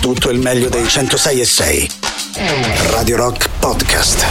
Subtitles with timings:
[0.00, 1.90] tutto il meglio dei 106 e 6.
[2.90, 4.24] Radio Rock Podcast.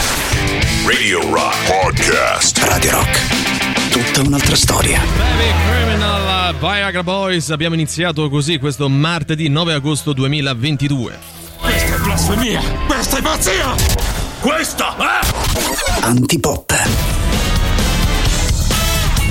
[0.85, 2.57] Radio Rock Podcast.
[2.63, 3.91] Radio Rock.
[3.91, 4.99] Tutta un'altra storia.
[4.99, 7.51] Baby Criminal Viagra Boys.
[7.51, 11.19] Abbiamo iniziato così questo martedì 9 agosto 2022.
[11.59, 12.61] Questa è blasfemia!
[12.87, 13.75] Questa è pazzia!
[14.41, 16.01] Questa è...
[16.01, 17.18] Antipop.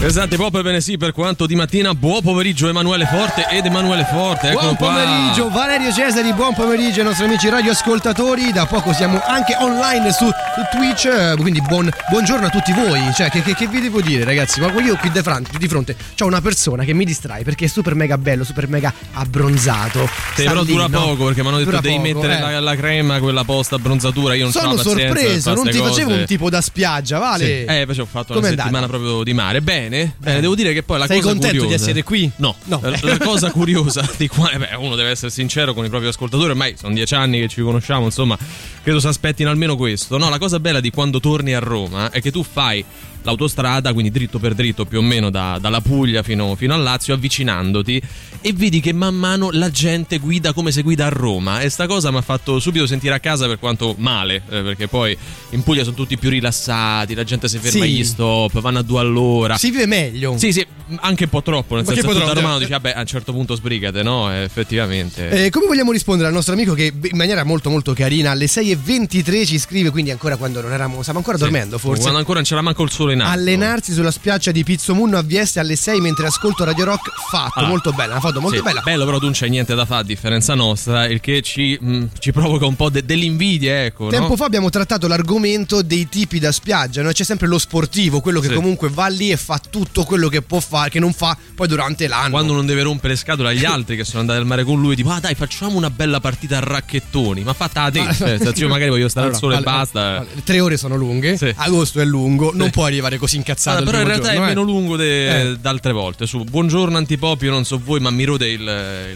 [0.00, 1.92] Esatto, pop bene sì, per quanto di mattina.
[1.92, 4.52] Buon pomeriggio Emanuele Forte ed Emanuele Forte.
[4.52, 5.60] Buon Eccolo pomeriggio qua.
[5.66, 8.52] Valerio Cesari, buon pomeriggio ai nostri amici radioascoltatori.
[8.52, 10.30] Da poco siamo anche online su,
[10.70, 13.12] Twitch, eh, quindi buon- buongiorno a tutti voi.
[13.12, 14.60] Cioè, che, che- che vi devo dire, ragazzi?
[14.60, 17.68] Ma io qui di fronte, di fronte ho una persona che mi distrae perché è
[17.68, 20.08] super mega bello, super mega abbronzato.
[20.36, 21.00] Sì, però lì, dura no?
[21.00, 22.52] poco perché mi hanno detto Dura devi poco, mettere eh.
[22.52, 24.34] la, la crema, quella post abbronzatura.
[24.34, 26.20] Io non Sono sorpreso, non ti ste facevo cose.
[26.20, 27.44] un tipo da spiaggia, vale?
[27.44, 27.64] Sì.
[27.64, 28.96] Eh, invece ho fatto Com'è una settimana andata?
[28.98, 29.60] proprio di mare.
[29.60, 32.30] Bene, bene, devo dire che poi la Sei cosa contento di curiosa- essere qui?
[32.36, 32.80] No, No.
[32.82, 36.08] La, la cosa curiosa di qua, eh beh, uno deve essere sincero con i propri
[36.08, 38.36] ascoltatori, ormai sono dieci anni che ci conosciamo, insomma,
[38.82, 40.18] credo si aspettino almeno questo.
[40.18, 42.84] No, la cosa bella di quando torni a Roma è che tu fai
[43.22, 47.14] l'autostrada, quindi dritto per dritto più o meno da- dalla Puglia fino, fino al Lazio,
[47.14, 48.00] avvicinandoti
[48.40, 51.86] e vedi che man mano la gente guida come se guida a Roma e sta
[51.86, 55.16] cosa mi ha fatto subito sentire a casa per quanto male, eh, perché poi
[55.50, 57.90] in Puglia sono tutti più rilassati, la gente si ferma Sì.
[57.90, 59.56] agli stop, vanno a due all'ora.
[59.56, 60.36] Si vive meglio.
[60.38, 60.64] Sì, sì,
[61.00, 63.06] anche un po' troppo, nel Ma senso che tu da romano dici, vabbè, a un
[63.06, 64.32] certo punto sbrigate, no?
[64.32, 65.46] Eh, effettivamente.
[65.46, 69.44] Eh, come vogliamo rispondere al nostro amico che in maniera molto molto carina alle 6.23
[69.46, 71.42] ci scrive, quindi ancora quando non eravamo, stiamo ancora Sì.
[71.44, 72.00] dormendo forse.
[72.02, 73.32] Quando ancora non c'era manco il sole in alto.
[73.38, 77.72] Allenarsi sulla spiaggia di Pizzomunno a Vieste alle 6 mentre ascolto Radio Rock fatto, Allora,
[77.72, 78.80] molto bella, una foto molto Sì, bella.
[78.82, 82.10] Bello, però tu non c'è niente da fare a differenza nostra, il che ci, mh,
[82.18, 84.08] ci provoca un po' de- dell'invidia, ecco.
[84.08, 84.36] Tempo no?
[84.36, 87.10] fa abbiamo trattato l'argomento dei tipi da spiaggia, no?
[87.12, 88.54] c'è sempre lo sportivo, quello che Sì.
[88.54, 92.06] comunque va lì e fa tutto quello che può fare, che non fa poi durante
[92.08, 92.30] l'anno.
[92.30, 95.10] Quando non deve rompere scatole agli altri che sono andati al mare con lui, tipo,
[95.10, 97.42] ah dai, facciamo una bella partita a racchettoni.
[97.42, 98.00] Ma fatta a te.
[98.02, 100.00] Ma- Cioè, io magari voglio stare Allora, al sole e basta.
[100.18, 101.52] allora, tre ore sono lunghe, Sì.
[101.56, 103.78] agosto è lungo, non può arrivare così incazzato.
[103.78, 104.64] Allora, il però in realtà è giorno, meno eh.
[104.64, 105.56] lungo de- Eh.
[105.58, 106.26] d'altre volte.
[106.26, 108.60] Su Buongiorno Antipop, io non so voi, ma mi rode il,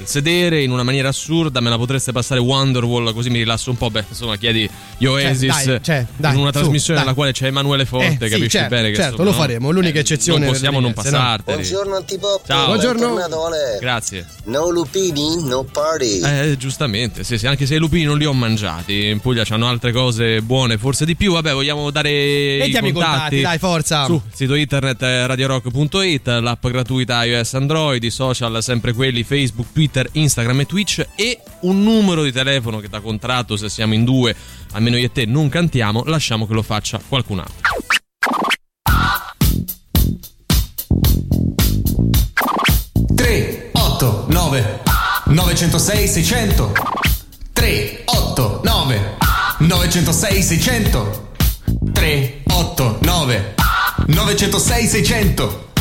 [0.01, 1.61] il sedere in una maniera assurda.
[1.61, 3.91] Me la potreste passare Wonderwall, così mi rilasso un po'.
[3.91, 7.05] Beh, insomma, chiedi gli Oasis Cioè, dai, cioè, dai, in una su, trasmissione dai.
[7.05, 8.07] nella quale c'è Emanuele Forte.
[8.07, 9.41] Eh, sì, capisci certo, bene che certo, insomma, lo no?
[9.43, 11.03] faremo, l'unica eccezione Non possiamo non no?
[11.03, 11.59] passarteli.
[11.59, 12.47] Buongiorno Antipop.
[12.47, 12.67] Ciao.
[12.67, 13.17] Buongiorno.
[13.81, 14.27] Grazie.
[14.45, 16.21] No lupini, no party.
[16.23, 19.07] Eh, giustamente, sì, sì, anche se i lupini non li ho mangiati.
[19.09, 21.33] In Puglia c'hanno altre cose buone, forse di più.
[21.33, 23.13] Vabbè, vogliamo dare Mettiamo i i contatti.
[23.15, 23.72] contatti, dai, forza.
[24.07, 30.07] Su sito internet eh, radiorock.it, l'app gratuita iOS Android, i social sempre quelli Facebook, Twitter,
[30.13, 34.37] Instagram e Twitch e un numero di telefono che da contratto se siamo in due,
[34.73, 37.71] almeno io e te non cantiamo, lasciamo che lo faccia qualcun altro.
[43.15, 44.83] Tre, otto, nove,
[45.25, 46.73] 906 600
[47.53, 49.17] 3, 8, 9,
[49.59, 51.31] 906 600
[51.93, 53.55] 3, 8, 9,
[54.09, 55.72] 906 600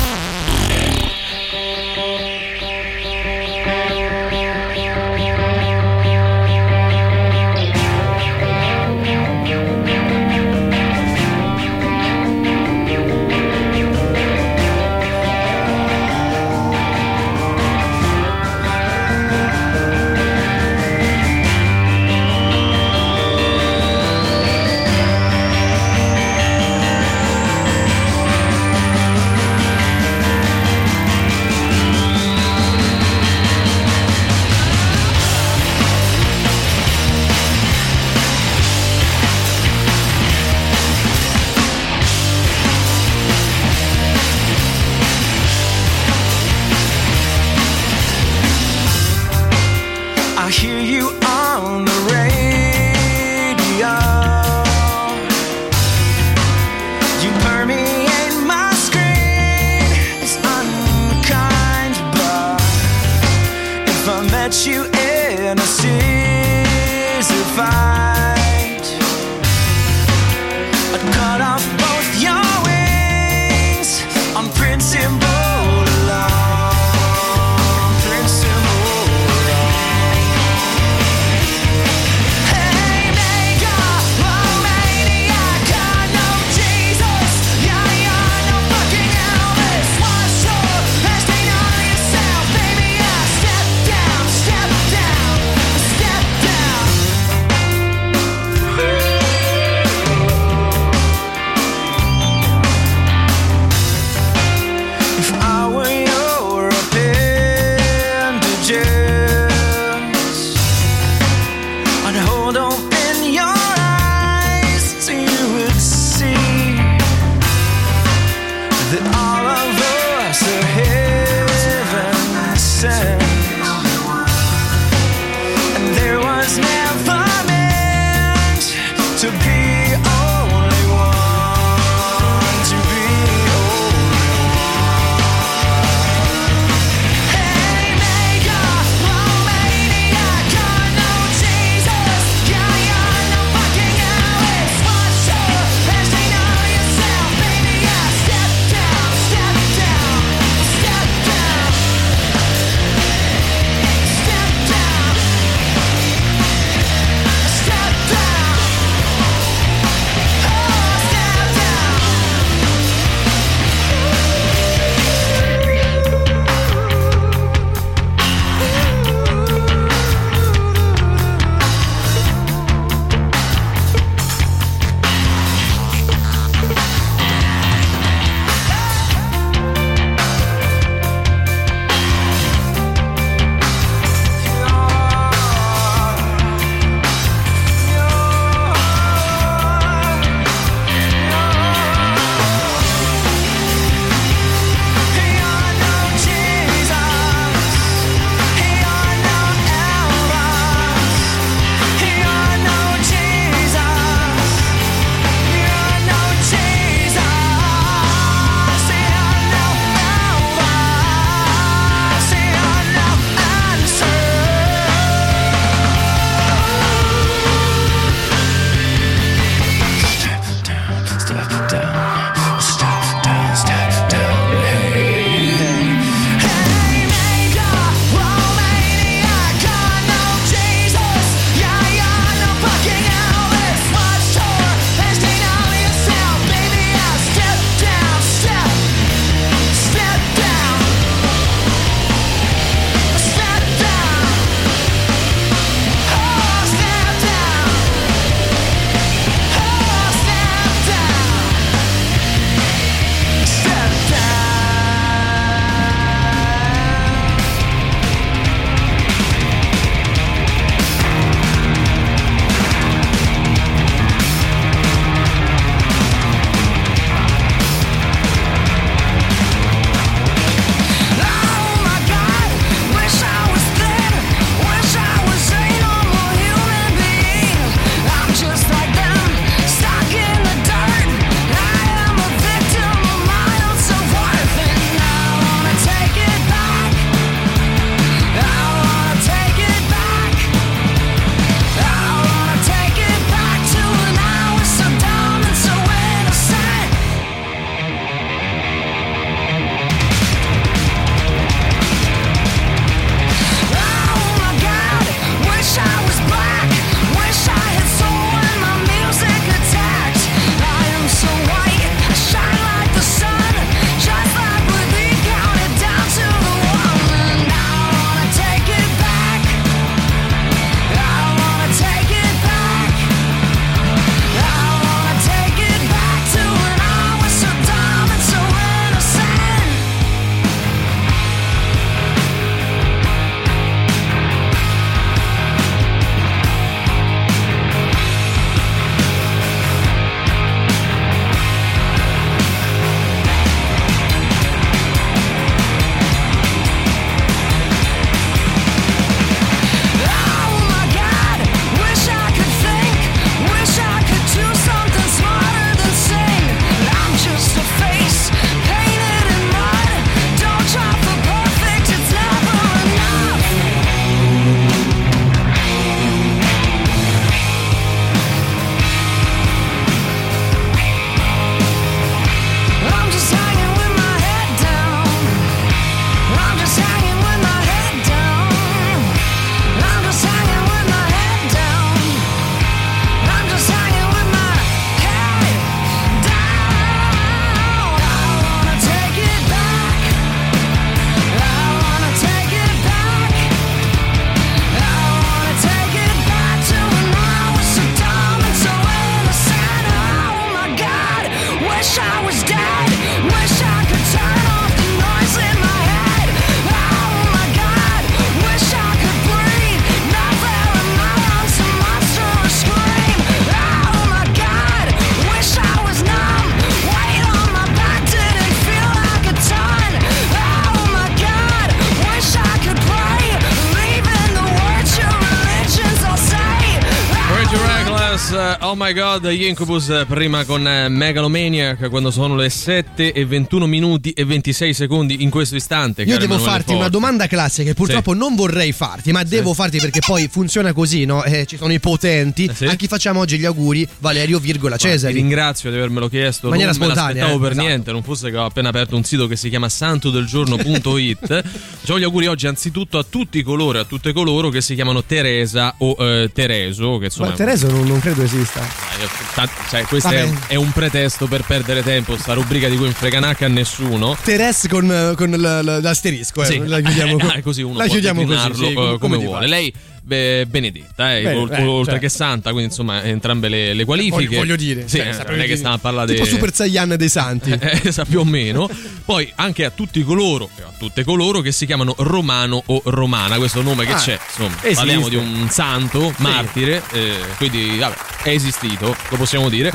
[428.62, 433.26] oh my god, gli Incubus eh, prima con eh, Megalomaniac quando sono le 7 e
[433.26, 436.04] 21 minuti e 26 secondi in questo istante.
[436.04, 436.92] Io devo Emanuele farti una Forti.
[436.92, 441.24] domanda classica che purtroppo non vorrei farti, ma devo farti perché poi funziona così, no?
[441.24, 442.46] Eh, ci sono i potenti.
[442.46, 442.66] Eh, sì?
[442.66, 443.88] A chi facciamo oggi gli auguri?
[444.00, 446.46] Valerio, virgola, Guarda, Ti ringrazio di avermelo chiesto.
[446.46, 447.68] In maniera non spontanea, l'aspettavo eh, per esatto.
[447.68, 447.92] niente.
[447.92, 451.44] Non fosse che ho appena aperto un sito che si chiama santodelgiorno.it.
[451.82, 455.76] Facciamo gli auguri oggi anzitutto a tutti coloro a tutte coloro che si chiamano Teresa
[455.78, 456.98] o eh, Tereso.
[456.98, 458.51] Che insomma Ma Tereso non, non credo esista.
[458.60, 462.18] Eh, ta- cioè, questo è, è un pretesto per perdere tempo.
[462.18, 464.18] Sta rubrica di cui non frega nacca a nessuno.
[464.22, 466.46] Teres con, con l'asterisco, eh.
[466.46, 469.48] Sì, la chiudiamo eh, così uno la può chiudiamo così, sì, come, come, vuole.
[469.48, 472.00] Lei beh, Benedetta, eh, Bene, ol- eh, oltre certo.
[472.00, 474.26] che santa, quindi insomma entrambe le, le qualifiche.
[474.26, 476.96] Voglio, voglio dire, sì, cioè, eh, non è che stiamo a parlare di Super Saiyan
[476.98, 477.50] dei santi.
[477.62, 478.70] Eh, sa più o meno.
[479.06, 483.38] Poi anche a tutti coloro e a tutte coloro che si chiamano Romano o Romana,
[483.38, 484.74] questo nome che Ah, c'è, insomma, esiste.
[484.76, 489.72] parliamo di un santo, martire, eh, quindi vabbè, è esistito, lo possiamo dire.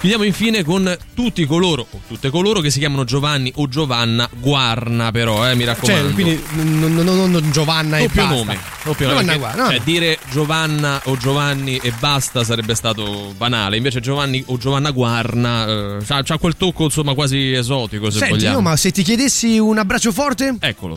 [0.00, 5.10] Chiudiamo infine con tutti coloro o tutte coloro che si chiamano Giovanni o Giovanna Guarna,
[5.10, 6.04] però, eh, mi raccomando.
[6.04, 8.34] Cioè, quindi non, non- non- Giovanna e doppio basta.
[8.36, 9.69] nome, doppio nome, Giovanna perché, Guarna, no.
[9.76, 13.76] Cioè, dire Giovanna o Giovanni e basta sarebbe stato banale.
[13.76, 18.34] Invece Giovanni o Giovanna Guarna eh, c'ha, c'ha quel tocco insomma quasi esotico se Senti,
[18.34, 18.56] vogliamo.
[18.56, 20.96] io, ma se ti chiedessi un abbraccio forte, Eccolo.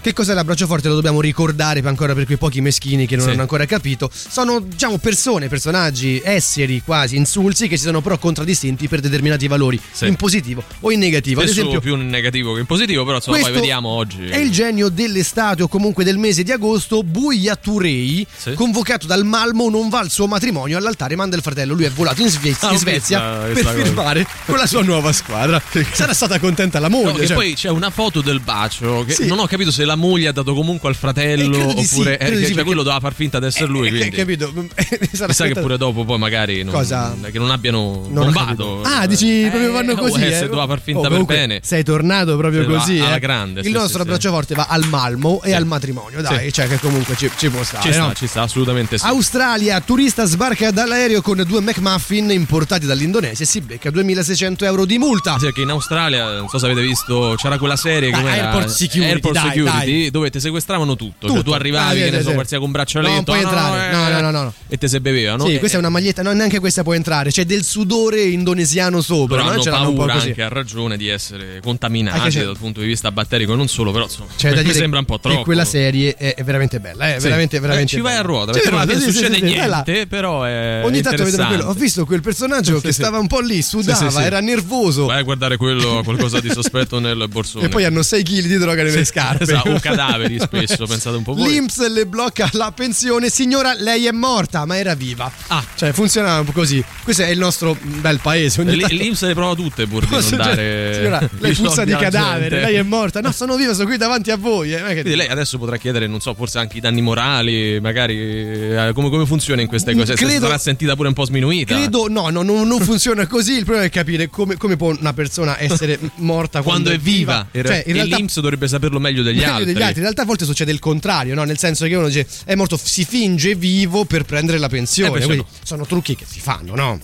[0.00, 0.88] Che cos'è l'abbraccio forte?
[0.88, 3.32] Lo dobbiamo ricordare ancora per quei pochi meschini che non Sì.
[3.32, 4.10] hanno ancora capito.
[4.12, 9.80] Sono, diciamo, persone, personaggi, esseri quasi insulsi che si sono però contraddistinti per determinati valori,
[9.92, 10.06] Sì.
[10.06, 11.40] in positivo o in negativo.
[11.40, 14.26] Ad Spesso esempio, più in negativo che in positivo, però insomma poi vediamo oggi.
[14.26, 17.02] È il genio dell'estate o comunque del mese di agosto.
[17.02, 18.54] Buia Turei, Sì.
[18.54, 20.76] convocato dal Malmo, non va al suo matrimonio.
[20.78, 21.74] All'altare manda il fratello.
[21.74, 23.20] Lui è volato in, Sve- Ah, in Svezia
[23.52, 23.72] per cosa.
[23.72, 25.60] firmare con la sua nuova squadra.
[25.92, 27.20] Sarà stata contenta la No, moglie.
[27.20, 30.28] che cioè- poi c'è una foto del bacio che non ho capito se la moglie
[30.28, 33.00] ha dato comunque al Eh, fratello sì, oppure eh, di sì, cioè, perché- quello doveva
[33.00, 33.88] far finta di essere lui.
[33.88, 34.16] Eh, Quindi.
[34.16, 34.52] capito?
[35.10, 37.16] Chissà che pure dopo poi magari non, Cosa?
[37.30, 38.82] che non abbiano Non bombato.
[38.82, 40.20] Ah, dici proprio vanno Eh, così.
[40.22, 40.32] eh, eh?
[40.32, 41.60] se doveva far finta Oh, per bene.
[41.62, 42.98] Sei tornato proprio Sì, così.
[43.00, 43.18] alla eh.
[43.18, 44.34] grande, Il sì, nostro sì, abbraccio sì.
[44.34, 46.20] forte va al Malmo e al matrimonio.
[46.22, 46.52] Dai, Sì.
[46.52, 47.82] cioè che comunque ci, ci può stare.
[47.84, 49.06] Ci sta, ci sta, assolutamente sì.
[49.06, 54.98] Australia, turista sbarca dall'aereo con due McMuffin importati dall'Indonesia e si becca 2600 euro di
[54.98, 55.34] multa.
[55.38, 59.10] Sì, perché in Australia, non so se avete visto, c'era quella serie come Airport Security,
[59.12, 60.10] Airport dai, Security dai.
[60.10, 61.26] dove ti sequestravano tutto.
[61.26, 61.42] Cioè, Tutto.
[61.42, 63.34] tu arrivavi, Ah, che ne so, qualsiasi con un braccialetto.
[63.34, 63.90] No, ah.
[63.90, 64.54] No, no, no, no, no.
[64.68, 65.46] E te se bevevano.
[65.46, 67.30] Sì, e- questa è una maglietta, no, neanche questa può entrare.
[67.30, 69.36] C'è del sudore indonesiano sopra.
[69.36, 69.52] Però no?
[69.52, 73.68] hanno Ce paura anche a ragione di essere contaminati dal punto di vista batterico, non
[73.68, 75.38] solo, però insomma, da mi sembra un po' troppo.
[75.38, 77.24] che quella serie è, è veramente bella, è Sì.
[77.24, 81.00] veramente, Eh, ci vai a ruota, perché non sì, succede sì, niente, però è Ogni
[81.02, 81.64] tanto vedo quello.
[81.66, 85.06] Ho visto quel personaggio che stava un po' lì, sudava, era nervoso.
[85.06, 87.66] Vai a guardare quello, qualcosa di sospetto nel borsone.
[87.66, 89.44] E poi hanno 6 kg di droga nelle scarpe.
[89.44, 91.50] Esatto, o cadaveri spesso, pensate un po' voi.
[91.50, 93.28] L'Inps le blocca la pensione.
[93.30, 95.30] Signora, lei è morta, ma era viva.
[95.48, 95.64] Ah.
[95.74, 96.82] Cioè, funzionava un po' così.
[97.02, 98.60] Questo è il nostro bel paese.
[98.60, 100.94] Ogni L- tanto- L'Inps le prova tutte pur di non dare.
[100.94, 102.64] Signora, lei puzza di cadavere, gente.
[102.66, 103.20] lei è morta.
[103.20, 104.72] No, sono viva, sono qui davanti a voi.
[104.74, 108.90] eh, Quindi lei adesso potrà chiedere, non so, forse anche i danni morali, magari eh,
[108.94, 110.16] come, come funziona in queste cose.
[110.16, 111.74] Se Credo- sarà sentita pure un po' sminuita.
[111.74, 113.52] Credo, no, no, no, non funziona così.
[113.58, 117.46] Il problema è capire come, come può una persona essere morta quando, quando è viva.
[117.52, 119.98] In Cioè, in e realtà, l'Inps dovrebbe saperlo meglio degli meglio degli altri.
[119.98, 121.44] In realtà a volte succede il contrario, no?
[121.44, 125.22] Nel senso che uno dice è morto, si finge vivo per prendere la pensione.
[125.22, 127.00] Eh, sono trucchi che si fanno, no?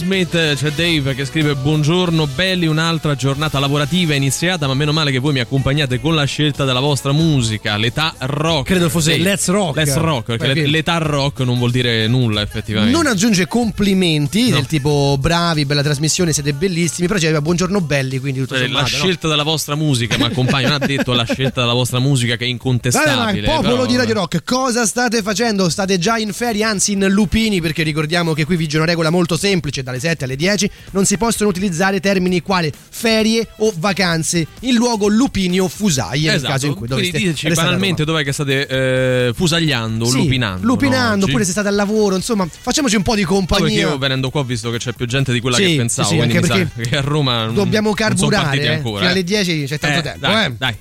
[0.00, 5.10] Aerosmith, c'è Dave che scrive buongiorno belli, un'altra giornata lavorativa è iniziata ma meno male
[5.10, 8.66] che voi mi accompagnate con la scelta della vostra musica, l'età rock.
[8.66, 9.76] Credo fosse Sì, Let's Rock.
[9.76, 12.94] Let's rock, perché Perché- l'età rock non vuol dire nulla effettivamente.
[12.94, 14.56] Non aggiunge complimenti No.
[14.56, 18.80] del tipo bravi, bella trasmissione, siete bellissimi, però diceva buongiorno belli, quindi tutto la sommato,
[18.82, 18.86] no?
[18.88, 22.44] scelta della vostra musica mi accompagna, non ha detto la scelta della vostra musica che
[22.44, 23.46] è incontestabile.
[23.46, 25.70] ma popolo però- di Radio Rock, cosa state facendo?
[25.70, 29.38] State già in ferie, anzi in lupini, perché ricordiamo che qui vige una regola molto
[29.38, 34.74] semplice, dalle 7 alle 10 non si possono utilizzare termini quali ferie o vacanze, in
[34.74, 38.04] luogo lupini o fusaie, nel Esatto, caso in cui quindi doveste diteci restare a banalmente
[38.04, 40.66] dov'è che state eh, fusagliando, Sì, lupinando.
[40.66, 41.24] lupinando, no, oggi?
[41.30, 43.80] oppure se state al lavoro, insomma, facciamoci un po' di No, perché compagnia.
[43.88, 46.18] io venendo qua ho visto che c'è più gente di quella Sì, che pensavo, sì,
[46.18, 48.68] anche perché che a Roma non- Dobbiamo carburare, eh.
[48.68, 48.98] ancora.
[48.98, 49.12] Fino eh.
[49.12, 50.52] alle 10 c'è tanto Eh, tempo, dai, eh.
[50.58, 50.74] dai.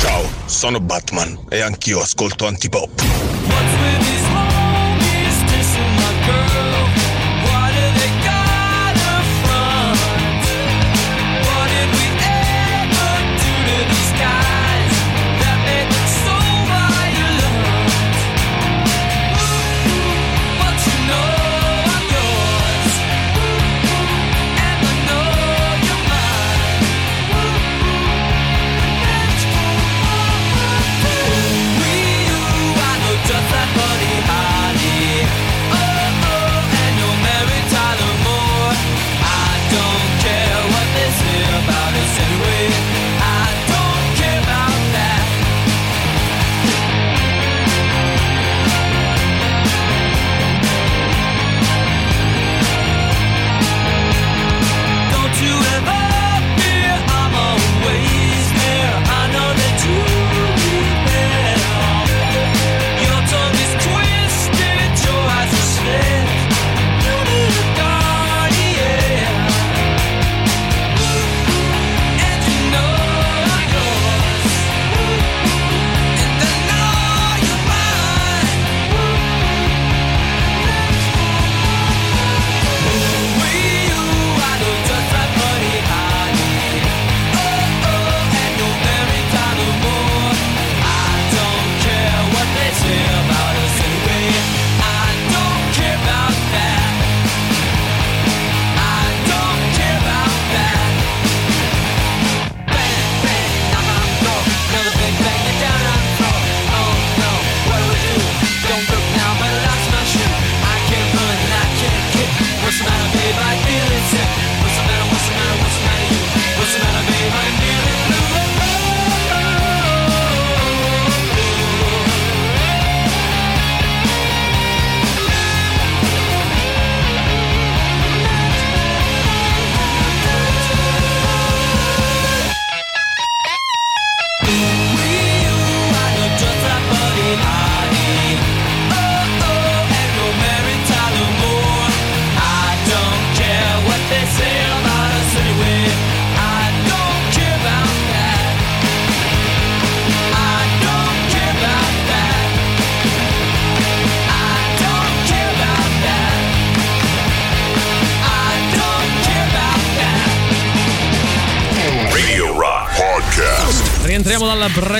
[0.00, 3.37] Ciao, sono Batman e anch'io ascolto antipop.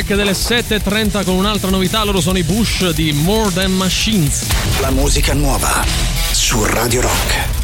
[0.09, 4.47] Break delle 7.30 con un'altra novità, loro sono i Bush di More Than Machines.
[4.81, 5.85] La musica nuova
[6.33, 7.57] su Radio Rock.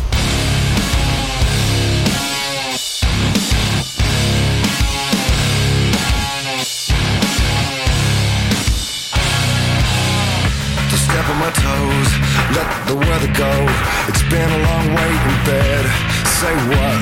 [10.88, 12.08] to step on my toes,
[12.52, 13.66] let the weather go.
[14.08, 16.13] It's been a long wait in bed.
[16.44, 17.00] Say what?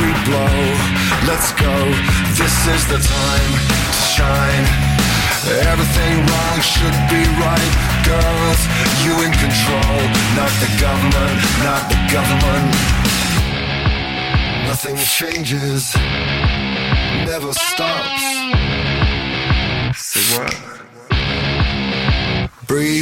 [0.00, 0.56] We blow.
[1.28, 1.76] Let's go.
[2.40, 3.52] This is the time
[3.92, 4.66] to shine.
[5.68, 7.72] Everything wrong should be right.
[8.08, 8.60] Girls,
[9.04, 10.00] you in control.
[10.40, 12.72] Not the government, not the government.
[14.64, 15.94] Nothing changes,
[17.28, 18.24] never stops.
[20.00, 20.72] Say what?
[22.72, 23.01] breathe.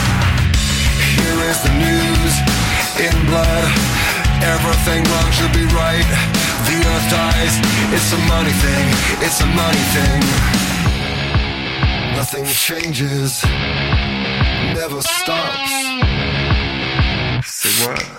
[1.51, 2.33] Is the news
[3.05, 3.65] in blood.
[4.41, 6.07] Everything wrong should be right.
[6.67, 7.59] The earth dies.
[7.91, 8.87] It's a money thing.
[9.19, 10.21] It's a money thing.
[12.15, 13.43] Nothing changes.
[14.79, 15.73] Never stops.
[17.43, 18.10] Say what?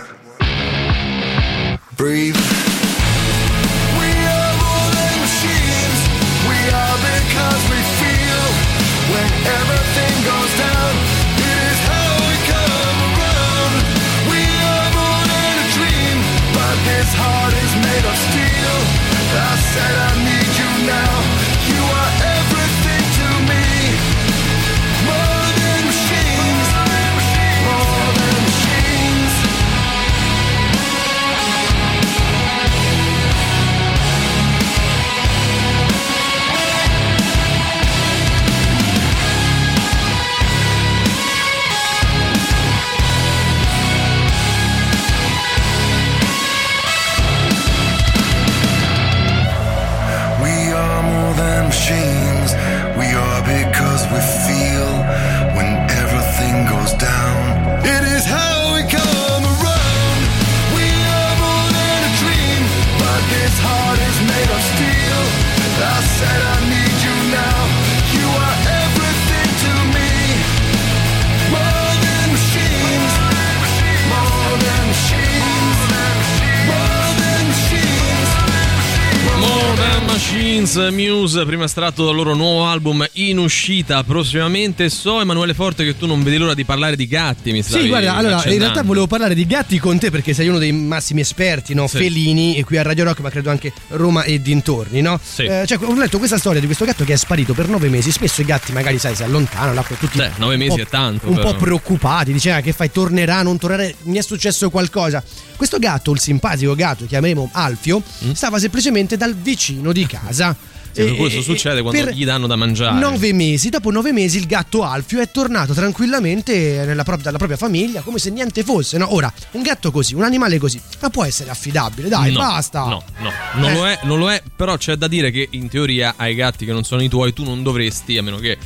[80.74, 84.88] Machines Muse, prima estratto dal loro nuovo album in uscita prossimamente.
[84.88, 87.52] So, Emanuele Forte, che tu non vedi l'ora di parlare di gatti.
[87.52, 90.48] Mi stavi Sì, guarda, allora in realtà volevo parlare di gatti con te perché sei
[90.48, 91.87] uno dei massimi esperti, no?
[91.88, 91.98] Sì.
[91.98, 95.20] Felini, e qui a Radio Rock, ma credo anche Roma e dintorni, no?
[95.22, 95.42] Sì.
[95.42, 98.11] Eh, cioè, ho letto questa storia di questo gatto che è sparito per nove mesi.
[98.11, 100.16] Spesso i gatti, magari, sai, si allontanano, poi tutti.
[100.16, 101.52] Beh, nove mesi è tanto, Un però.
[101.52, 103.90] po' preoccupati, diceva che fai, tornerà, non tornerà.
[104.04, 105.22] Mi è successo qualcosa.
[105.54, 110.56] Questo gatto, il simpatico gatto, chiameremo Alfio, stava semplicemente dal vicino di casa.
[110.94, 112.98] Sì, E- questo e- succede quando gli danno da mangiare.
[113.01, 117.57] Nove mesi, dopo nove mesi il gatto Alfio è tornato tranquillamente nella pro- dalla propria
[117.57, 118.98] famiglia come se niente fosse.
[118.98, 119.14] No?
[119.14, 122.81] Ora, un gatto così, un animale così, ma può essere affidabile, dai, no, basta.
[122.85, 123.75] No, no, non, Eh.
[123.75, 126.72] lo è, non lo è, però c'è da dire che in teoria ai gatti che
[126.72, 128.59] non sono i tuoi tu non dovresti, a meno che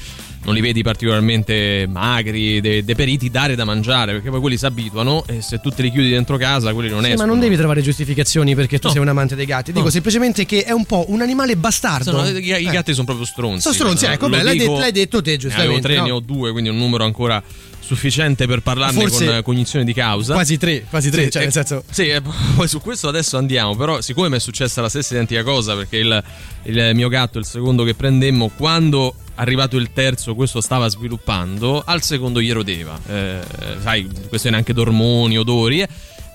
[0.46, 5.24] non li vedi particolarmente magri, de- deperiti, dare da mangiare, perché poi quelli si abituano
[5.26, 7.26] e se tu te li chiudi dentro casa, quelli non Sì, escono.
[7.26, 8.92] ma non devi trovare giustificazioni perché tu No.
[8.92, 9.72] sei un amante dei gatti.
[9.72, 9.90] Dico No.
[9.90, 12.10] semplicemente che è un po' un animale bastardo.
[12.12, 12.62] Sono- i, i Eh.
[12.70, 13.60] gatti sono proprio stronzi.
[13.62, 16.04] Sono stronzi, Eh, ecco, beh, l'hai detto- l'hai detto te, Ne avevo giustamente, tre, no?
[16.04, 17.42] ne ho due, quindi un numero ancora
[17.86, 20.34] sufficiente per parlarne Forse con cognizione di causa.
[20.34, 21.84] Quasi tre, quasi tre, Sì, cioè e- nel senso...
[21.88, 22.20] Sì, e
[22.56, 25.98] poi su questo adesso andiamo, però siccome mi è successa la stessa identica cosa, perché
[25.98, 26.22] il,
[26.64, 32.02] il mio gatto, il secondo che prendemmo, quando arrivato il terzo questo stava sviluppando, al
[32.02, 32.98] secondo gli rodeva.
[33.06, 33.38] Eh,
[33.80, 35.86] sai, questione anche d'ormoni, odori.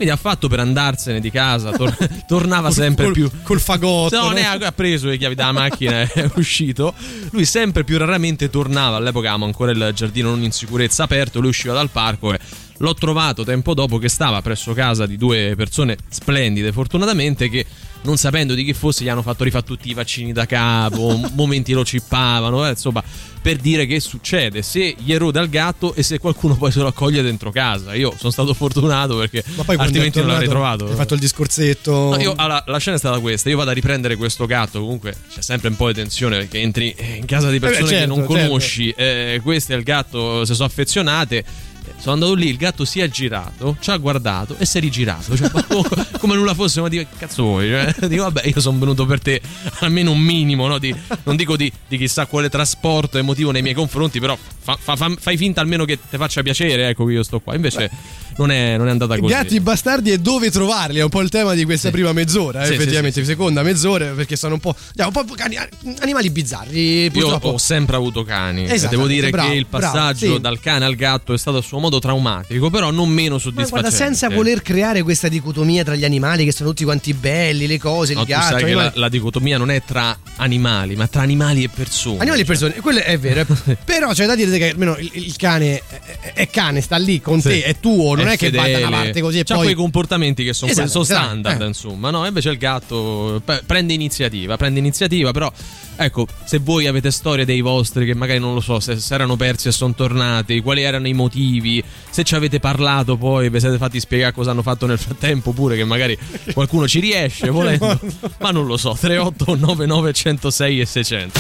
[0.02, 3.30] Quindi ha fatto per andarsene di casa, tor- tornava sempre col, più...
[3.44, 4.16] col fagotto.
[4.16, 4.32] No, no?
[4.32, 6.96] ne ha, ha preso le chiavi dalla macchina e è uscito.
[7.30, 8.98] Lui sempre più raramente tornava.
[8.98, 11.40] All'epoca avevamo ancora il giardino non in sicurezza aperto.
[11.40, 12.40] Lui usciva dal parco e
[12.78, 17.64] l'ho trovato tempo dopo che stava presso casa di due persone splendide, fortunatamente, che
[18.04, 21.74] non sapendo di chi fosse gli hanno fatto rifare tutti i vaccini da capo, momenti
[21.74, 23.04] lo cippavano, eh, insomma,
[23.42, 26.88] per dire che succede se gli erode al gatto e se qualcuno poi se lo
[26.88, 27.94] accoglie dentro casa.
[27.96, 29.44] Io sono stato fortunato perché
[29.78, 30.86] altrimenti è non l'avrei tornato, trovato.
[30.86, 31.92] Hai fatto il discorsetto.
[31.92, 34.80] No, io, allora, la scena è stata questa: io vado a riprendere questo gatto.
[34.80, 38.02] Comunque c'è sempre un po' di tensione perché entri eh, in casa di persone certo,
[38.02, 38.48] che non certo.
[38.48, 38.90] conosci.
[38.92, 41.70] eh, questo è il gatto, si sono affezionate.
[42.02, 45.38] Sono andato lì, il gatto si è girato, ci ha guardato e si è rigirato.
[45.38, 45.52] Cioè,
[46.18, 47.68] come, nulla fosse, ma dico, cazzo vuoi?
[47.70, 49.40] Cioè, dico, vabbè, io sono venuto per te
[49.82, 50.80] almeno un minimo, no?
[50.80, 54.96] Di- non dico di, di chissà quale trasporto emotivo nei miei confronti, però fa- fa-
[54.96, 57.54] fa- fai finta almeno che ti faccia piacere, ecco che io sto qua.
[57.54, 57.90] Invece
[58.38, 59.32] non è, non è andata così.
[59.34, 60.98] Gatti bastardi e dove trovarli?
[60.98, 63.62] È un po' il tema di questa prima mezz'ora, eh, Sì, effettivamente, sì, sì, seconda
[63.62, 65.58] mezz'ora, perché sono un po', già, un po' cani-
[66.00, 67.04] animali bizzarri.
[67.04, 67.50] Io Purtroppo.
[67.50, 68.70] ho sempre avuto cani.
[68.72, 70.42] Esatto, Devo dire bravo, che il bravo, passaggio sì.
[70.42, 73.80] dal cane al gatto è stato a suo modo traumatico, però non meno Ma soddisfacente.
[73.82, 77.78] guarda, senza voler creare questa dicotomia tra gli animali che sono tutti quanti belli, le
[77.80, 78.58] cose, No, il gatto.
[78.58, 82.20] sai che la, la dicotomia non è tra animali, ma tra animali e persone.
[82.20, 83.46] Animali e persone, quello è vero.
[83.86, 85.82] Però c'è da dire che almeno il, il cane
[86.22, 87.50] è, è cane, sta lì con Sì.
[87.50, 89.76] te, è tuo, non è, che va da una parte così e C'ha poi quei
[89.76, 91.66] comportamenti che sono, Esatto, sono esatto, standard, eh.
[91.66, 92.10] insomma.
[92.10, 95.52] No, invece il gatto prende iniziativa, prende iniziativa, però
[95.98, 99.36] ecco, se voi avete storie dei vostri che magari non lo so, se, se erano
[99.36, 103.78] persi e sono tornati, quali erano i motivi, se ci avete parlato poi, vi siete
[103.78, 106.18] fatti spiegare cosa hanno fatto nel frattempo, pure che magari
[106.54, 108.00] qualcuno ci riesce volendo,
[108.40, 111.40] ma non lo so, 3899 106 e 600.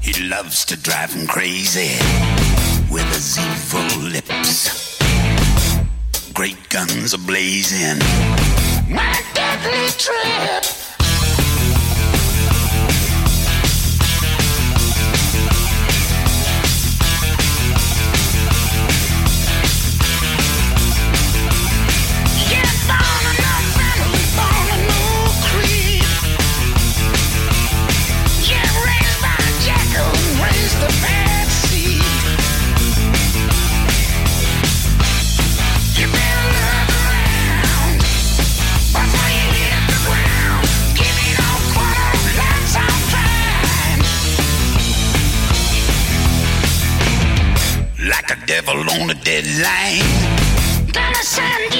[0.00, 1.98] He loves to drive him crazy
[2.88, 4.96] with his evil lips.
[6.32, 7.98] Great guns are blazing.
[8.88, 10.15] My deadly trip.
[48.56, 50.00] Devil on a deadline.
[50.90, 51.75] Gonna send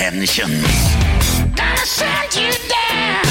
[0.00, 0.64] the bad intentions.
[1.56, 3.29] Gonna send you down.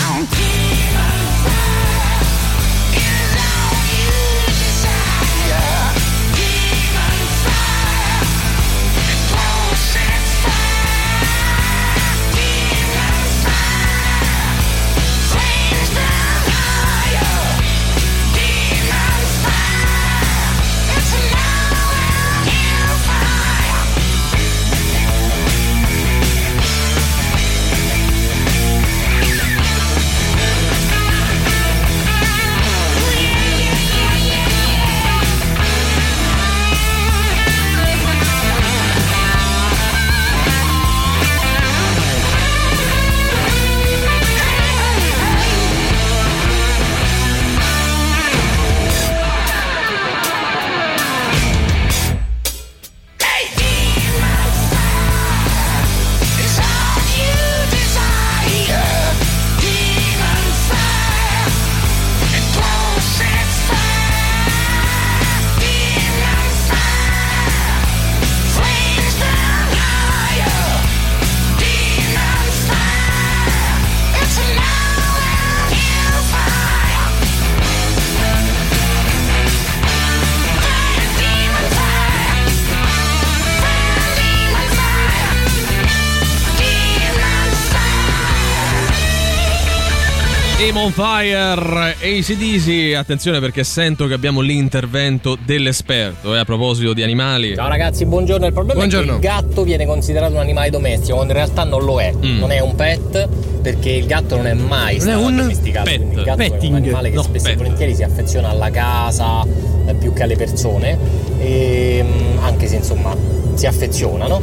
[90.72, 97.56] Demon Fire, ACDC, attenzione perché sento che abbiamo l'intervento dell'esperto eh, a proposito di animali.
[97.56, 98.46] Ciao ragazzi, buongiorno.
[98.46, 99.16] Il problema Buongiorno.
[99.16, 102.14] è che il gatto viene considerato un animale domestico, quando in realtà non lo è.
[102.14, 102.38] Mm.
[102.38, 103.28] Non è un pet,
[103.64, 105.86] perché il gatto non è mai Non è stato un domesticato.
[105.90, 105.96] pet.
[105.98, 106.72] quindi il gatto è Petting.
[106.72, 107.58] un animale che No, spesso e pet.
[107.58, 109.44] volentieri si affeziona alla casa
[109.88, 111.00] eh, più che alle persone.
[111.40, 113.16] E, mm, anche se insomma
[113.56, 114.40] si affezionano.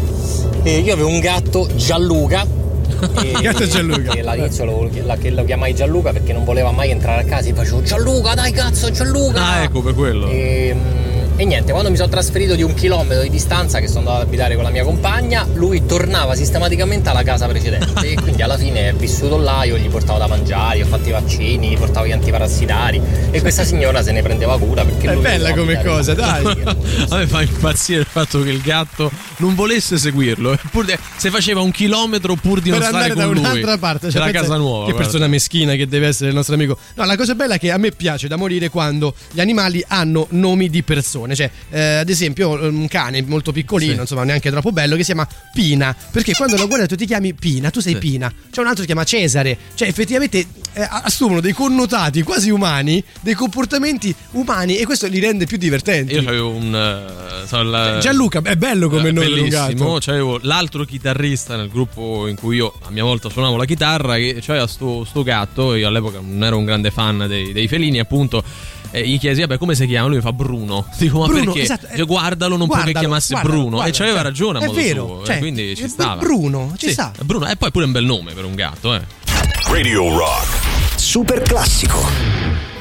[0.64, 2.64] E io avevo un gatto Gianluca.
[3.22, 4.12] E, Gatto Gianluca.
[4.12, 7.49] e all'inizio lo, la- che lo chiamai Gianluca perché non voleva mai entrare a casa
[7.49, 10.29] e facevo Gianluca dai cazzo Gianluca Ah, ecco per quello.
[10.29, 11.06] e, mm,
[11.38, 14.27] e niente, quando mi sono trasferito di un chilometro di distanza, che sono andato ad
[14.27, 18.01] abitare con la mia compagna, lui tornava sistematicamente alla casa precedente.
[18.11, 21.09] e quindi alla fine è vissuto là, io gli portavo da mangiare, gli ho fatto
[21.09, 23.01] i vaccini, gli portavo gli antiparassitari.
[23.31, 26.44] E questa signora se ne prendeva cura perché È lui bella come cosa, dai.
[27.11, 31.29] A me fa impazzire il fatto che il gatto non volesse seguirlo, eppure de- se
[31.31, 33.51] faceva un chilometro pur di non per stare andare con da lui.
[33.61, 34.87] un'altra parte C'è la casa nuova.
[34.87, 35.03] che guarda.
[35.03, 37.77] persona meschina che deve essere il nostro amico no la cosa bella è che a
[37.77, 42.50] me piace da morire quando gli animali hanno nomi di persone cioè eh, ad esempio
[42.50, 44.00] un cane molto piccolino Sì.
[44.00, 47.34] insomma neanche troppo bello che si chiama Pina perché quando lo guardi tu ti chiami
[47.34, 47.98] Pina tu sei Sì.
[47.98, 52.50] Pina c'è un altro che si chiama Cesare cioè effettivamente eh, assumono dei connotati quasi
[52.50, 56.12] umani, dei comportamenti umani e questo li rende più divertenti.
[56.12, 56.74] Io avevo un.
[56.74, 59.64] eh, so, il- Gianluca, è bello come Eh, nome bellissimo.
[59.70, 59.98] lungato.
[60.00, 64.36] C'avevo l'altro chitarrista nel gruppo in cui io a mia volta suonavo la chitarra, che
[64.42, 65.74] c'aveva sto, sto gatto.
[65.74, 68.44] Io all'epoca non ero un grande fan dei, dei felini, appunto.
[68.90, 70.07] E gli chiesi, vabbè, come si chiama?
[70.09, 70.87] Lui mi fa Bruno.
[70.99, 71.62] Dico, ma Bruno, perché?
[71.62, 73.70] esatto, eh, Io guardalo, non può che guardalo, chiamarsi guardalo, Bruno.
[73.77, 75.25] guardalo, e c'aveva cioè, ragione a è modo vero, suo.
[75.27, 76.16] cioè, e quindi ci eh, stava.
[76.22, 77.12] Bruno, ci Sì, sta.
[77.22, 79.03] Bruno, e poi pure un bel nome per un gatto, eh.
[79.68, 80.64] Radio Rock.
[80.96, 82.75] Super classico.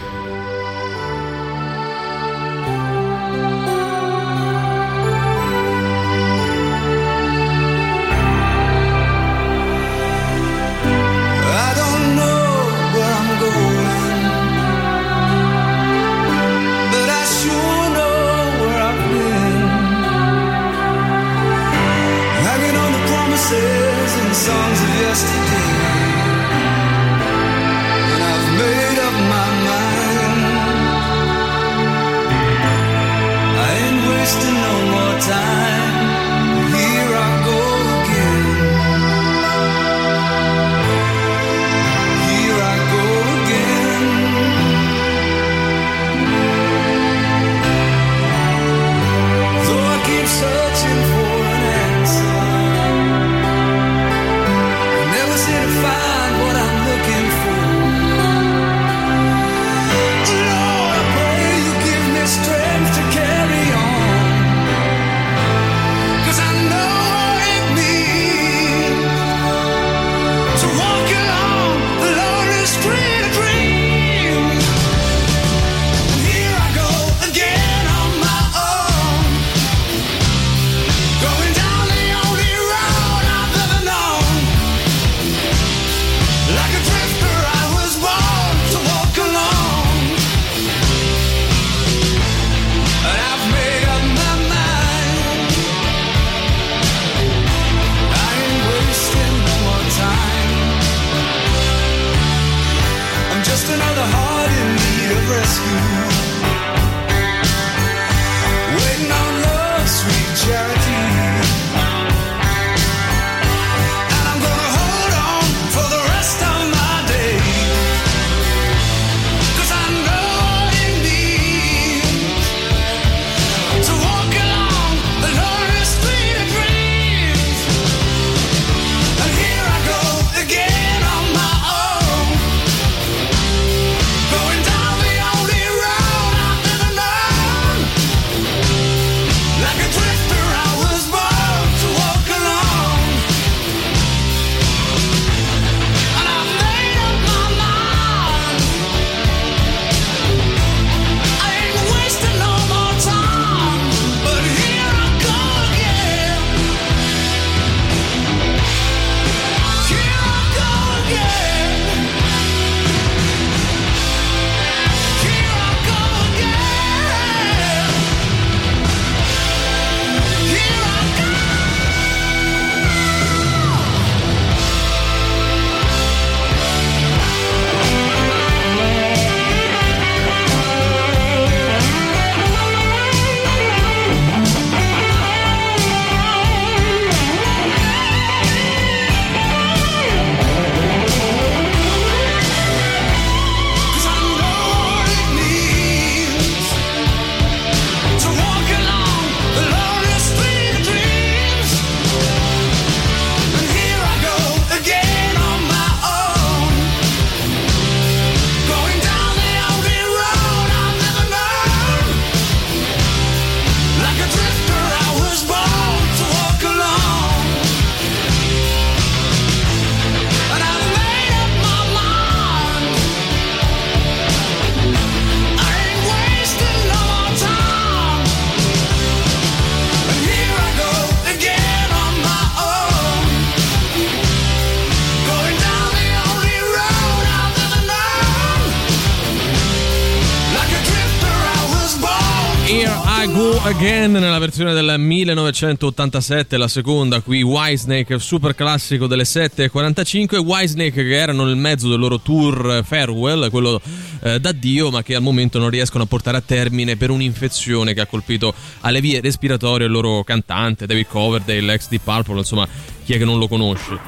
[244.57, 251.57] Versione del 1987, la seconda qui Whitesnake, super classico delle 7.45 Whitesnake che erano nel
[251.57, 253.81] mezzo del loro tour farewell, quello
[254.21, 257.99] eh, d'addio ma che al momento non riescono a portare a termine per un'infezione che
[257.99, 262.65] ha colpito alle vie respiratorie il loro cantante David Coverdale, ex di Purple, insomma
[263.03, 263.99] chi è che non lo conosce?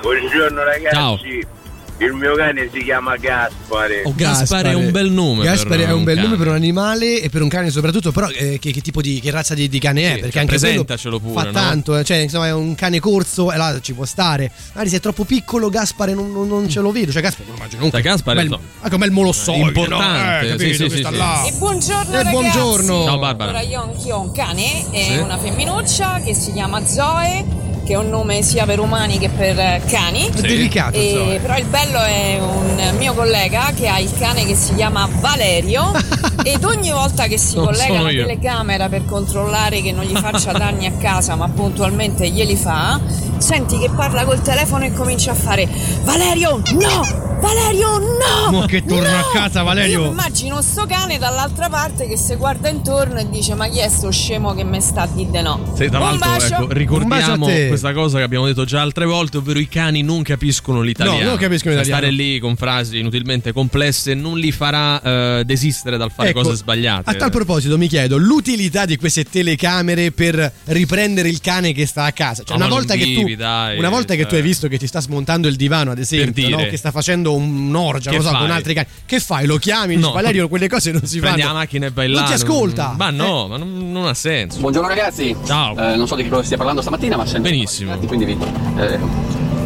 [0.00, 0.96] Buongiorno ragazzi.
[0.96, 1.55] Ciao.
[1.98, 4.02] Il mio cane si chiama Gaspare.
[4.04, 5.44] Oh, Gaspare è un bel nome.
[5.44, 6.26] Gaspare è un bel cane.
[6.26, 9.18] nome per un animale e per un cane soprattutto, però eh, che, che tipo di
[9.18, 10.04] che razza di, di cane è?
[10.04, 11.52] Sì, Perché cioè, anche quello presentacelo pure, fa no?
[11.52, 14.50] tanto, eh, cioè insomma è un cane corso e là ci può stare.
[14.74, 17.56] Magari se è troppo piccolo Gaspare non, non- non ce lo vedo, cioè Gaspare non
[17.56, 18.60] immagino Cioè, Gaspare, bel, no.
[18.80, 20.52] anche un bel molossoide, Importante, no?
[20.54, 21.44] Eh, sì, capito, sì, questa sì, là.
[21.46, 22.30] E buongiorno Eh, ragazzi.
[22.30, 23.04] buongiorno.
[23.04, 23.50] Ciao, Barbara.
[23.50, 25.16] Allora io anch'io ho un cane, è Sì.
[25.16, 27.44] una femminuccia che si chiama Zoe,
[27.86, 30.26] che è un nome sia per umani che per eh, cani.
[30.26, 34.56] È delicato, E- però il bello è un mio collega che ha il cane che
[34.56, 35.92] si chiama Valerio
[36.42, 38.22] ed ogni volta che si Non collega sono la io.
[38.26, 42.98] telecamera per controllare che non gli faccia danni a casa ma puntualmente glieli fa,
[43.38, 45.68] senti che parla col telefono e comincia a fare
[46.02, 47.24] Valerio no!
[47.38, 48.50] Valerio no!
[48.50, 50.04] Mo che torna No!" a casa, Valerio.
[50.04, 53.88] Io immagino sto cane dall'altra parte che si guarda intorno e dice ma chi è
[53.88, 55.60] sto scemo che mi sta a dire di no?
[55.76, 56.54] Sì, tra l'altro, bacio.
[56.54, 57.46] ecco, ricordiamo.
[57.78, 61.18] Questa cosa che abbiamo detto già altre volte, ovvero i cani non capiscono l'italiano.
[61.20, 62.12] No, non capiscono Cioè, l'italiano.
[62.12, 65.00] Stare lì con frasi inutilmente complesse non li farà
[65.40, 67.10] eh, desistere dal fare Ecco, cose sbagliate.
[67.10, 72.04] A tal proposito, mi chiedo l'utilità di queste telecamere per riprendere il cane che sta
[72.04, 72.42] a casa.
[72.42, 74.38] Cioè, No, una ma volta non che tu, vivi, dai, una volta che tu cioè.
[74.38, 76.56] hai visto che ti sta smontando il divano, ad esempio, no?
[76.68, 78.40] che sta facendo un'orgia, Che non so, fai?
[78.40, 79.46] con altri cani, che fai?
[79.46, 79.96] Lo chiami?
[79.96, 80.12] No.
[80.12, 81.52] Valerio, quelle cose non si Prendi fanno.
[81.52, 82.20] la macchina e vai là.
[82.20, 82.94] Non ti ascolta.
[82.96, 83.48] Ma no, Eh.
[83.48, 84.60] ma non, non ha senso.
[84.60, 85.36] Buongiorno ragazzi.
[85.46, 85.76] Ciao.
[85.76, 87.65] Eh, non so di che cosa stia parlando stamattina, ma sento Benissimo.
[87.84, 88.38] Gatti, quindi vi
[88.78, 88.98] eh,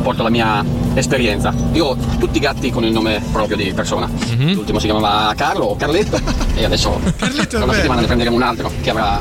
[0.03, 1.55] porto la mia esperienza.
[1.73, 4.07] Io ho tutti i gatti con il nome proprio di persona.
[4.07, 4.55] Mhm.
[4.55, 6.21] L'ultimo si chiamava Carlo o Carletto
[6.55, 9.21] e adesso Carletto tra una settimana ne prenderemo un altro che avrà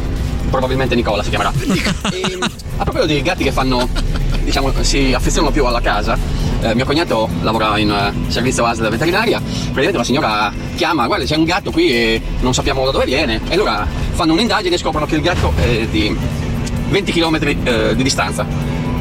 [0.49, 1.51] probabilmente Nicola si chiamerà.
[2.11, 2.38] E,
[2.77, 3.88] a proposito di gatti che fanno
[4.43, 6.17] diciamo si affezionano più alla casa,
[6.61, 11.36] eh, mio cognato lavora in eh, servizio ASL veterinaria, praticamente una signora chiama, guarda c'è
[11.36, 15.05] un gatto qui e non sappiamo da dove viene e allora fanno un'indagine e scoprono
[15.05, 16.17] che il gatto è di
[16.89, 18.45] 20 km di distanza.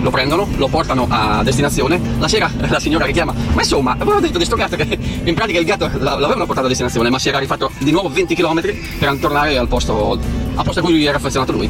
[0.01, 2.01] Lo prendono, lo portano a destinazione.
[2.19, 3.35] La sera la signora richiama.
[3.53, 4.87] Ma insomma, avevo detto di sto gatto che
[5.25, 8.09] in pratica il gatto la- l'avevano portato a destinazione, ma si era rifatto di nuovo
[8.09, 8.61] 20 km
[8.99, 10.13] per tornare al posto,
[10.55, 11.69] al posto a cui era affezionato lui.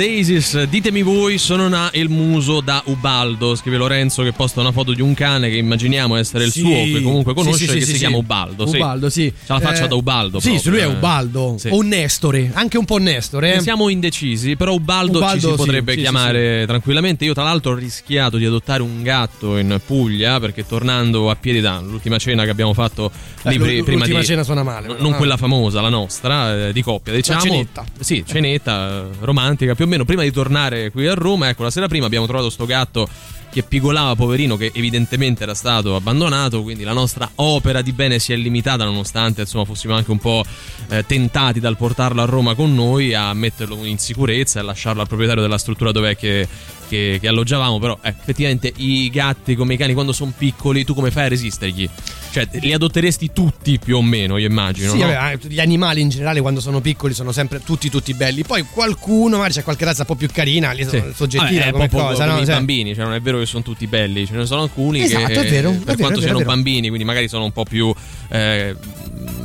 [0.00, 3.54] Daisies, ditemi voi, sono na il muso da Ubaldo.
[3.54, 6.60] Scrive Lorenzo che posta una foto di un cane che immaginiamo essere il Sì.
[6.60, 8.16] suo, che comunque conosce, sì, che sì, si sì, chiama.
[8.16, 8.64] Ubaldo.
[8.64, 9.30] Ubaldo, sì.
[9.46, 10.40] C'ha la faccia Eh, da Ubaldo.
[10.40, 10.86] Sì, proprio, lui è eh.
[10.86, 11.56] Ubaldo.
[11.58, 11.68] Sì.
[11.70, 13.56] O Nestore, anche un po' Nestore.
[13.56, 13.60] eh.
[13.60, 17.26] Siamo indecisi, però Ubaldo, Ubaldo, ci si potrebbe chiamare tranquillamente.
[17.26, 21.60] Io, tra l'altro, ho rischiato di adottare un gatto in Puglia perché tornando a piedi
[21.60, 23.10] l'ultima cena che abbiamo fatto
[23.42, 24.24] lì Eh, l'u- prima l'ultima di.
[24.24, 27.40] cena suona male, non quella famosa, la nostra, eh, di coppia, diciamo.
[27.42, 27.84] cenetta.
[28.00, 29.88] Sì, cenetta, eh, romantica più o meno.
[30.04, 33.08] Prima di tornare qui a Roma, ecco, la sera prima abbiamo trovato sto gatto
[33.50, 36.62] che pigolava, poverino, che evidentemente era stato abbandonato.
[36.62, 40.44] Quindi la nostra opera di bene si è limitata, nonostante insomma fossimo anche un po'
[40.88, 45.08] eh, tentati dal portarlo a Roma con noi, a metterlo in sicurezza e lasciarlo al
[45.08, 46.46] proprietario della struttura dov'è che,
[46.90, 47.78] che- che alloggiavamo.
[47.78, 51.28] Però eh, effettivamente i gatti come i cani quando sono piccoli, tu come fai a
[51.28, 51.88] resistergli?
[52.32, 54.92] Cioè, li adotteresti tutti più o meno, io immagino.
[54.92, 55.06] Sì, no?
[55.06, 58.44] vabbè, eh, gli animali in generale quando sono piccoli sono sempre tutti tutti belli.
[58.44, 61.12] Poi qualcuno, magari c'è qualche razza un po' più carina, lì sono Sì.
[61.14, 62.40] soggettiva Vabbè, come cosa, come no?
[62.42, 65.02] i Cioè, bambini, cioè non è vero che sono tutti belli, ce ne sono alcuni
[65.02, 66.50] Esatto, che è vero, è per vero, quanto è vero, siano è vero.
[66.54, 67.92] bambini, quindi magari sono un po' più
[68.28, 68.76] eh,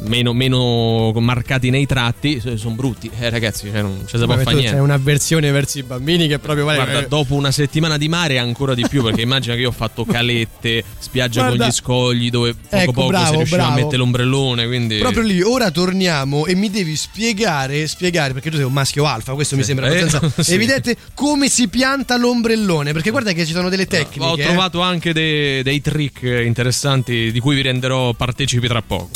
[0.08, 4.44] meno, meno marcati nei tratti, sono brutti, eh, ragazzi, cioè non ce si può vabbè,
[4.44, 4.74] fare niente.
[4.76, 6.78] c'hai un'avversione verso i bambini che proprio vale.
[6.84, 9.74] Guarda, eh, dopo una settimana di mare ancora di più, perché immagina che io ho
[9.74, 13.72] fatto calette, spiaggia Guarda- con gli scogli, dove poco Ecco, poco bravo, si riusciva bravo.
[13.72, 14.98] a mettere l'ombrellone, quindi...
[14.98, 19.34] Proprio lì, ora torniamo e mi devi spiegare, spiegare perché tu sei un maschio alfa,
[19.34, 19.68] questo mi Sì.
[19.68, 20.54] sembra Eh, abbastanza sì.
[20.54, 24.24] evidente, come si pianta l'ombrellone, perché guarda che ci sono delle tecniche.
[24.26, 24.44] Ho eh.
[24.44, 29.10] trovato anche dei, dei trick interessanti di cui vi renderò partecipi tra poco.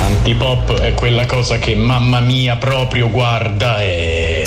[0.00, 4.46] Antipop è quella cosa che mamma mia proprio guarda e...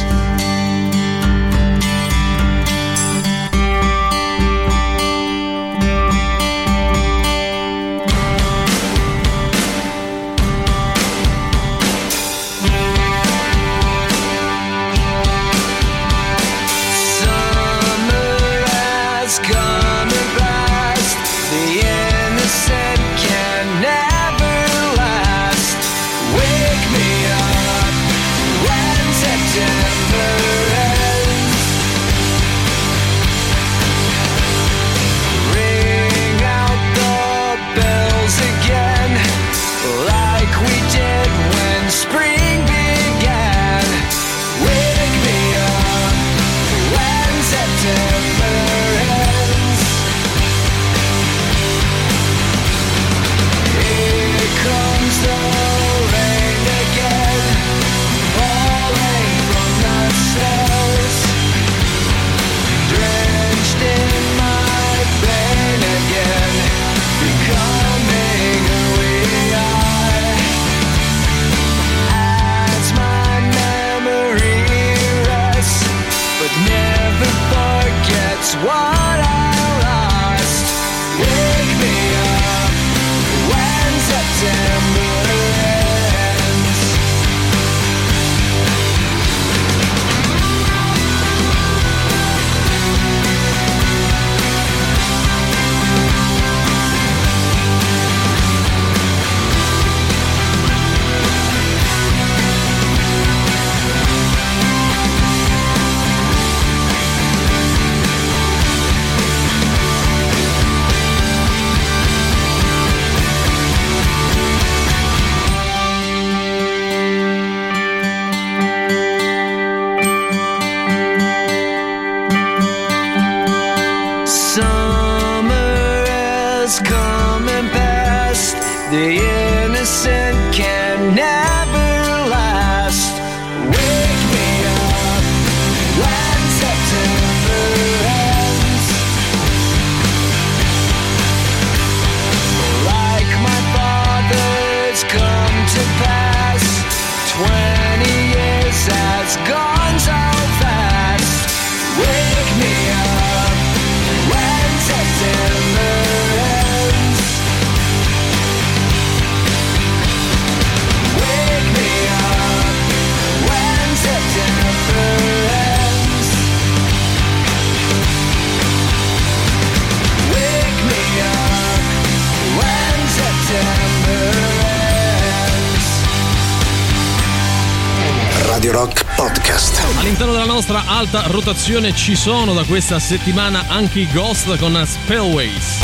[178.71, 179.81] Rock Podcast.
[179.99, 185.79] All'interno della nostra alta rotazione ci sono da questa settimana anche i Ghost con Spellways.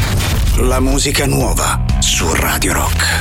[0.59, 3.16] La musica nuova su Radio Rock.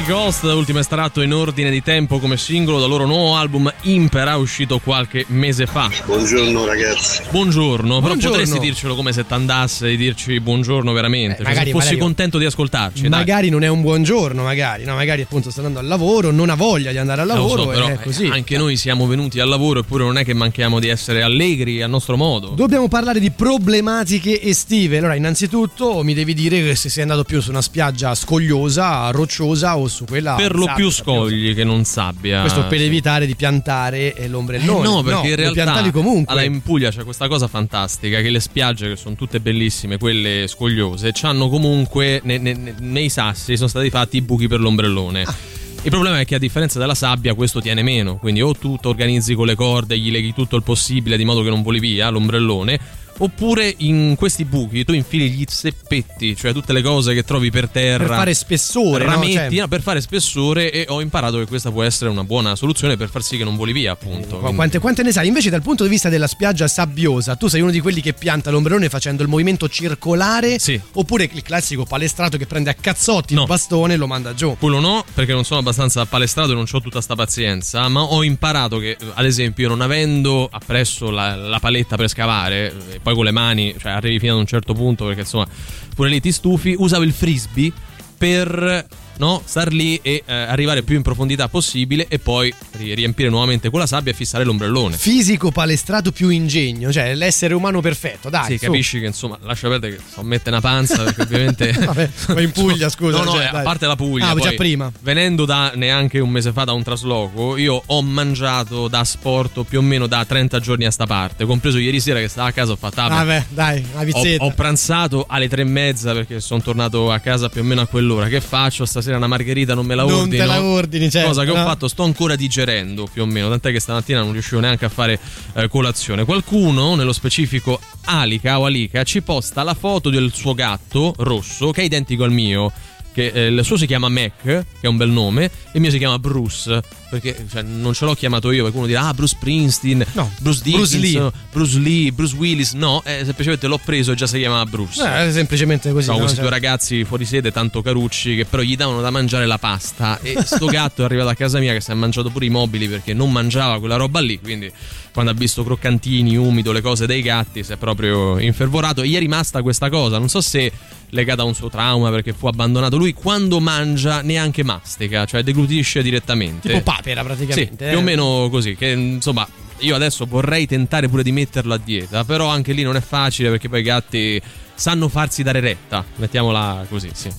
[0.00, 4.36] I Ghost, ultimo estratto in ordine di tempo come singolo dal loro nuovo album Impera,
[4.36, 5.90] uscito qualche mese fa.
[6.06, 7.20] Buongiorno ragazzi.
[7.30, 8.36] Buongiorno, però Buongiorno.
[8.38, 11.36] potresti dircelo come se t'andasse di dirci buongiorno veramente.
[11.36, 13.00] Cioè, magari- se fossi magari- contento di ascoltarci.
[13.02, 13.10] dai.
[13.10, 14.94] Magari non è un buon giorno, magari, no?
[14.94, 17.68] magari appunto sta andando al lavoro, non ha voglia di andare al Eh, lavoro, so,
[17.68, 18.26] però è eh, così.
[18.26, 21.86] anche noi siamo venuti al lavoro eppure non è che manchiamo di essere allegri a
[21.86, 22.48] nostro modo.
[22.50, 24.96] Dobbiamo parlare di problematiche estive.
[24.96, 29.76] Allora, innanzitutto mi devi dire che se sei andato più su una spiaggia scogliosa, rocciosa
[29.76, 32.40] o su quella per lo sabbia, più scogli che non sabbia.
[32.40, 34.82] Questo per evitare di piantare eh, Eh l'ombrellone.
[34.88, 36.32] no, perché in lo realtà piantavi comunque.
[36.32, 40.46] allora, in Puglia c'è questa cosa fantastica che le spiagge che sono tutte bellissime, quelle
[40.46, 45.22] scogliose, hanno comunque ne- ne- ne- nei sassi sono stati fatti i buchi per l'ombrellone.
[45.22, 45.34] Ah.
[45.82, 48.86] Il problema è che a differenza della sabbia questo tiene meno, quindi o tu ti
[48.86, 52.10] organizzi con le corde, gli leghi tutto il possibile di modo che non voli via
[52.10, 52.78] l'ombrellone,
[53.22, 57.68] Oppure in questi buchi tu infili gli zeppetti, cioè tutte le cose che trovi per
[57.68, 58.06] terra.
[58.06, 59.10] Per fare spessore, no?
[59.10, 62.56] rametti, Cioè- no, per fare spessore e ho imparato che questa può essere una buona
[62.56, 64.36] soluzione per far sì che non voli via, appunto.
[64.36, 65.26] Ma Quindi- Quante, quante ne sai?
[65.26, 68.50] Invece, dal punto di vista della spiaggia sabbiosa, tu sei uno di quelli che pianta
[68.50, 70.58] l'ombrellone facendo il movimento circolare?
[70.94, 74.56] Oppure il classico palestrato che prende a cazzotti il bastone e lo manda giù?
[74.58, 78.22] Quello no, perché non sono abbastanza palestrato e non ho tutta sta pazienza, ma ho
[78.22, 83.24] imparato che, ad esempio, non avendo appresso la, la paletta per scavare, e poi con
[83.24, 85.46] le mani, cioè arrivi fino ad un certo punto, perché insomma,
[85.94, 87.72] pure lì ti stufi, usavo il frisbee
[88.16, 88.86] per
[89.20, 89.42] no?
[89.44, 93.78] Star lì e eh, arrivare più in profondità possibile e poi ri- riempire nuovamente con
[93.78, 94.96] la sabbia e fissare l'ombrellone.
[94.96, 98.46] Fisico palestrato più ingegno, cioè l'essere umano perfetto, dai.
[98.46, 98.64] Sì, su.
[98.64, 101.70] capisci che insomma, lascia perdere che so mette una panza perché ovviamente.
[101.78, 103.18] Vabbè, ma in Puglia, scusa.
[103.18, 104.28] No, no, cioè, eh, a parte la Puglia.
[104.28, 104.90] Ah, poi, già prima.
[105.00, 109.78] Venendo da neanche un mese fa da un trasloco, io ho mangiato da sport più
[109.78, 111.44] o meno da 30 giorni a sta parte.
[111.44, 113.00] Compreso ieri sera che stavo a casa, ho fatto.
[113.00, 114.44] ah, Vabbè, dai, una ho, pizzetta.
[114.44, 117.86] ho pranzato alle tre e mezza perché sono tornato a casa più o meno a
[117.86, 118.28] quell'ora.
[118.28, 118.84] Che faccio?
[118.86, 120.42] Stasera una margherita non me la Non ordino.
[120.42, 121.64] te la ordini, certo, Cosa che ho no?
[121.64, 123.48] fatto, sto ancora digerendo più o meno.
[123.48, 125.18] Tant'è che stamattina non riuscivo neanche a fare
[125.54, 126.24] eh, colazione.
[126.24, 131.82] Qualcuno, nello specifico Alica o Alica, ci posta la foto del suo gatto rosso che
[131.82, 132.72] è identico al mio.
[133.12, 135.90] Che eh, il suo si chiama Mac, che è un bel nome, e il mio
[135.90, 136.80] si chiama Bruce.
[137.10, 140.62] Perché cioè, non ce l'ho chiamato io, perché uno dirà: Ah, Bruce Springsteen, No, Bruce
[140.62, 141.32] Bruce Dickinson, Lee.
[141.50, 142.72] Bruce Lee, Bruce Willis.
[142.74, 145.02] No, eh, semplicemente l'ho preso e già si chiama Bruce.
[145.26, 146.04] Eh, semplicemente così.
[146.04, 146.22] Sono no?
[146.22, 149.58] questi Cioè- due ragazzi fuori sede, tanto carucci, che però gli davano da mangiare la
[149.58, 150.20] pasta.
[150.22, 152.88] E sto gatto è arrivato a casa mia che si è mangiato pure i mobili
[152.88, 154.38] perché non mangiava quella roba lì.
[154.40, 154.70] Quindi,
[155.12, 159.02] quando ha visto croccantini, umido, le cose dei gatti, si è proprio infervorato.
[159.02, 160.18] E gli è rimasta questa cosa.
[160.18, 160.70] Non so se
[161.10, 162.96] legata a un suo trauma perché fu abbandonato.
[162.96, 166.68] Lui quando mangia neanche mastica, cioè deglutisce direttamente.
[166.68, 167.88] Tipo papera Sì, praticamente.
[167.88, 168.04] più o eh.
[168.04, 168.76] meno così.
[168.76, 169.46] Che insomma,
[169.78, 173.50] io adesso vorrei tentare pure di metterlo a dieta, però anche lì non è facile
[173.50, 174.40] perché poi i gatti
[174.74, 176.04] sanno farsi dare retta.
[176.16, 177.30] Mettiamola così, sì.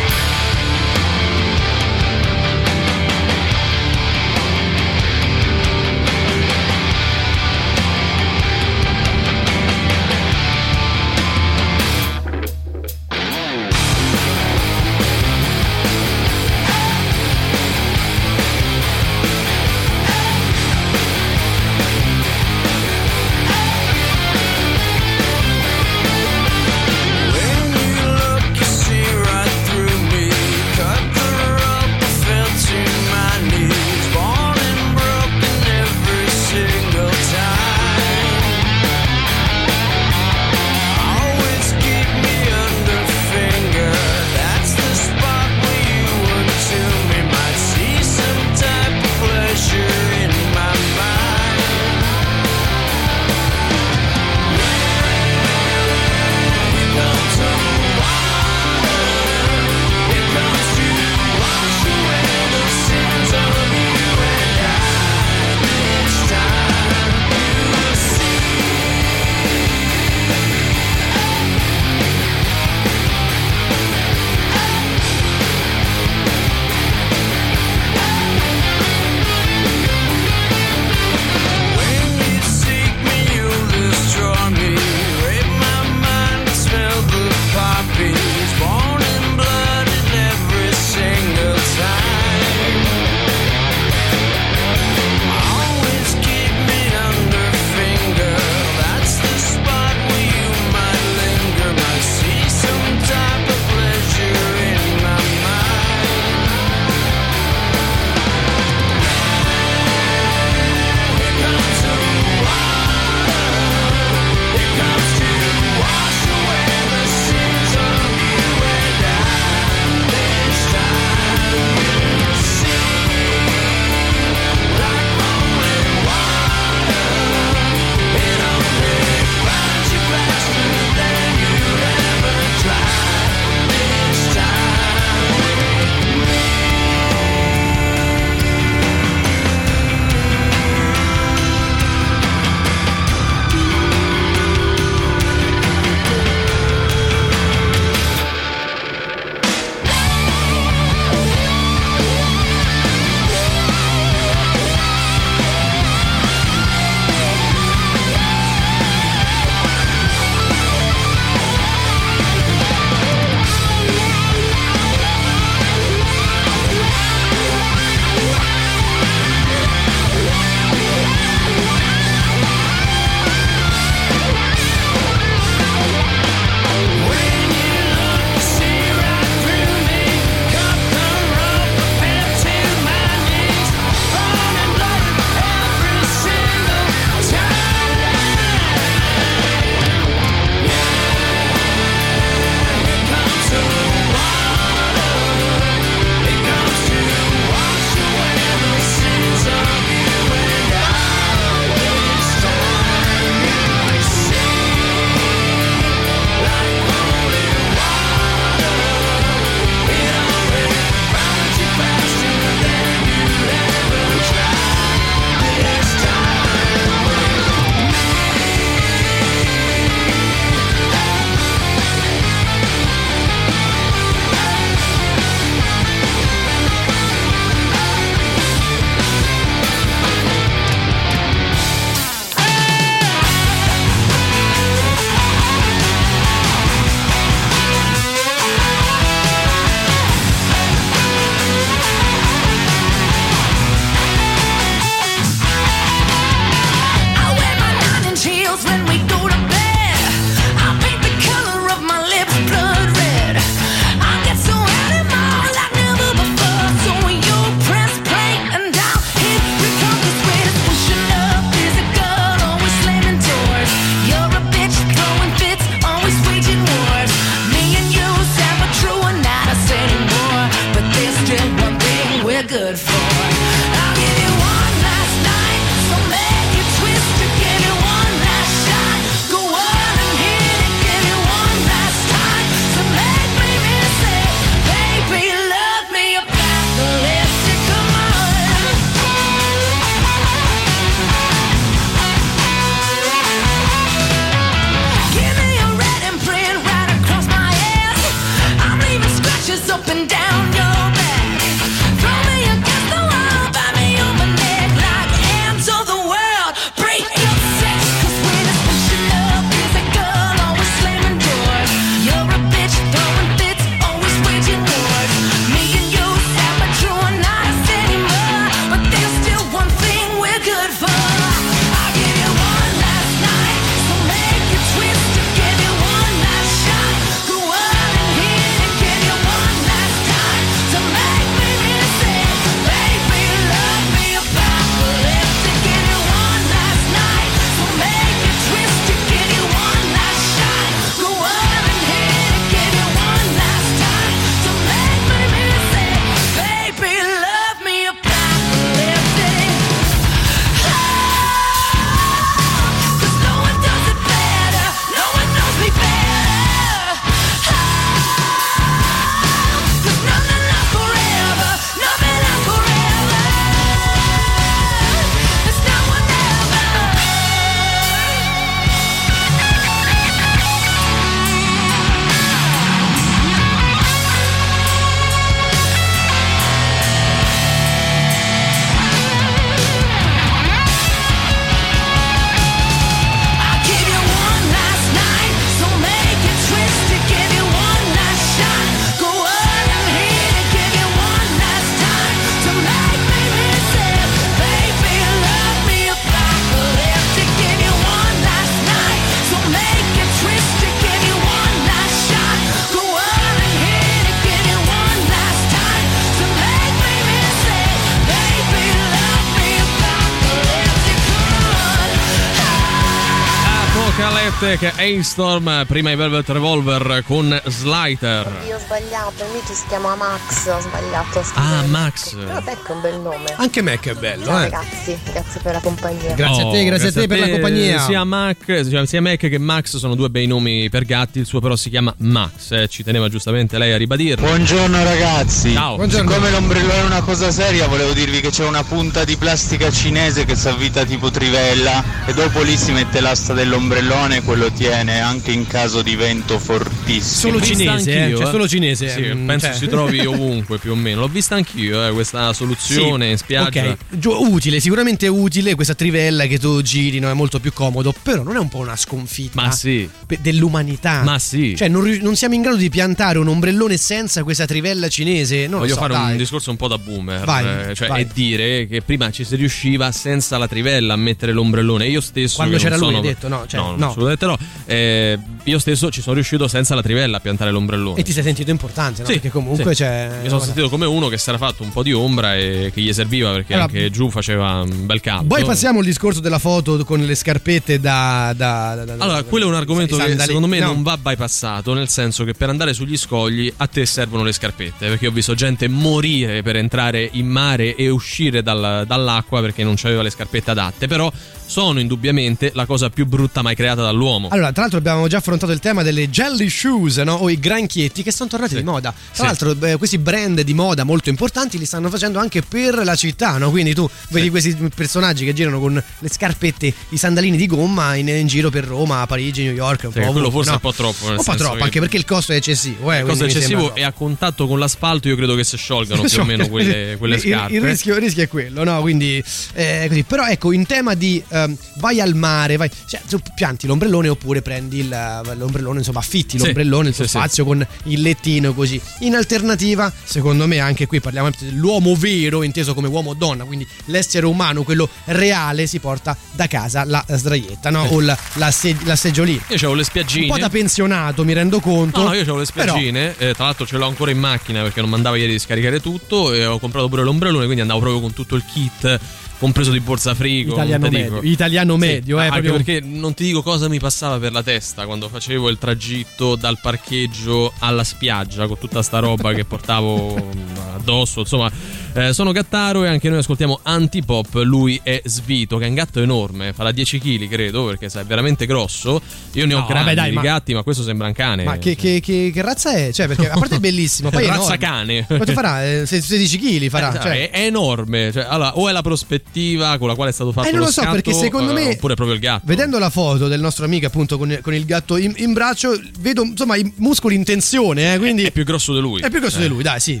[414.50, 418.42] Apocalyptic A-Storm, prima i Velvet Revolver con Slider.
[418.48, 421.62] Io ho sbagliato, invece si chiama Max, ho sbagliato a Ah.
[421.66, 422.14] Max.
[422.16, 423.24] Però Beck è un bel nome.
[423.36, 424.50] Anche Mac è bello, Ciao eh.
[424.50, 426.14] ragazzi, grazie per la compagnia.
[426.14, 427.78] Grazie a te, grazie a te per la compagnia.
[427.84, 431.38] Sia, Mac, sia sia Mac che Max sono due bei nomi per gatti, il suo
[431.40, 434.26] però si chiama Max, eh, ci teneva giustamente lei a ribadirlo.
[434.26, 435.88] Buongiorno ragazzi, Ciao.
[435.88, 440.24] siccome l'ombrellone è una cosa seria volevo dirvi che c'è una punta di plastica cinese
[440.24, 445.00] che si avvita tipo trivella e dopo lì si mette l'asta dell'ombrellone e quello tiene
[445.00, 447.32] anche in caso di vento fortissimo.
[447.34, 448.88] Solo cinese, eh, cioè solo cinese.
[448.88, 449.54] Sì, mm, penso cioè.
[449.54, 451.00] si trovi ovunque più o meno.
[451.00, 453.68] L'ho vista anch'io, eh, questa soluzione Sì, in spiaggia.
[453.68, 457.10] Ok, Giù- utile, sicuramente utile questa trivella che tu giri, no?
[457.10, 459.86] è molto più comodo, però non è un po' una sconfitta Ma sì.
[460.06, 461.02] pe- dell'umanità.
[461.02, 461.54] Ma sì.
[461.54, 465.42] Cioè, non, ri- non siamo in grado di piantare un ombrellone senza questa trivella cinese.
[465.42, 466.12] Non lo Voglio so, fare dai.
[466.12, 468.00] un discorso un po' da boomer, Vai, eh, cioè vai.
[468.02, 471.86] e dire che prima ci si riusciva senza la trivella a mettere l'ombrellone.
[471.88, 473.88] Io stesso Quando c'era lui, sono- detto, no, cioè, no, no.
[473.88, 474.38] assolutamente no.
[474.66, 477.98] Eh, io stesso ci sono riuscito senza la trivella a piantare l'ombrellone.
[477.98, 479.06] E ti sei sentito importante, no?
[479.06, 479.82] Sì, Perché comunque sì.
[479.82, 480.20] c'è.
[480.22, 482.80] Mi sono sentito come uno che si era fatto un po' di ombra e che
[482.80, 485.26] gli serviva perché Allora, anche giù faceva un bel caldo.
[485.34, 488.32] Poi passiamo al discorso della foto con le scarpette da.
[488.36, 490.66] da, da- da- Allora, quello è un argomento che secondo me no.
[490.66, 494.88] non va bypassato, nel senso che per andare sugli scogli a te servono le scarpette,
[494.88, 499.76] perché ho visto gente morire per entrare in mare e uscire dal- dall'acqua perché non
[499.82, 501.10] aveva le scarpette adatte, però
[501.50, 504.28] sono indubbiamente la cosa più brutta mai creata dall'uomo.
[504.30, 507.14] Allora, tra l'altro abbiamo già affrontato il tema delle jelly shoes, no?
[507.14, 508.92] O i granchietti che sono tornati di moda.
[508.92, 509.22] Tra Sì.
[509.24, 513.36] l'altro, eh, questi brand di moda molto importanti li stanno facendo anche per la città,
[513.38, 513.50] no?
[513.50, 518.06] Quindi tu vedi questi personaggi che girano con le scarpette, i sandalini di gomma in,
[518.06, 519.84] in giro per Roma, Parigi, New York.
[519.86, 520.56] Un Sì, po' quello ovunque, forse no?
[520.56, 521.10] è un po' troppo.
[521.10, 522.92] Un po' troppo, che- anche perché il costo è eccessivo.
[522.92, 526.02] Eh, Il costo mi eccessivo e a contatto con l'asfalto io credo che si sciolgano
[526.08, 527.54] più o meno quelle, quelle il, scarpe.
[527.54, 528.80] Il rischio, il rischio è quello, no?
[528.82, 529.20] Quindi,
[529.54, 530.04] eh.
[530.06, 534.08] Però ecco, in tema di eh, ehm, vai al mare, vai, cioè, tu pianti l'ombrellone
[534.08, 537.16] oppure prendi il- l'ombrellone, insomma, affitti Sì, l'ombrellone, il tuo sì, sì.
[537.18, 538.80] spazio con il lettino così.
[539.00, 543.66] In alternativa, secondo me, anche qui parliamo dell'uomo vero, inteso come uomo o donna, quindi
[543.86, 547.82] l'essere umano, quello reale, si porta da casa la sdraietta, no?
[547.90, 549.42] O la, la, se- la seggiolina.
[549.48, 550.24] Io avevo le spiaggine.
[550.26, 552.00] Un po' da pensionato, mi rendo conto.
[552.00, 554.62] No, no, io avevo le però- spiaggine, eh, tra l'altro ce l'ho ancora in macchina
[554.62, 558.00] perché non mandava ieri di scaricare tutto e ho comprato pure l'ombrellone, quindi andavo proprio
[558.00, 559.00] con tutto il kit,
[559.40, 560.52] compreso di borsa frigo.
[560.52, 564.30] Italiano medio, italiano medio, eh, anche proprio- perché non ti dico cosa mi passava per
[564.32, 569.44] la testa quando facevo il tragitto dal parcheggio alla spiaggia con tutta sta roba che
[569.44, 570.14] portavo
[570.76, 571.50] addosso, insomma,
[571.94, 576.00] eh, sono Gattaro e anche noi ascoltiamo Antipop, lui è Svito, che è un gatto
[576.00, 579.00] enorme, farà 10 kg credo, perché sai, è veramente grosso.
[579.32, 581.44] Io ne ho No, grandi vabbè, dai, ma- gatti, ma questo sembra un cane.
[581.44, 582.92] Ma che, che- che- che razza è?
[582.92, 585.04] Cioè, perché a parte è bellissimo, poi è razza cane.
[585.06, 585.64] Quanto farà?
[585.66, 586.98] Eh, se- 16 kg farà.
[586.98, 587.30] Eh, cioè.
[587.30, 588.10] è, è enorme.
[588.12, 589.28] Cioè, allora, o è la prospettiva
[589.78, 591.54] con la quale è stato fatto Eh, non lo lo so, scatto, perché secondo eh,
[591.54, 592.42] me- Oppure proprio il gatto.
[592.46, 596.22] Vedendo la foto del nostro amico appunto con, con il gatto in, in braccio, vedo
[596.22, 599.00] insomma i muscoli in tensione, eh, quindi È più grosso di lui.
[599.00, 599.42] è più grosso Eh.
[599.42, 600.00] di lui, dai, sì.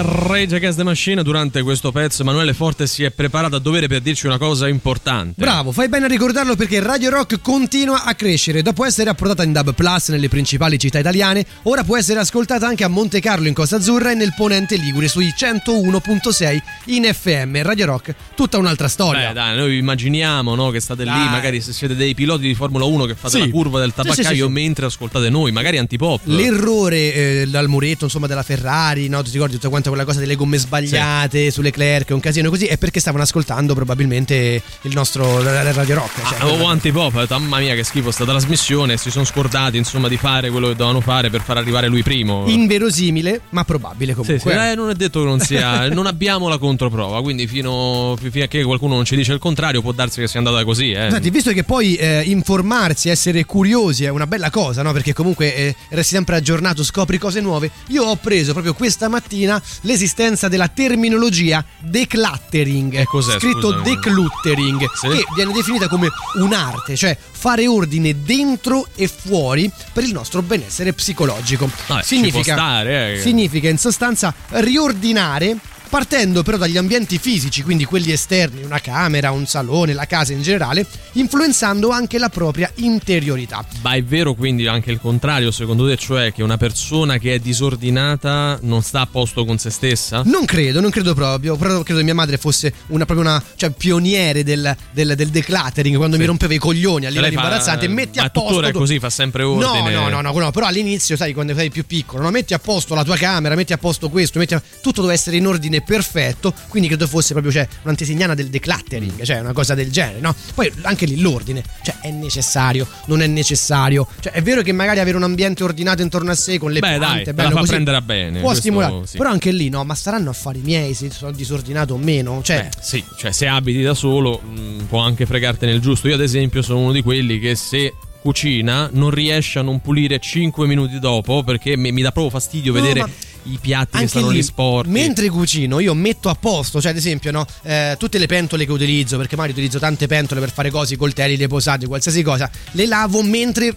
[0.00, 3.86] Testify Rage Against the Machine durante questo pezzo Emanuele Forte si è preparato a dovere
[3.86, 8.14] per dirci una cosa importante Bravo, fai bene a ricordarlo perché Radio Rock continua a
[8.14, 8.62] crescere.
[8.62, 12.84] Dopo essere approdata in Dub Plus nelle principali città italiane, ora può essere ascoltata anche
[12.84, 17.62] a Monte Carlo in Costa Azzurra e nel Ponente Ligure sui 101.6 in FM.
[17.62, 19.28] Radio Rock, tutta un'altra storia.
[19.28, 21.28] Beh dai, noi immaginiamo no, che state lì Dai.
[21.28, 23.46] Magari se siete dei piloti di Formula 1 Che fate Sì.
[23.46, 24.48] la curva del tabaccaio sì, sì.
[24.48, 29.16] Mentre ascoltate noi, magari antipop L'errore eh, dal muretto, insomma, della Ferrari, no?
[29.16, 29.22] no?
[29.22, 32.78] Ti ricordi tutta quanta quella cosa delle gomme sbagliate sulle Clerc, un casino così, è
[32.78, 36.28] perché stavano ascoltando probabilmente il nostro Radio Rock.
[36.28, 40.08] Cioè, Avevo antipop, ho detto, mamma mia che schifo sta trasmissione, si sono scordati insomma
[40.08, 42.44] di fare quello che dovevano fare per far arrivare lui primo.
[42.46, 44.52] Inverosimile, ma probabile Sì, comunque.
[44.52, 45.88] sì, eh, non è detto che non sia.
[45.92, 49.80] non abbiamo la controprova, quindi fino, fino a che qualcuno non ci dice il contrario,
[49.82, 50.92] può darsi che sia andata così.
[50.92, 51.08] Eh.
[51.10, 54.92] Senti, visto che poi eh, informarsi, essere curiosi è una bella cosa, no?
[54.92, 57.70] Perché comunque eh, resti sempre aggiornato, scopri cose nuove.
[57.88, 62.94] Io ho preso proprio questa mattina l'esistenza della terminologia decluttering.
[62.94, 63.82] E cos'è, Scritto scusa?
[63.82, 65.08] decluttering, Sì.
[65.08, 70.92] che viene definita come un'arte, cioè fare ordine dentro e fuori per il nostro benessere
[70.92, 71.70] psicologico.
[71.86, 73.20] Vabbè, ci può stare, eh.
[73.20, 75.56] significa in sostanza riordinare
[75.90, 80.40] partendo però dagli ambienti fisici, quindi quelli esterni, una camera, un salone, la casa in
[80.40, 83.64] generale, influenzando anche la propria interiorità.
[83.82, 87.38] Ma è vero quindi anche il contrario, secondo te, cioè che una persona che è
[87.40, 90.22] disordinata non sta a posto con se stessa?
[90.24, 93.70] Non credo, non credo proprio, però credo che mia madre fosse una, proprio una cioè,
[93.70, 98.18] pioniere del, del, del decluttering, quando mi rompeva i coglioni a livello fa- imbarazzante, metti
[98.20, 98.48] ma a posto...
[98.48, 99.90] tuttora è così, fa sempre No, ordine.
[99.92, 102.30] no, no, no, no, però all'inizio, sai, quando sei più piccolo, no?
[102.30, 105.36] metti a posto la tua camera, metti a posto questo, metti a- tutto deve essere
[105.36, 109.90] in ordine perfetto, quindi credo fosse proprio cioè, un'antesignana del decluttering, cioè una cosa del
[109.90, 110.34] genere, no?
[110.54, 115.00] Poi anche lì l'ordine, cioè è necessario, non è necessario, cioè è vero che magari
[115.00, 117.54] avere un ambiente ordinato intorno a sé con le Beh, dai, piante, te bello la
[117.54, 118.40] fa così, prendere bene.
[118.40, 119.16] può stimolare, sì.
[119.16, 122.82] però anche lì no, ma saranno affari miei se sono disordinato o meno, cioè Beh,
[122.82, 126.08] sì, cioè se abiti da solo mh, può anche fregartene il giusto.
[126.08, 130.18] Io ad esempio sono uno di quelli che se cucina non riesce a non pulire
[130.18, 133.08] 5 minuti dopo perché mi, mi dà proprio fastidio No, vedere ma
[133.44, 134.90] i piatti che anche stanno lì, lì sporchi.
[134.90, 138.72] Mentre cucino, io metto a posto, cioè ad esempio, no, eh, tutte le pentole che
[138.72, 142.50] utilizzo, perché magari utilizzo tante pentole per fare cose, i coltelli, le posate, qualsiasi cosa,
[142.72, 143.76] le lavo mentre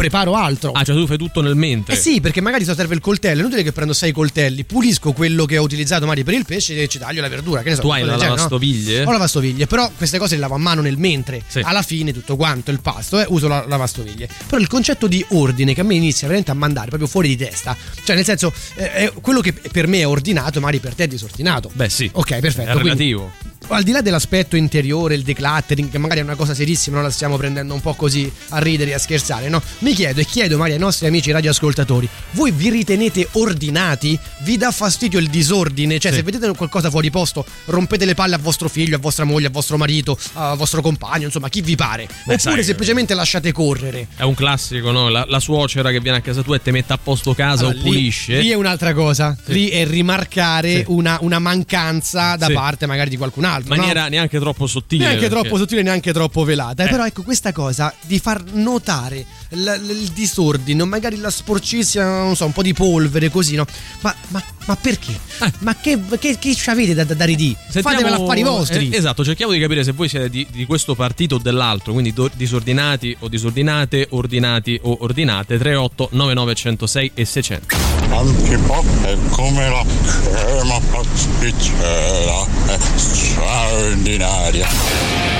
[0.00, 0.72] preparo altro.
[0.72, 1.94] Ah, cioè tu fai tutto nel mentre.
[1.94, 5.12] Eh sì, perché magari se serve il coltello, è inutile che prendo sei coltelli, pulisco
[5.12, 7.62] quello che ho utilizzato magari per il pesce e ci taglio la verdura.
[7.62, 8.34] Che ne so, Tu hai la del genere, no?
[8.36, 9.04] lavastoviglie?
[9.04, 11.42] Ho lavastoviglie, però queste cose le lavo a mano nel mentre.
[11.46, 11.60] Sì.
[11.62, 14.28] Alla fine tutto quanto, il pasto, eh, uso la lavastoviglie.
[14.46, 17.36] Però il concetto di ordine che a me inizia veramente a mandare proprio fuori di
[17.36, 17.76] testa.
[18.02, 21.70] Cioè, nel senso, eh, quello che per me è ordinato, magari per te è disordinato.
[21.74, 22.08] Beh sì.
[22.12, 22.70] Ok, perfetto.
[22.70, 23.32] È quindi- relativo.
[23.70, 27.10] Al di là dell'aspetto interiore, il decluttering, che magari è una cosa serissima, non la
[27.10, 29.62] stiamo prendendo un po' così a ridere e a scherzare, no?
[29.78, 34.18] Mi chiedo e chiedo magari ai nostri amici radioascoltatori, voi vi ritenete ordinati?
[34.40, 35.98] Vi dà fastidio il disordine?
[35.98, 36.18] Cioè, Sì.
[36.18, 39.50] se vedete qualcosa fuori posto, rompete le palle a vostro figlio, a vostra moglie, a
[39.50, 42.04] vostro marito, a vostro compagno, insomma, chi vi pare?
[42.04, 44.08] Oppure sai- semplicemente lasciate correre.
[44.16, 45.08] È un classico, no?
[45.08, 47.78] La, la suocera che viene a casa tua e te mette a posto casa Allora,
[47.78, 48.40] o lì- pulisce.
[48.40, 49.36] Lì, è un'altra cosa.
[49.46, 50.84] Lì è rimarcare Sì.
[50.88, 52.52] una, una mancanza da Sì.
[52.52, 53.58] parte magari di qualcun altro.
[53.60, 53.76] In no?
[53.76, 55.04] maniera neanche troppo sottile.
[55.04, 56.82] neanche perché- troppo sottile, neanche troppo velata.
[56.82, 56.90] eh, Eh.
[56.90, 62.36] Però ecco questa cosa di far notare l- l- il disordine, magari la sporcizia, non
[62.36, 63.64] so, un po' di polvere così, no?
[64.00, 65.18] Ma, ma- ma perché?
[65.60, 67.54] Ma che, che, che ci avete da, da dare di?
[67.68, 68.90] Sentiamo- Fatevela affari vostri.
[68.90, 72.12] Eh, esatto, cerchiamo di capire se voi siete di, di questo partito o dell'altro, quindi
[72.12, 75.58] do- disordinati o disordinate, ordinati o ordinate.
[75.58, 77.89] 38 99 106 e 600.
[78.10, 85.39] Antipop è come la crema pasticcera, è straordinaria.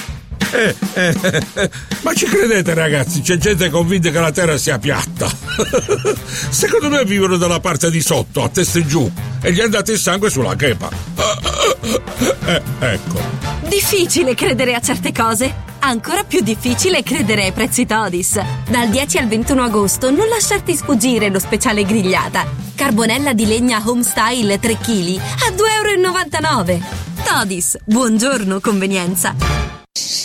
[0.51, 1.69] Eh, eh,
[2.01, 5.29] ma ci credete ragazzi, c'è gente convinta che la terra sia piatta.
[6.49, 9.09] Secondo me vivono dalla parte di sotto, a testa in giù,
[9.41, 10.89] e gli è andato il sangue sulla chepa.
[12.43, 13.19] Eh, ecco.
[13.67, 15.53] Difficile credere a certe cose.
[15.79, 18.39] Ancora più difficile credere ai prezzi Todis.
[18.67, 22.45] Dal 10 al 21 agosto non lasciarti sfuggire lo speciale grigliata.
[22.75, 26.85] Carbonella di legna Homestyle 3 kg a 2,99 euro.
[27.23, 29.70] Todis, buongiorno convenienza.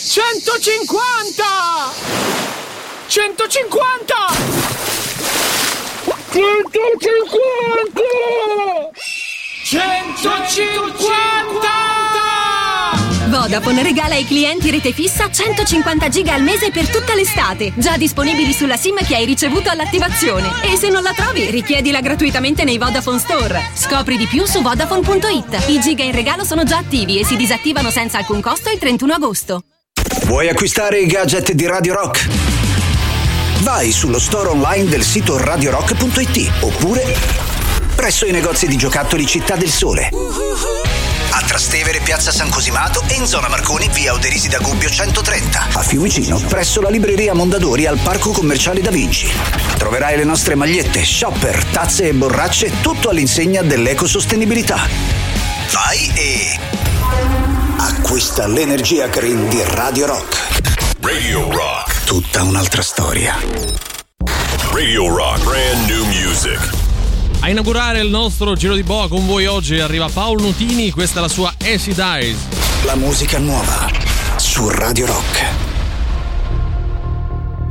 [0.07, 1.43] 150!
[3.07, 4.15] 150!
[9.65, 11.67] 150!
[13.27, 17.73] Vodafone regala ai clienti rete fissa 150 giga al mese per tutta l'estate.
[17.75, 20.63] Già disponibili sulla SIM che hai ricevuto all'attivazione.
[20.63, 23.71] E se non la trovi, richiedila gratuitamente nei Vodafone Store.
[23.73, 25.65] Scopri di più su Vodafone.it.
[25.67, 29.13] I giga in regalo sono già attivi e si disattivano senza alcun costo il 31
[29.13, 29.63] agosto.
[30.27, 32.27] Vuoi acquistare i gadget di Radio Rock?
[33.61, 37.15] Vai sullo store online del sito radiorock.it oppure
[37.95, 40.09] presso i negozi di giocattoli Città del Sole.
[41.29, 45.67] A Trastevere, Piazza San Cosimato e in zona Marconi, via Oderisi da Gubbio 130.
[45.71, 49.31] A Fiumicino, presso la libreria Mondadori al Parco Commerciale Da Vinci.
[49.77, 54.89] Troverai le nostre magliette, shopper, tazze e borracce, tutto all'insegna dell'ecosostenibilità.
[55.71, 60.97] Vai e acquista l'energia green di Radio Rock.
[60.99, 62.03] Radio Rock.
[62.05, 63.35] Tutta un'altra storia.
[64.71, 65.43] Radio Rock.
[65.43, 66.59] Brand new music.
[67.41, 71.21] A inaugurare il nostro giro di boa con voi oggi arriva Paolo Nutini, questa è
[71.21, 72.37] la sua Acid Eyes.
[72.83, 73.87] La musica nuova
[74.37, 75.45] su Radio Rock.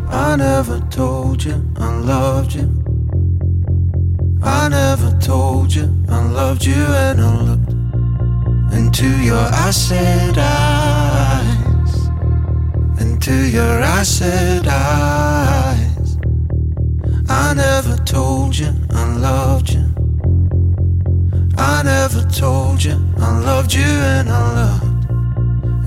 [0.09, 2.85] I never told you I loved you.
[4.43, 7.76] I never told you I loved you and I looked
[8.77, 11.93] into your acid eyes.
[13.01, 16.19] Into your acid eyes.
[17.29, 19.87] I never told you I loved you.
[21.57, 24.97] I never told you I loved you and I loved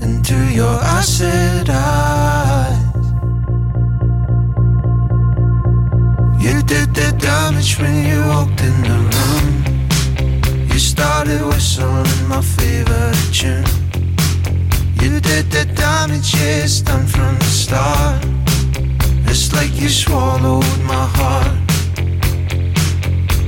[0.02, 3.06] into your acid eyes.
[6.44, 9.59] You did the damage when you walked in the room.
[11.00, 13.64] Started whistling my favorite tune.
[15.00, 18.22] You did the damage, yeah, done from the start.
[19.24, 21.56] It's like you swallowed my heart.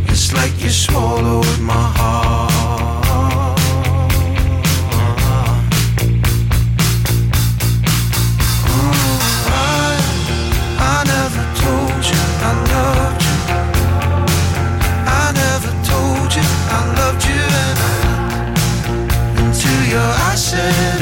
[0.08, 2.91] It's like you swallowed my heart.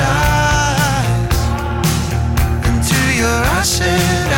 [0.01, 1.39] Eyes.
[2.67, 4.30] Into your eyes.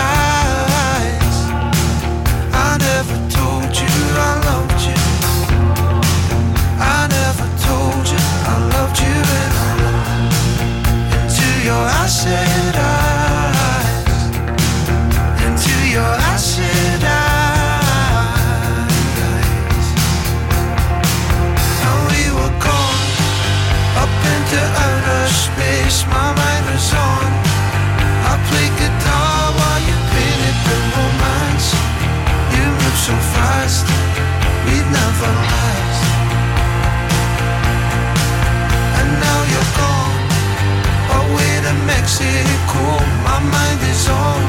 [42.73, 43.03] Cool.
[43.25, 44.43] My mind is on.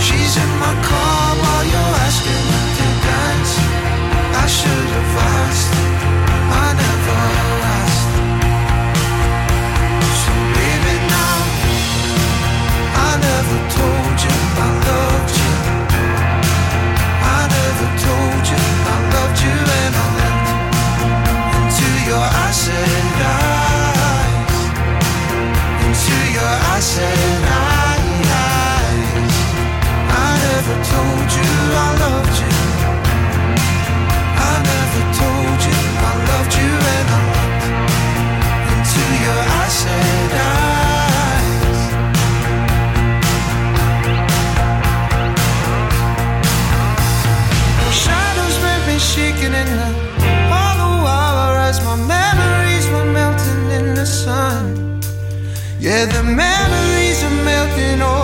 [0.00, 1.01] She's in my car.
[56.12, 58.21] the memories are melting away.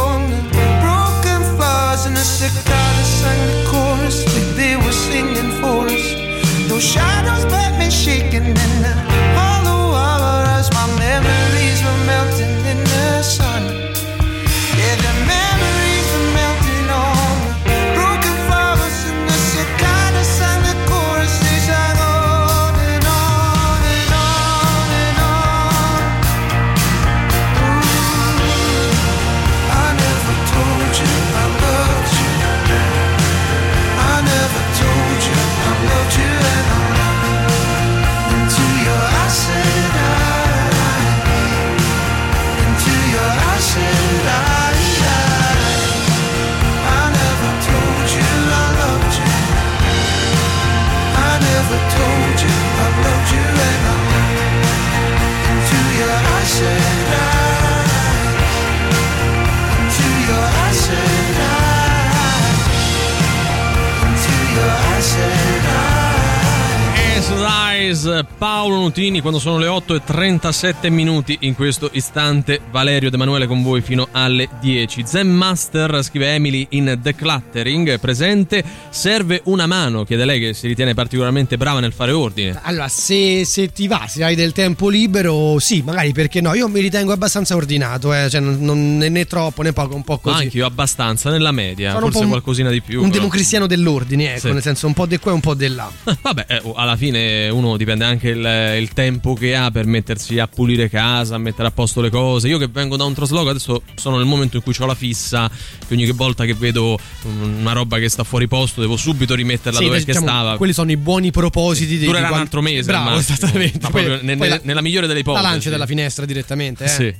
[67.89, 68.07] Eyes,
[68.39, 73.49] Paolo Nutini quando sono le 8 e 37 minuti in questo istante Valerio De Manuele
[73.49, 80.05] con voi fino alle 10 Zen Master scrive Emily in Decluttering presente serve una mano
[80.05, 84.07] chiede lei che si ritiene particolarmente brava nel fare ordine Allora, se, se ti va,
[84.07, 86.55] se hai del tempo libero, sì, magari perché no.
[86.55, 90.21] Io mi ritengo abbastanza ordinato, eh, cioè non, non- né, troppo né poco, un po'
[90.23, 90.45] Ma così.
[90.45, 94.47] anche io abbastanza nella media Sono forse un- qualcosina di più un democristiano dell'ordine, ecco,
[94.49, 94.53] Sì.
[94.53, 95.91] nel senso un po' di qua e un po' di là.
[96.23, 100.47] Vabbè, eh, alla fine uno dipende anche il, il tempo che ha per mettersi a
[100.47, 102.49] pulire casa, a mettere a posto le cose.
[102.49, 105.51] Io che vengo da un trasloco adesso sono nel momento in cui ho la fissa,
[105.87, 109.85] che ogni volta che vedo una roba che sta fuori posto devo subito rimetterla Sì,
[109.87, 110.57] dove diciamo, che stava.
[110.57, 112.91] Quelli sono i buoni propositi di Durerà di un altro mese.
[112.91, 113.79] Bravo, esattamente.
[113.83, 115.45] Ma Poi- proprio ne- poi ne- la- nella migliore delle ipotesi.
[115.45, 116.89] La lancia dalla finestra direttamente, eh.
[116.89, 117.15] Sì.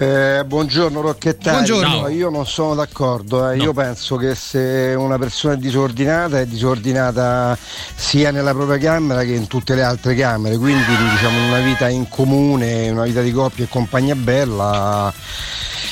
[0.00, 2.00] Eh, buongiorno Rocchettari, Buongiorno.
[2.00, 3.58] No, io non sono d'accordo, eh.
[3.58, 7.54] io penso che se una persona è disordinata è disordinata
[7.96, 12.08] sia nella propria camera che in tutte le altre camere, quindi diciamo una vita in
[12.08, 15.12] comune, una vita di coppia e compagnia bella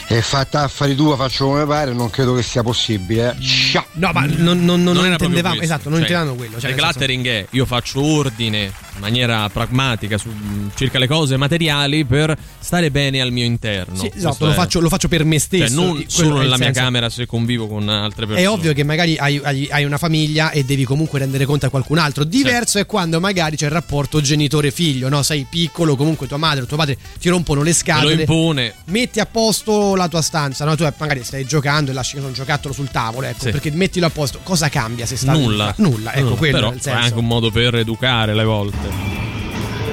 [0.09, 3.37] è fatta affari tua, faccio come pare, non credo che sia possibile.
[3.41, 3.85] Ciao.
[3.93, 6.59] No, ma non, non- non proprio intendevamo, esatto, non Cioè, intendevamo quello.
[6.59, 8.63] Cioè, nel senso- decluttering è io faccio ordine
[8.95, 10.29] in maniera pragmatica su,
[10.75, 13.97] circa le cose materiali per stare bene al mio interno.
[13.97, 15.67] Sì, esatto, lo è- faccio, lo faccio per me stesso.
[15.67, 16.81] Cioè, non solo il nella mia senso.
[16.81, 18.47] camera se convivo con altre persone.
[18.47, 21.69] È ovvio che magari hai, hai- hai una famiglia e devi comunque rendere conto a
[21.69, 22.25] qualcun altro.
[22.25, 25.23] Diverso è quando magari c'è il rapporto genitore-figlio, no?
[25.23, 28.21] Sei piccolo, comunque tua madre o tuo padre ti rompono le Te lo scatole.
[28.23, 28.75] impone.
[28.87, 30.75] Metti a posto la tua stanza, no?
[30.77, 33.51] Tu magari stai giocando e lasci un giocattolo sul tavolo, ecco, Sì.
[33.51, 34.41] perché mettilo a posto.
[34.43, 35.75] Cosa cambia se sta Nulla.
[35.79, 36.37] Nulla, ecco, Nulla.
[36.37, 39.38] quello Però è anche un modo per educare le volte.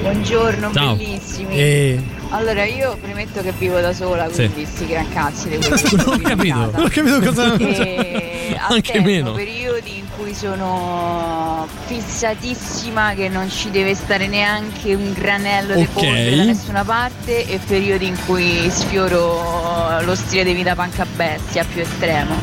[0.09, 0.95] Buongiorno, Ciao.
[0.95, 1.57] bellissimi.
[1.57, 1.99] Eh.
[2.29, 4.47] Allora, io premetto che vivo da sola, Sì.
[4.51, 6.55] quindi sti gran cazzi di quelli che Non ho capito.
[6.57, 9.31] Non ho capito cosa- E Anche alterno meno.
[9.31, 15.93] periodi in cui sono fissatissima che non ci deve stare neanche un granello di Ok.
[15.93, 21.63] polvere da nessuna parte e periodi in cui sfioro lo stile di vita panca bestia
[21.65, 22.35] più estremo.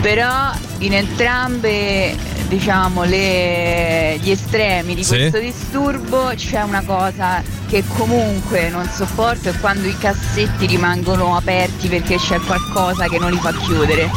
[0.00, 2.16] Però in entrambe
[2.50, 5.10] diciamo le- gli estremi di Sì.
[5.16, 11.86] questo disturbo c'è una cosa che comunque non sopporto è quando i cassetti rimangono aperti
[11.86, 14.10] perché c'è qualcosa che non li fa chiudere.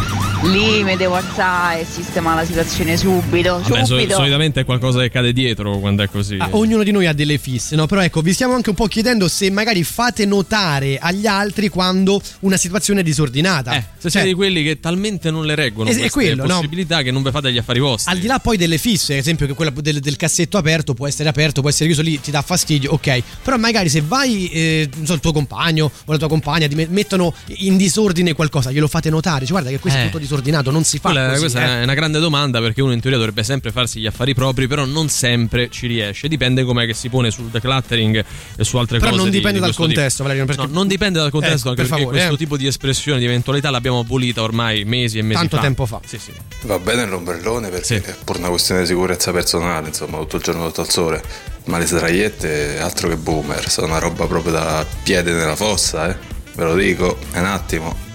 [0.45, 3.61] Lì mi devo alzare e sistemare la situazione subito.
[3.65, 4.15] Vabbè, so- subito.
[4.15, 6.35] solitamente è qualcosa che cade dietro quando è così.
[6.37, 7.85] Ah, ognuno di noi ha delle fisse, no?
[7.85, 12.21] Però ecco, vi stiamo anche un po' chiedendo se magari fate notare agli altri quando
[12.41, 13.71] una situazione è disordinata.
[13.73, 16.55] Eh, se siete Cioè, di quelli che talmente non le reggono è queste quello, no?
[16.55, 18.11] possibilità che non vi fate gli affari vostri.
[18.13, 21.07] Al di là poi delle fisse, ad esempio che quella del, del cassetto aperto può
[21.07, 23.21] essere aperto, può essere chiuso lì, ti dà fastidio, ok.
[23.43, 26.75] Però magari se vai, eh, non so, il tuo compagno o la tua compagna ti
[26.75, 30.05] met- mettono in disordine qualcosa, glielo fate notare, cioè, guarda che questo è Eh.
[30.05, 31.79] tutto disordinato, non si fa Quella- così, questa eh.
[31.81, 34.85] è una grande domanda perché uno in teoria dovrebbe sempre farsi gli affari propri, però
[34.85, 36.29] non sempre ci riesce.
[36.29, 38.23] Dipende com'è che si pone sul decluttering
[38.55, 39.21] e su altre Però cose.
[39.21, 39.83] non di- dipende di dal tipo.
[39.83, 42.45] contesto, Valerio, perché- No, non dipende dal contesto, Ecco, anche per perché favore, questo eh.
[42.45, 45.61] tipo di espressione, di eventualità l'abbiamo abolita ormai mesi e mesi Tanto fa.
[45.61, 45.99] tempo fa.
[46.05, 46.31] Sì, sì.
[46.61, 50.65] Va bene l'ombrellone perché è pur una questione di sicurezza personale, insomma, tutto il giorno
[50.65, 51.23] sotto al sole.
[51.65, 56.15] Ma le sdraiette altro che boomer, sono una roba proprio da piede nella fossa, eh.
[56.55, 58.12] Ve lo dico, è un attimo.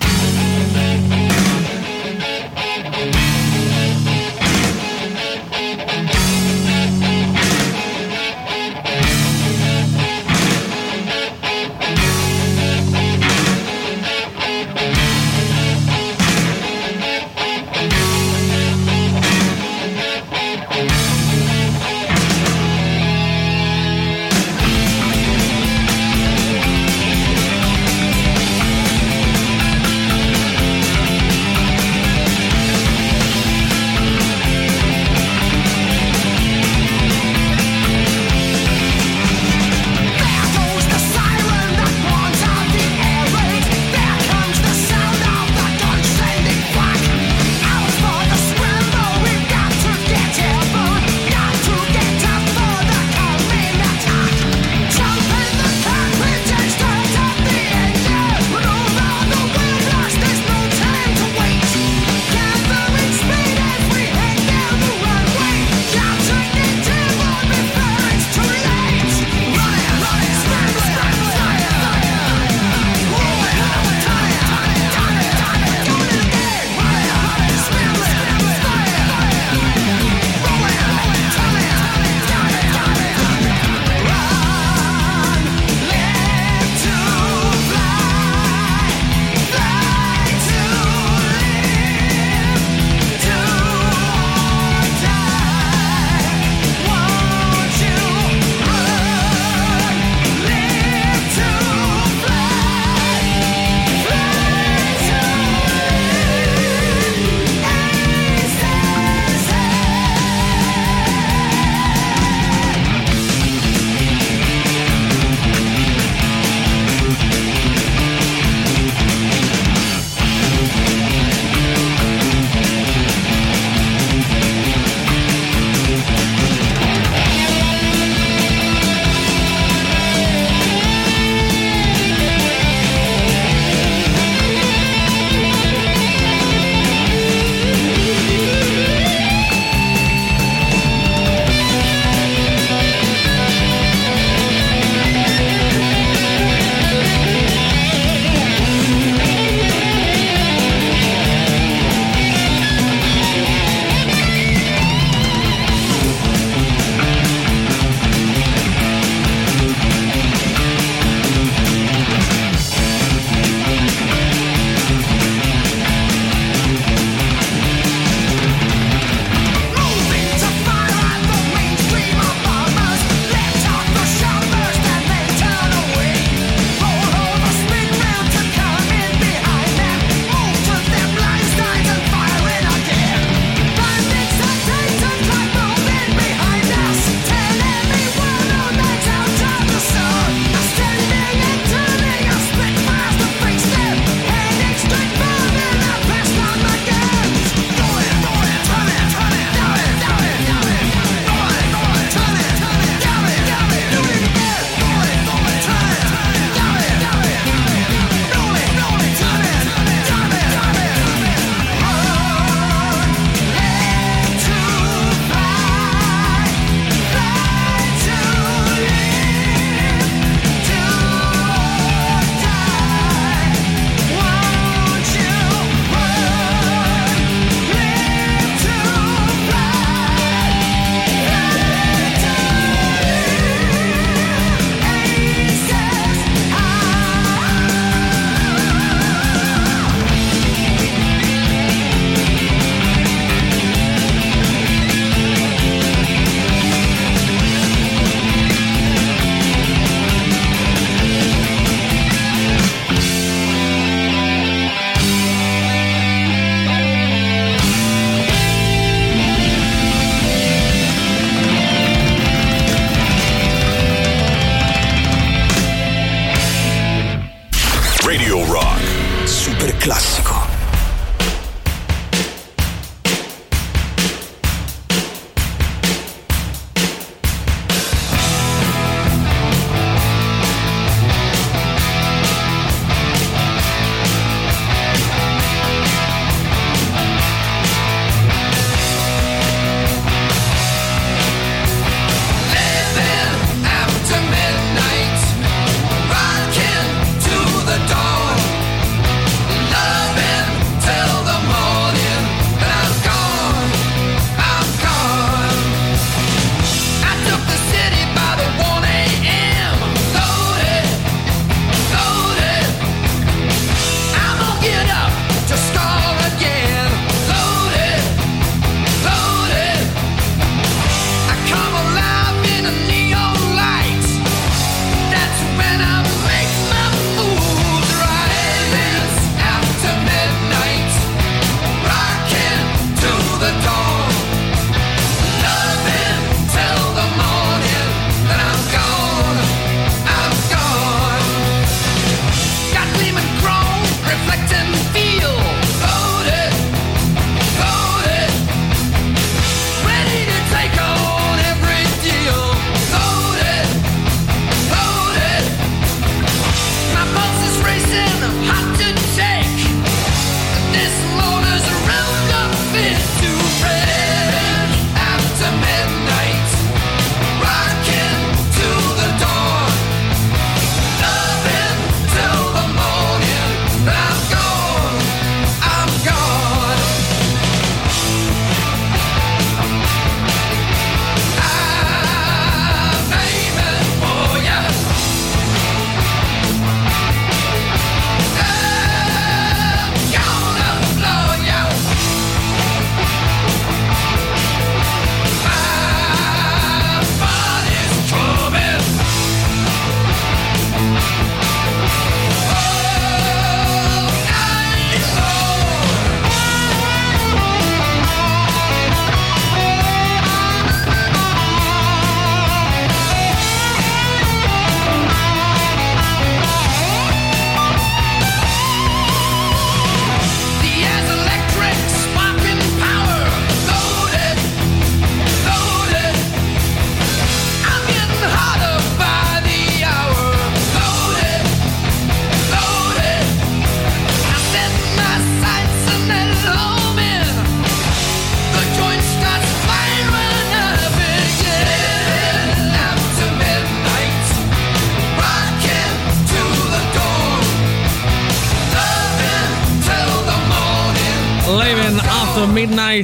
[269.88, 270.37] clásico.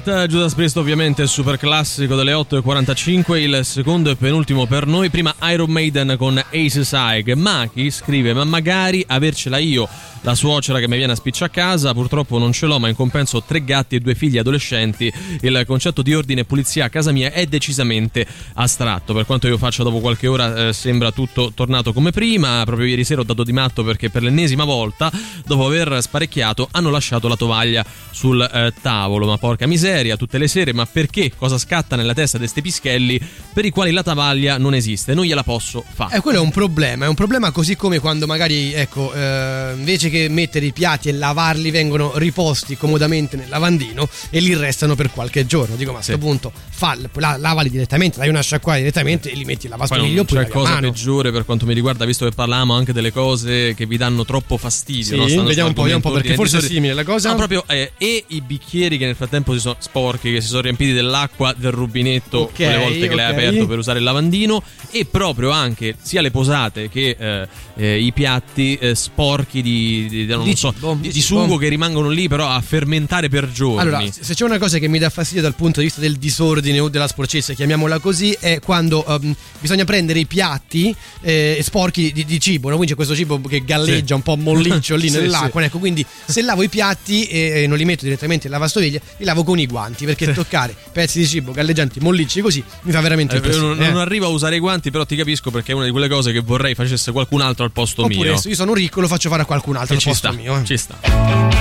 [0.05, 5.09] Midnight, eh, Judas Priest ovviamente super classico delle 8.45, il secondo e penultimo per noi,
[5.09, 8.35] prima Iron Maiden con Aces High, Maki scrive?
[8.35, 9.89] Ma magari avercela io,
[10.25, 12.97] la suocera che mi viene a spiccia a casa, purtroppo non ce l'ho ma in
[12.97, 16.89] compenso ho tre gatti e due figli adolescenti, il concetto di ordine e pulizia a
[16.89, 21.53] casa mia è decisamente astratto, per quanto io faccia dopo qualche ora eh, sembra tutto
[21.55, 25.13] tornato come prima, proprio ieri sera ho dato di matto perché per l'ennesima volta,
[25.45, 30.49] dopo aver sparecchiato, hanno lasciato la tovaglia sul eh, tavolo, ma porca miseria, tutte le
[30.49, 31.33] sere, ma perché?
[31.37, 33.21] Cosa scatta nella testa di ste pischelli
[33.53, 35.13] per i quali la tovaglia non esiste?
[35.13, 36.17] Non gliela posso fare.
[36.17, 40.09] Eh, quello è un problema, è un problema così come quando magari, ecco, eh, invece
[40.09, 45.11] che mettere i piatti e lavarli vengono riposti comodamente nel lavandino e lì restano per
[45.11, 45.77] qualche giorno.
[45.77, 49.45] Dico, ma a questo punto fa, la- lavali direttamente, dai una sciacquata direttamente e li
[49.45, 50.91] metti in lavastoviglie oppure c'è cosa mano.
[50.91, 54.57] peggiore per quanto mi riguarda, visto che parlavamo anche delle cose che vi danno troppo
[54.57, 55.27] fastidio.
[55.29, 55.45] Sì, no?
[55.45, 57.31] Vediamo un po', vediamo un po', perché forse è simile la cosa.
[57.31, 60.63] No, proprio eh, e i bicchieri che nel frattempo si sono sporchi, che si sono
[60.63, 65.05] riempiti dell'acqua del rubinetto Ok, quelle volte che l'hai aperto per usare il lavandino e
[65.07, 70.57] proprio anche sia le posate che eh, eh, i piatti eh, sporchi di, di- Di
[70.57, 71.43] so, cibo, di, di di cibo.
[71.43, 73.81] sugo che rimangono lì però a fermentare per giorni.
[73.81, 76.79] Allora, se c'è una cosa che mi dà fastidio dal punto di vista del disordine
[76.81, 82.25] o della sporcezza, chiamiamola così, è quando ehm, bisogna prendere i piatti eh, sporchi di,
[82.25, 82.75] di cibo, no?
[82.77, 84.13] quindi c'è questo cibo che galleggia Sì.
[84.15, 85.61] un po' molliccio lì Sì, nell'acqua.
[85.61, 85.67] sì.
[85.67, 89.25] Ecco, quindi se lavo i piatti e, e non li metto direttamente in lavastoviglie, li
[89.25, 93.35] lavo con i guanti, perché toccare pezzi di cibo galleggianti mollicci così mi fa veramente
[93.35, 93.75] Eh, impressione.
[93.75, 93.91] non, eh.
[93.91, 96.33] non arrivo a usare i guanti, però ti capisco perché è una di quelle cose
[96.33, 98.41] che vorrei facesse qualcun altro al posto Oppure mio.
[98.45, 100.59] io sono ricco lo faccio fare a qualcun altro Che ci sta, mio.
[100.59, 100.65] eh.
[100.65, 101.54] ci sta.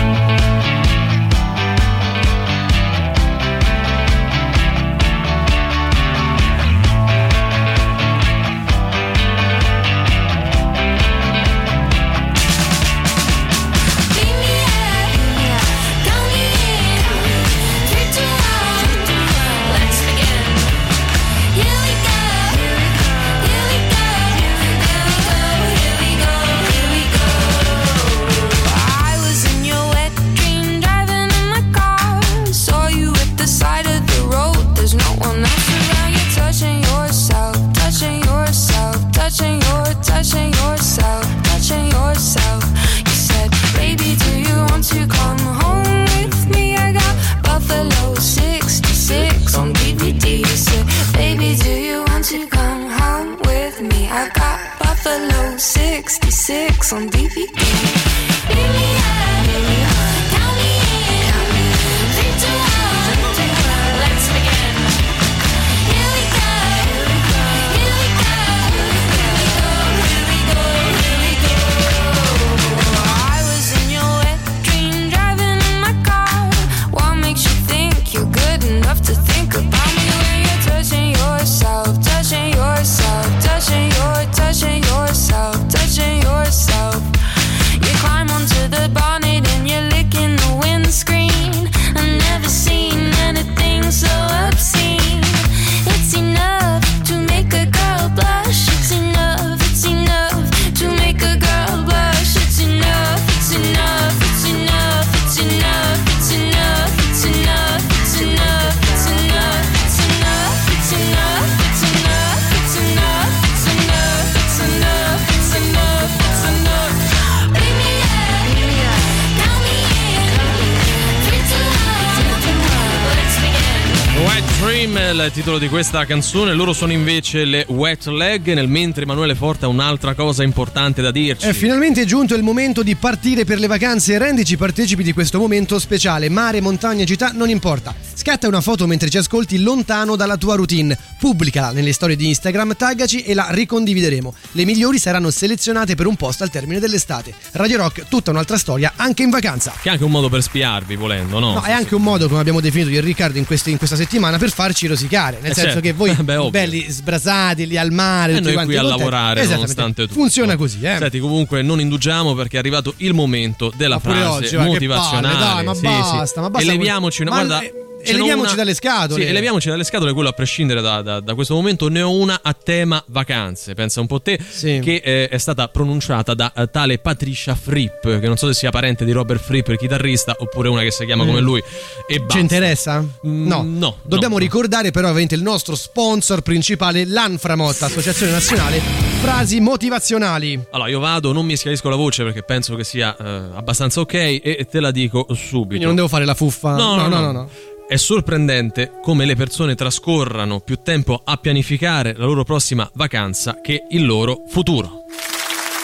[125.83, 130.41] Questa canzone, loro sono invece le Wet Leg, nel mentre Emanuele Forte ha un'altra cosa
[130.41, 131.45] importante da dirci.
[131.45, 135.77] È finalmente giunto il momento di partire per le vacanze rendici partecipi di questo momento
[135.79, 136.29] speciale.
[136.29, 137.93] Mare, montagna, città, non importa.
[138.13, 140.97] Scatta una foto mentre ci ascolti lontano dalla tua routine.
[141.19, 144.33] Pubblicala nelle storie di Instagram, taggaci e la ricondivideremo.
[144.53, 147.33] Le migliori saranno selezionate per un post al termine dell'estate.
[147.51, 149.73] Radio Rock, tutta un'altra storia anche in vacanza.
[149.81, 151.55] Che è anche un modo per spiarvi, volendo, no?
[151.55, 153.97] No, è anche un modo, come abbiamo definito io e Riccardo in, questi- in questa
[153.97, 155.39] settimana, per farci rosicare.
[155.41, 155.79] Nel Eh, senso certo.
[155.81, 160.03] che voi, Beh, belli sbrasati lì al mare, E tutti noi qui a lavorare nonostante
[160.03, 160.13] tutto.
[160.13, 160.97] Funziona così, eh.
[160.97, 165.35] Senti, comunque non indugiamo perché è arrivato il momento della frase oggi, motivazionale.
[165.37, 166.39] palle, dai, ma Sì, basta, sì.
[166.39, 167.67] ma basta E leviamoci una ma- guarda.
[168.03, 169.25] E leviamoci una- dalle scatole.
[169.25, 171.87] Sì, leviamoci dalle scatole, quello a prescindere da, da- da questo momento.
[171.89, 173.73] Ne ho una a tema vacanze.
[173.73, 178.27] Pensa un po' te, che eh, è stata pronunciata da eh, tale Patricia Fripp, che
[178.27, 181.25] non so se sia parente di Robert Fripp, il chitarrista, oppure una che si chiama
[181.25, 181.45] come Mm.
[181.45, 181.63] lui.
[182.07, 182.33] E basta.
[182.33, 183.05] Ci interessa?
[183.23, 183.63] No.
[183.65, 188.79] no, Dobbiamo ricordare però ovviamente il nostro sponsor principale, l'Anframotta, Associazione Nazionale
[189.21, 190.59] Frasi Motivazionali.
[190.71, 193.25] Allora, io vado, non mi schiarisco la voce perché penso che sia eh,
[193.55, 195.67] abbastanza ok e te la dico subito.
[195.67, 196.75] Quindi non devo fare la fuffa.
[196.75, 197.49] No, no, no, no.
[197.93, 203.83] È sorprendente come le persone trascorrano più tempo a pianificare la loro prossima vacanza che
[203.91, 205.03] il loro futuro.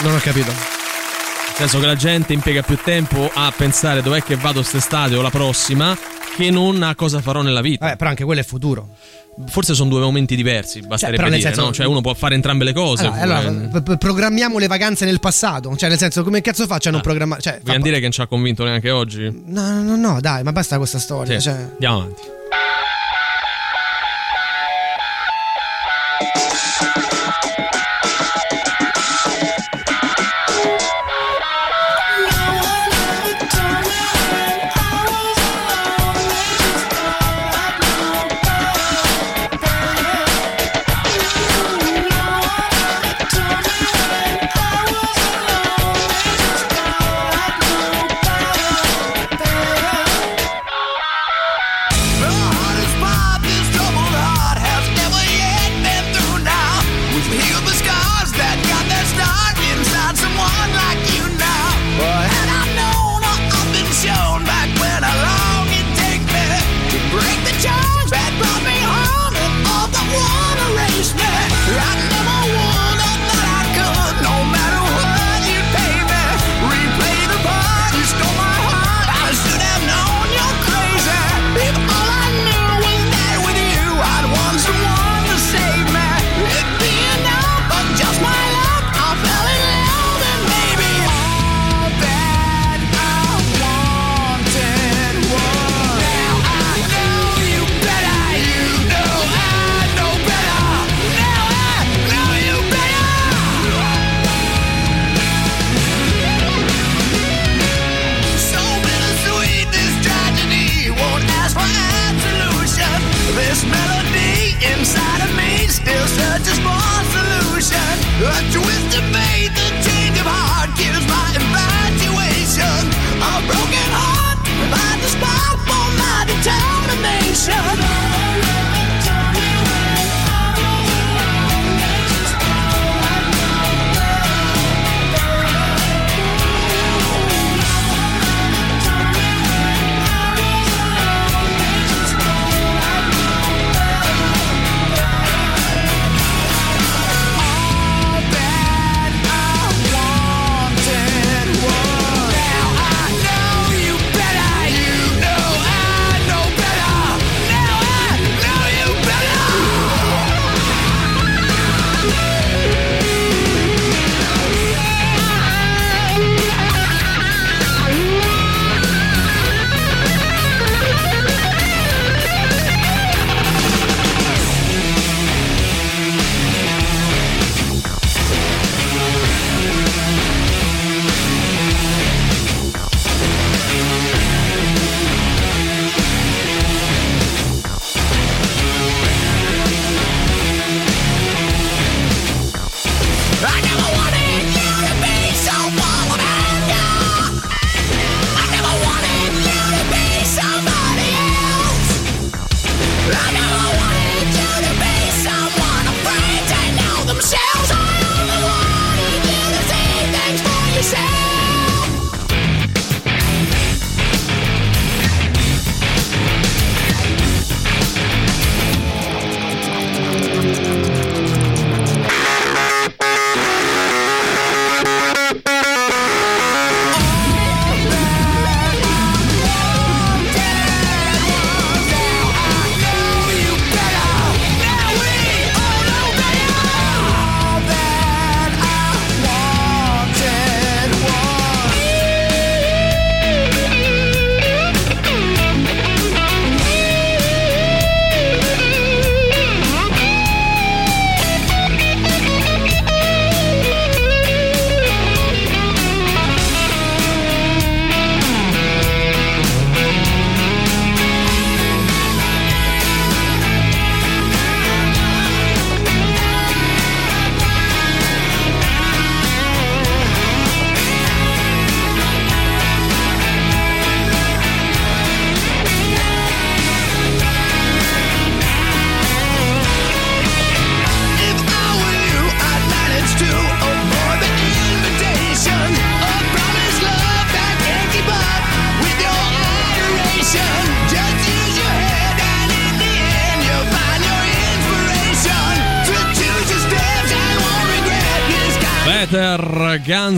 [0.02, 0.48] Non ho capito.
[0.48, 5.22] Nel senso che la gente impiega più tempo a pensare dov'è che vado quest'estate o
[5.22, 5.96] la prossima
[6.36, 7.92] che non a cosa farò nella vita.
[7.92, 8.88] Eh, però anche quello è futuro.
[9.48, 11.74] Forse sono due momenti diversi, basterebbe però nel dire, senso- no?
[11.74, 13.06] Cioè uno può fare entrambe le cose.
[13.06, 15.76] Allora, allora, programmiamo le vacanze nel passato.
[15.76, 17.42] Cioè, nel senso, come cazzo faccio a non programmare?
[17.42, 19.44] Cioè, fa- Vogliamo dire che non ci ha convinto neanche oggi?
[19.46, 21.40] no, no, no, no, dai, ma basta questa storia.
[21.40, 21.54] Sì, Cioè.
[21.72, 22.22] Andiamo avanti.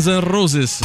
[0.02, 0.81] Guns N' Roses.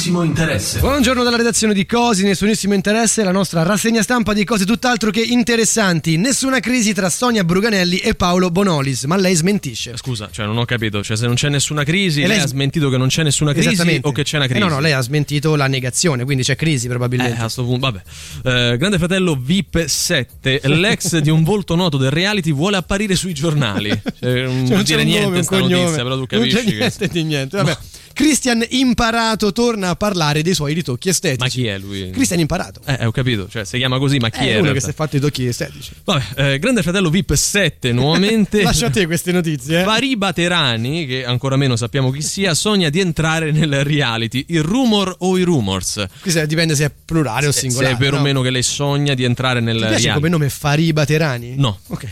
[0.00, 0.78] Nessunissimo interesse.
[0.80, 5.20] Buongiorno dalla redazione di Cosi, nessunissimo interesse, la nostra rassegna stampa di cose tutt'altro che
[5.20, 6.16] interessanti.
[6.16, 9.98] Nessuna crisi tra Sonia Bruganelli e Paolo Bonolis, ma lei smentisce.
[9.98, 12.48] Scusa, cioè non ho capito, cioè se non c'è nessuna crisi, E lei, lei ha
[12.48, 14.64] smentito che non c'è nessuna crisi o che c'è una Eh crisi?
[14.64, 17.38] no, no, lei ha smentito la negazione, quindi c'è crisi probabilmente.
[17.38, 18.72] Eh, a sto punto, vabbè.
[18.72, 23.34] Eh, Grande fratello VIP 7, l'ex di un volto noto del reality vuole apparire sui
[23.34, 23.88] giornali.
[24.18, 25.82] Cioè, non Cioè, vuol dire niente nome, un sta cognome.
[25.82, 26.76] notizia, però tu non capisci c'è che...
[26.78, 27.56] niente di niente.
[27.58, 27.76] Vabbè.
[28.12, 31.40] Christian Imparato torna a parlare dei suoi ritocchi estetici.
[31.40, 32.10] Ma chi è lui?
[32.10, 32.80] Christian Imparato.
[32.84, 34.58] Eh, ho capito, cioè si chiama così, ma chi È è?
[34.60, 35.92] uno che si è fatto i tocchi estetici.
[36.04, 38.60] Vabbè, eh, Grande fratello VIP 7 nuovamente.
[38.62, 39.80] Lascia a te queste notizie.
[39.80, 39.84] eh.
[39.84, 44.44] Fariba Terani, che ancora meno sappiamo chi sia, sogna di entrare nel reality.
[44.48, 46.04] Il rumor o i rumors?
[46.20, 47.94] Qui se- dipende se è plurale o Se singolare.
[47.94, 48.24] è vero o no?
[48.24, 50.14] meno che lei sogna di entrare nel Ti piace reality.
[50.14, 51.54] come nome Fariba Terani?
[51.56, 51.78] No.
[51.86, 52.08] Ok.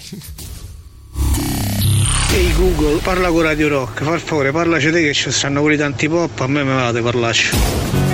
[2.30, 6.08] Ehi Google, parla con Radio Rock, per favore parlaci te che ci stanno quelli tanti
[6.08, 8.07] pop, a me me vate parlarci.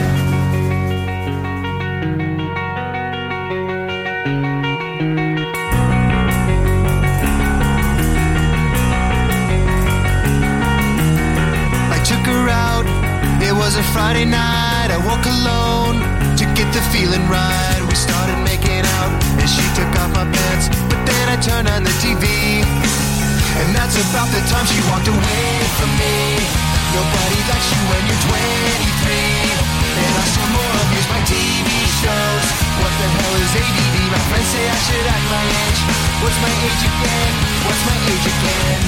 [36.34, 37.34] What's my age again?
[37.62, 38.82] What's my age again?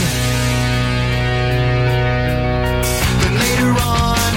[3.22, 4.32] Then later on,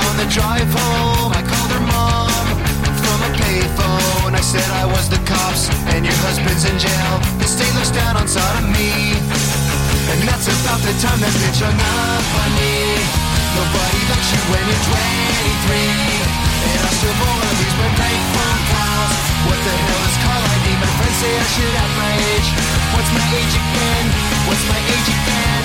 [0.00, 2.56] on the drive home, I called her mom
[2.96, 4.32] from a payphone.
[4.32, 7.20] I said I was the cops and your husband's in jail.
[7.36, 9.20] The state looks down on sodomy.
[10.16, 13.04] And that's about the time that bitch hung up on me.
[13.52, 14.84] Nobody likes you when you're
[15.60, 15.92] 23.
[16.72, 17.90] And I still wanna lose my
[18.32, 19.24] phone calls.
[19.44, 20.45] What the hell is ID?
[20.86, 22.48] My friends say I should act my age.
[22.94, 24.06] What's my age again?
[24.46, 25.64] What's my age again?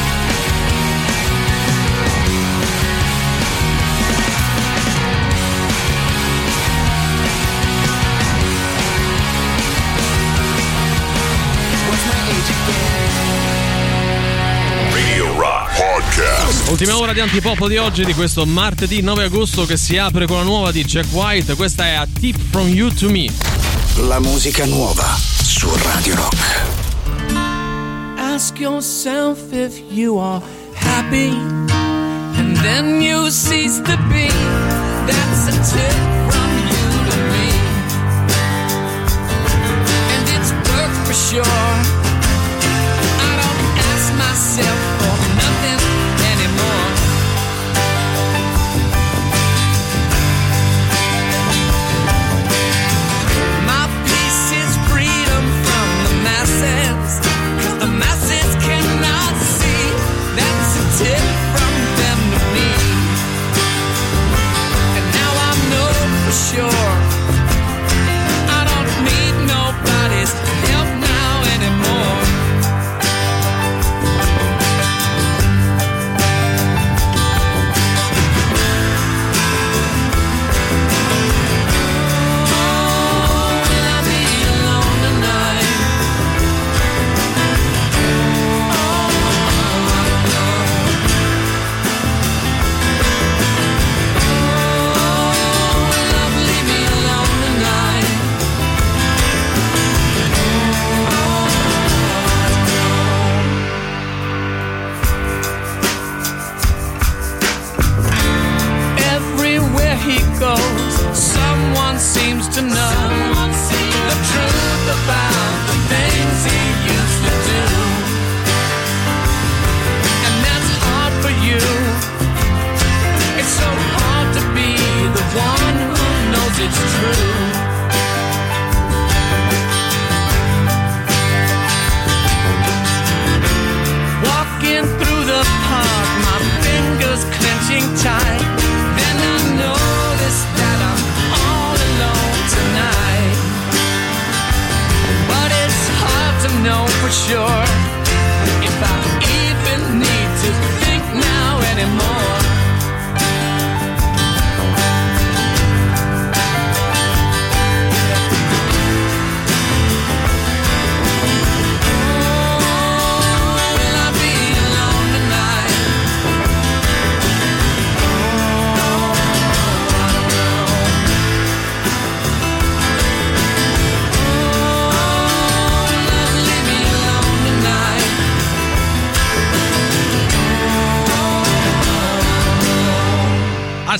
[16.71, 20.37] Ultima ora di Antipop di oggi, di questo martedì 9 agosto che si apre con
[20.37, 21.55] la nuova di Jack White.
[21.55, 23.25] Questa è A Tip From You To Me.
[24.07, 26.61] La musica nuova su Radio Rock.
[28.15, 30.41] Ask yourself if you are
[30.73, 31.35] happy,
[32.37, 34.29] and then you cease to be.
[35.05, 36.20] That's a tip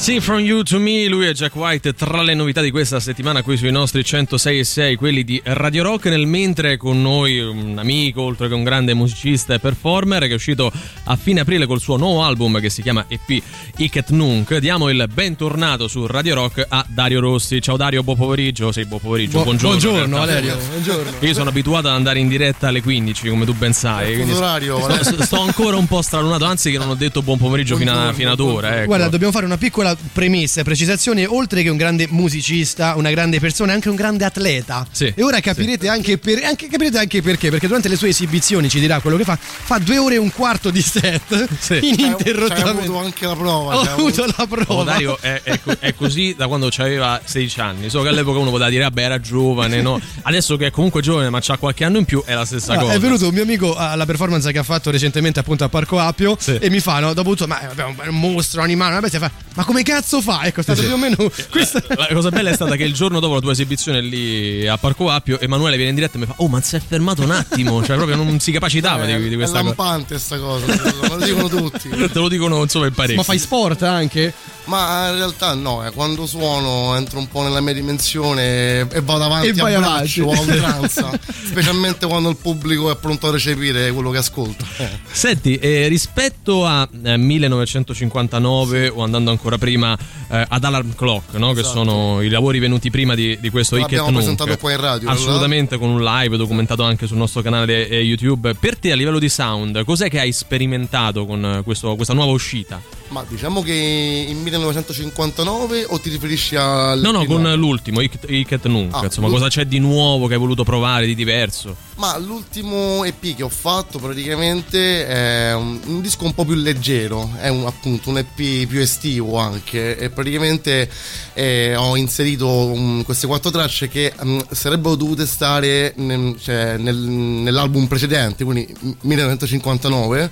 [0.02, 3.44] See From You to Me, lui è Jack White tra le novità di questa settimana
[3.44, 7.78] qui sui nostri 106 e 6, quelli di Radio Rock, nel mentre con noi un
[7.78, 10.72] amico, oltre che un grande musicista e performer, che è uscito
[11.04, 13.44] a fine aprile col suo nuovo album che si chiama EP
[13.78, 14.58] Iket Nunc.
[14.58, 17.62] Diamo il bentornato su Radio Rock a Dario Rossi.
[17.62, 18.72] Ciao Dario, buon pomeriggio.
[18.72, 19.78] Sì, buon pomeriggio, Bu- buongiorno.
[19.78, 20.18] buongiorno.
[20.18, 21.12] Valerio, buongiorno.
[21.20, 24.16] Io sono abituato ad andare in diretta alle 15, come tu ben sai.
[24.16, 27.76] quindi orario, sto, sto ancora un po' stralunato, anzi che non ho detto buon pomeriggio
[27.76, 28.78] fino, a, fino ad ora.
[28.78, 28.88] Ecco.
[28.88, 31.26] Guarda, dobbiamo fare una piccola premessa e precisazione.
[31.26, 34.86] Oltre che un grande musicista, una grande persona, è anche un grande atleta.
[34.92, 37.50] Sì, e ora capirete, anche per- anche, capirete anche perché.
[37.50, 39.38] Perché durante le sue esibizioni ci dirà quello che fa.
[39.40, 41.48] Fa due ore e un quarto di set
[41.82, 42.64] ininterrottamente.
[42.64, 43.76] C'hai avuto anche la prova.
[43.78, 44.74] Ho avuto avuto- la prova.
[44.74, 47.90] Oh, Dario è, è è così da quando aveva 16 anni.
[47.90, 50.00] Solo che all'epoca uno poteva dire, vabbè, era giovane, no?
[50.24, 52.78] Adesso che è comunque giovane, ma c'ha qualche anno in più, è la stessa Ah,
[52.80, 52.94] cosa.
[52.94, 56.38] è venuto un mio amico alla performance che ha fatto recentemente appunto a Parco Appio
[56.60, 59.32] e mi fa, no, dopo tutto, ma un, un mostro, un animale, una bestia, fa,
[59.56, 60.44] ma come cazzo fa?
[60.44, 60.86] Ecco, è stato Sì.
[60.88, 61.16] più o meno
[61.50, 61.84] questa...
[61.90, 65.10] La cosa bella è stata che il giorno dopo la tua esibizione lì a Parco
[65.10, 67.84] Appio, Emanuele viene in diretta e mi fa: Oh, ma si è fermato un attimo.
[67.84, 69.64] Cioè, proprio non si capacitava di, di È questa cosa.
[69.76, 71.90] lampante sta cosa, me lo dicono tutti.
[71.90, 73.18] Te lo dicono insomma in parecchio.
[73.18, 74.34] Ma fai sport anche?
[74.66, 79.24] Ma in realtà no, eh, quando suono entro un po' nella mia dimensione e vado
[79.24, 81.10] avanti E vai a braccio, a oltranza,
[81.46, 84.66] specialmente quando il pubblico è pronto a recepire quello che ascolta.
[85.12, 91.54] Senti, eh, rispetto a eh, 1959 o andando ancora prima eh, ad Alarm Clock, no?
[91.54, 91.84] che Esatto.
[91.84, 94.20] sono i lavori venuti prima di, di questo Iket L'abbiamo Nunc.
[94.22, 98.54] presentato qua in radio, Assolutamente con un live documentato anche sul nostro canale eh, YouTube.
[98.56, 102.32] Per te a livello di sound, cos'è che hai sperimentato con eh, questo- questa nuova
[102.32, 102.82] uscita?
[103.10, 107.36] Ma diciamo che in 1959 o ti riferisci al No, no, primo?
[107.36, 108.94] con l'ultimo, Iket Nunc.
[108.96, 111.76] Ah, insomma, l'ul- cosa c'è di nuovo che hai voluto provare, di diverso?
[112.02, 117.30] Ma l'ultimo EP che ho fatto praticamente è un, un disco un po' più leggero,
[117.40, 120.90] è un, appunto un EP più estivo anche e praticamente
[121.36, 126.98] eh, ho inserito um, queste quattro tracce che mm, sarebbero dovute stare nel- cioè, nel-
[126.98, 128.68] nell'album precedente, quindi
[129.02, 130.32] 1959.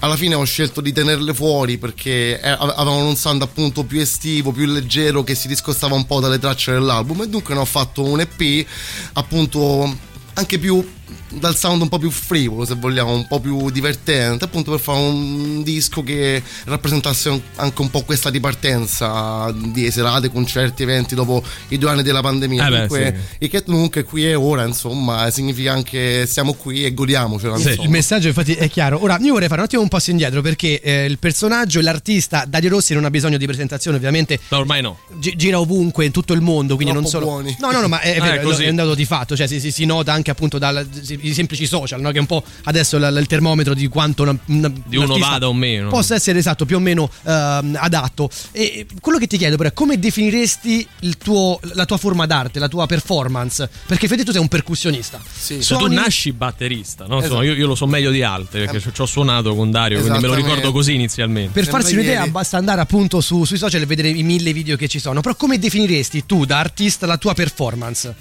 [0.00, 4.00] Alla fine ho scelto di tenerle fuori perché eh, ave- avevano un sound appunto più
[4.00, 7.64] estivo, più leggero che si discostava un po' dalle tracce dell'album e dunque ne ho
[7.64, 8.66] fatto un EP
[9.14, 10.04] appunto
[10.38, 10.86] anche più
[11.28, 14.98] dal sound un po' più frivolo se vogliamo, un po' più divertente appunto per fare
[14.98, 21.78] un disco che rappresentasse anche un po' questa ripartenza di serate, concerti, eventi dopo i
[21.78, 25.30] due anni della pandemia Eh beh, Dunque i Cat Nunc è qui e ora insomma
[25.30, 29.02] significa anche siamo qui e godiamocela Sì, il messaggio infatti è chiaro.
[29.02, 32.70] Ora io vorrei fare un attimo un passo indietro perché eh, il personaggio l'artista Dario
[32.70, 34.38] Rossi non ha bisogno di presentazione, ovviamente.
[34.50, 34.98] ormai no.
[35.18, 37.30] Gi- gira ovunque in tutto il mondo, quindi non Troppo solo.
[37.32, 37.56] buoni.
[37.60, 38.64] No, no, no, ma è, Ah, vero, è così.
[38.64, 40.58] è un dato di fatto, cioè si, si- si nota anche appunto
[41.00, 42.10] dai semplici social, no?
[42.10, 45.48] che è un po' adesso la- il termometro di quanto una, una- Di uno vada
[45.48, 45.88] o meno.
[45.90, 48.28] Possa essere esatto, più o meno ehm, adatto.
[48.52, 52.58] E quello che ti chiedo però è come definiresti il tuo- la tua forma d'arte,
[52.58, 53.68] la tua performance?
[53.86, 55.18] Perché Fede tu sei un percussionista.
[55.46, 57.16] Tu Suoni- nasci batterista, no?
[57.16, 57.52] Insomma, Esatto.
[57.54, 60.26] io, io lo so meglio di altri perché ci ho suonato con Dario, quindi me
[60.26, 61.52] lo ricordo così inizialmente.
[61.52, 64.88] Per farsi un'idea basta andare appunto su- sui social e vedere i mille video che
[64.88, 65.20] ci sono.
[65.20, 68.14] Però come definiresti tu da artista la tua performance?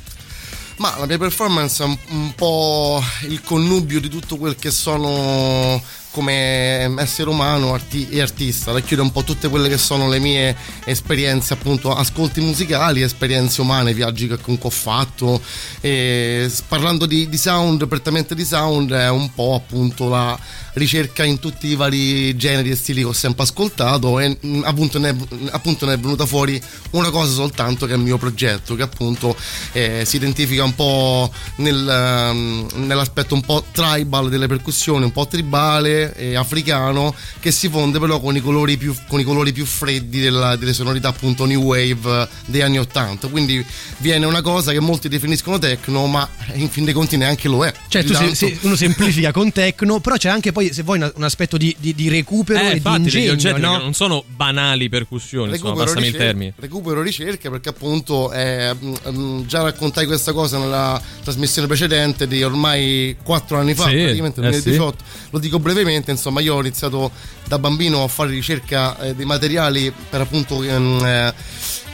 [0.77, 5.81] Ma la mia performance è un, po' il connubio di tutto quel che sono
[6.15, 10.55] come essere umano arti- e artista, racchiude un po' tutte quelle che sono le mie
[10.85, 15.41] esperienze, appunto, ascolti musicali, esperienze umane, viaggi che comunque ho fatto.
[15.81, 20.39] E parlando di, di sound, prettamente di sound, è un po' appunto la
[20.75, 24.99] ricerca in tutti i vari generi e stili che ho sempre ascoltato e mm, appunto
[24.99, 25.15] ne, è,
[25.51, 26.61] appunto ne è venuta fuori
[26.91, 29.35] una cosa soltanto che è il mio progetto che appunto
[29.71, 35.27] eh, si identifica un po' nel, ehm, nell'aspetto un po' tribal delle percussioni, un po'
[35.27, 39.65] tribale e africano che si fonde però con i colori più, con i colori più
[39.65, 43.63] freddi della- delle sonorità appunto new wave eh, degli anni 80 quindi
[43.97, 47.73] viene una cosa che molti definiscono techno ma in fin dei conti neanche lo è
[47.87, 50.99] Cioè, tu se- tanto- se- uno semplifica con techno, però c'è anche poi, se vuoi,
[51.13, 53.77] un aspetto di, di- di recupero Eh, e infatti, di ingegno, oggetti no?
[53.77, 56.53] non sono banali percussioni, insomma, recupero, il ricerca, termine.
[56.57, 62.43] recupero ricerche perché appunto eh, mm, mm, già raccontai questa cosa nella trasmissione precedente di
[62.43, 64.63] ormai 4 anni fa, Sì, praticamente nel eh sì.
[64.63, 65.03] 2018.
[65.31, 67.11] Lo dico brevemente, insomma, io ho iniziato
[67.47, 71.33] da bambino a fare ricerca eh, dei materiali per appunto ehm, eh,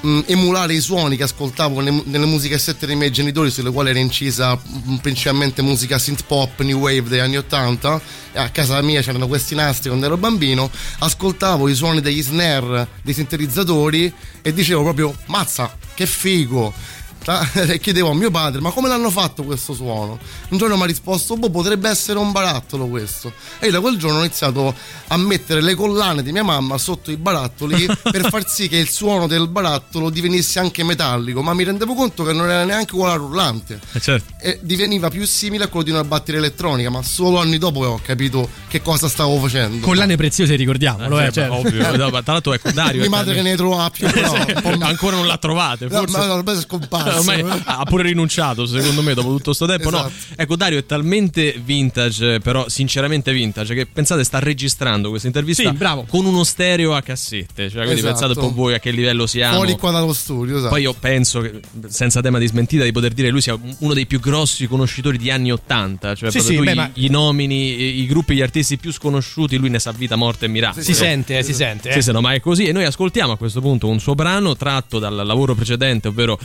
[0.06, 4.00] mm, emulare i suoni che ascoltavo nelle, nelle musicassette dei miei genitori sulle quali era
[4.00, 8.02] incisa mm, principalmente musica synth pop, new wave degli anni 80
[8.34, 10.70] e a casa mia c'erano questi nastri quando ero bambino.
[11.00, 16.74] Ascoltavo i suoni degli snare dei sintetizzatori e dicevo proprio mazza che figo
[17.68, 20.18] e chiedevo a mio padre ma come l'hanno fatto questo suono?
[20.50, 23.98] Un giorno mi ha risposto boh potrebbe essere un barattolo questo e io da quel
[23.98, 24.74] giorno ho iniziato
[25.08, 28.90] a mettere le collane di mia mamma sotto i barattoli per far sì che il
[28.90, 33.14] suono del barattolo divenisse anche metallico ma mi rendevo conto che non era neanche uguale
[33.14, 34.34] al rullante Eh, certo.
[34.40, 38.00] e diveniva più simile a quello di una batteria elettronica ma solo anni dopo ho
[38.04, 41.48] capito che cosa stavo facendo Collane preziose, ricordiamolo, Eh, eh, cioè.
[41.48, 41.96] beh, ovvio.
[41.98, 44.34] No, ma tra l'altro ecco Dario mia è madre che ne trova più però
[44.82, 47.10] ancora non l'ha trovate No, forse ma no, ormai è scomparso.
[47.18, 50.14] Ormai ha pure rinunciato secondo me dopo tutto sto tempo no Esatto.
[50.42, 55.72] ecco Dario è talmente vintage però sinceramente vintage che pensate sta registrando questa intervista Sì,
[55.76, 56.06] bravo.
[56.08, 58.14] con uno stereo a cassette cioè quindi Esatto.
[58.26, 60.70] pensate un po' voi a che livello siamo fuori qua dallo studio esatto.
[60.70, 63.94] poi io penso che, senza tema di smentita, di poter dire che lui sia uno
[63.94, 66.16] dei più grossi conoscitori di anni 80.
[66.16, 69.58] Cioè, Sì, sì, tu beh, ma- gli nomini, i, i gruppi, gli artisti più sconosciuti,
[69.58, 70.84] lui ne sa vita, morte e miracolo.
[70.84, 71.90] Si sente, eh, si sente.
[71.90, 71.94] eh.
[71.94, 72.66] Sì, sì, no, ma è così.
[72.66, 76.38] E noi ascoltiamo a questo punto un suo brano tratto dal lavoro precedente, ovvero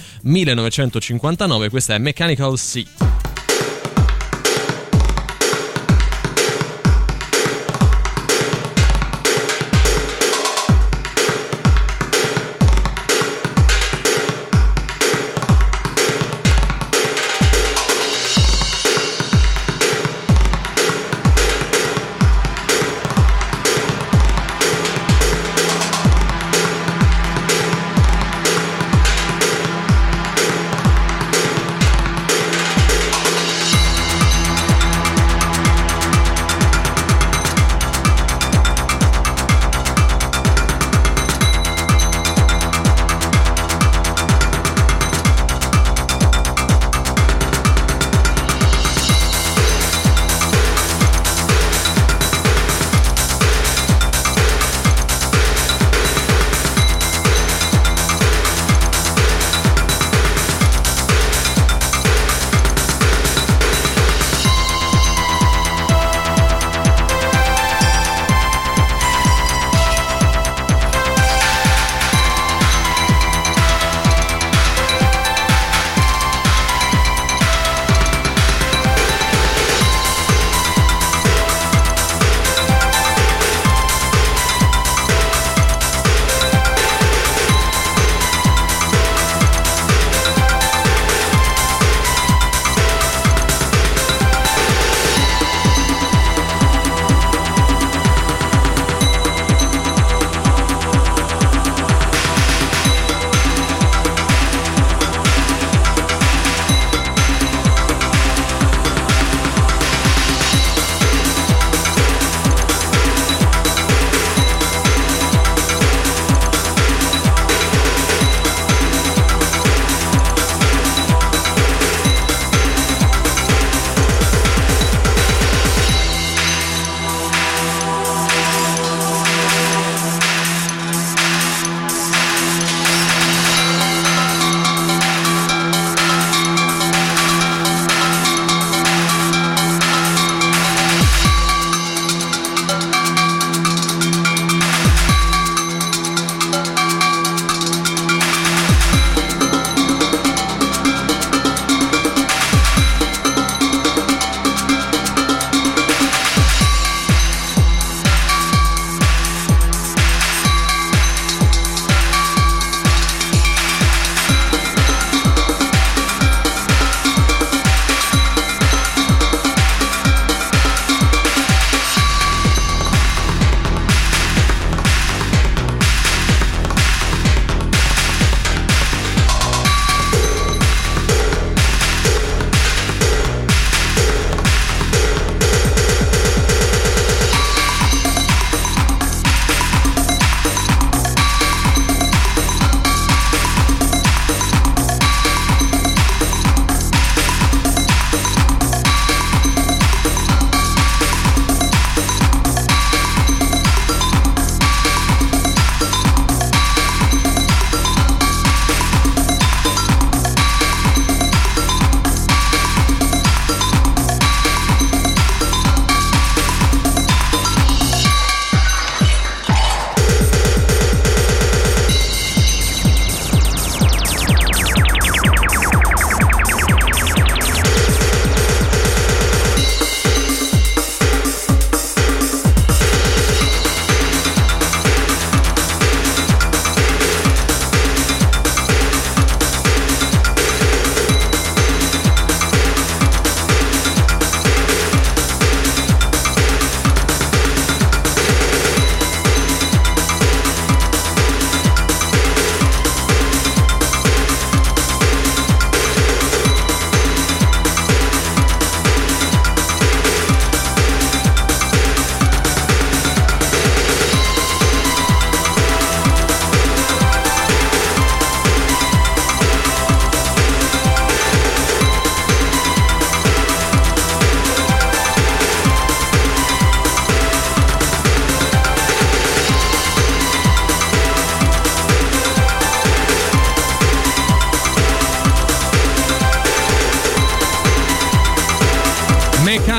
[0.57, 1.69] 1959.
[1.69, 3.26] Questa è Mechanical Sea.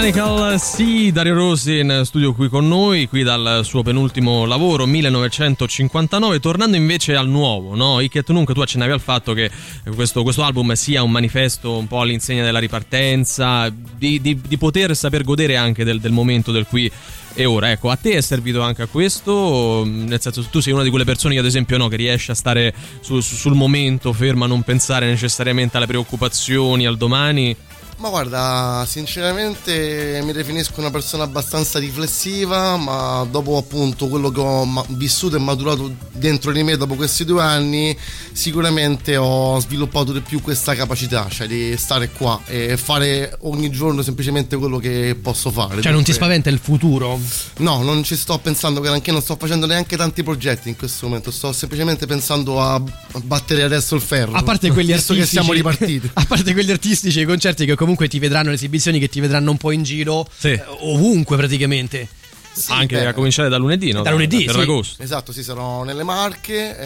[0.07, 6.39] Mechanical Sea, Dario Rossi in studio qui con noi, qui dal suo penultimo lavoro, 1959.
[6.39, 7.99] Tornando invece al nuovo, no?
[7.99, 9.51] Iket Nunc, tu accennavi al fatto che
[9.93, 14.95] questo, questo album sia un manifesto un po' all'insegna della ripartenza, di, di- di poter
[14.95, 16.89] saper godere anche del, del momento del qui
[17.33, 17.69] e ora.
[17.71, 19.83] Ecco, a te è servito anche a questo?
[19.85, 22.35] Nel senso, tu sei una di quelle persone che ad esempio no, che riesce a
[22.35, 27.53] stare su- su- sul momento, ferma a non pensare necessariamente alle preoccupazioni, al domani.
[27.99, 34.85] Ma guarda, sinceramente mi definisco una persona abbastanza riflessiva, ma dopo appunto quello che ho
[34.89, 37.97] vissuto e maturato dentro di me dopo questi due anni,
[38.31, 44.03] sicuramente ho sviluppato di più questa capacità, cioè di stare qua e fare ogni giorno
[44.03, 45.81] semplicemente quello che posso fare.
[45.81, 47.19] Cioè, non ti Dunque- spaventa il futuro?
[47.57, 51.31] No, non ci sto pensando granché, non sto facendo neanche tanti progetti in questo momento,
[51.31, 52.79] sto semplicemente pensando a
[53.23, 54.33] battere adesso il ferro.
[54.33, 56.11] A parte quelli artistici, che siamo ripartiti.
[56.13, 59.51] a parte quelli artistici, i concerti che comunque ti vedranno, le esibizioni che ti vedranno
[59.51, 62.07] un po' in giro, eh, ovunque praticamente.
[62.67, 63.05] anche beh.
[63.05, 64.01] a cominciare da lunedì, no?
[64.01, 64.61] Da lunedì, per sì.
[64.61, 65.03] agosto.
[65.03, 66.77] Esatto, sì, sarò nelle Marche,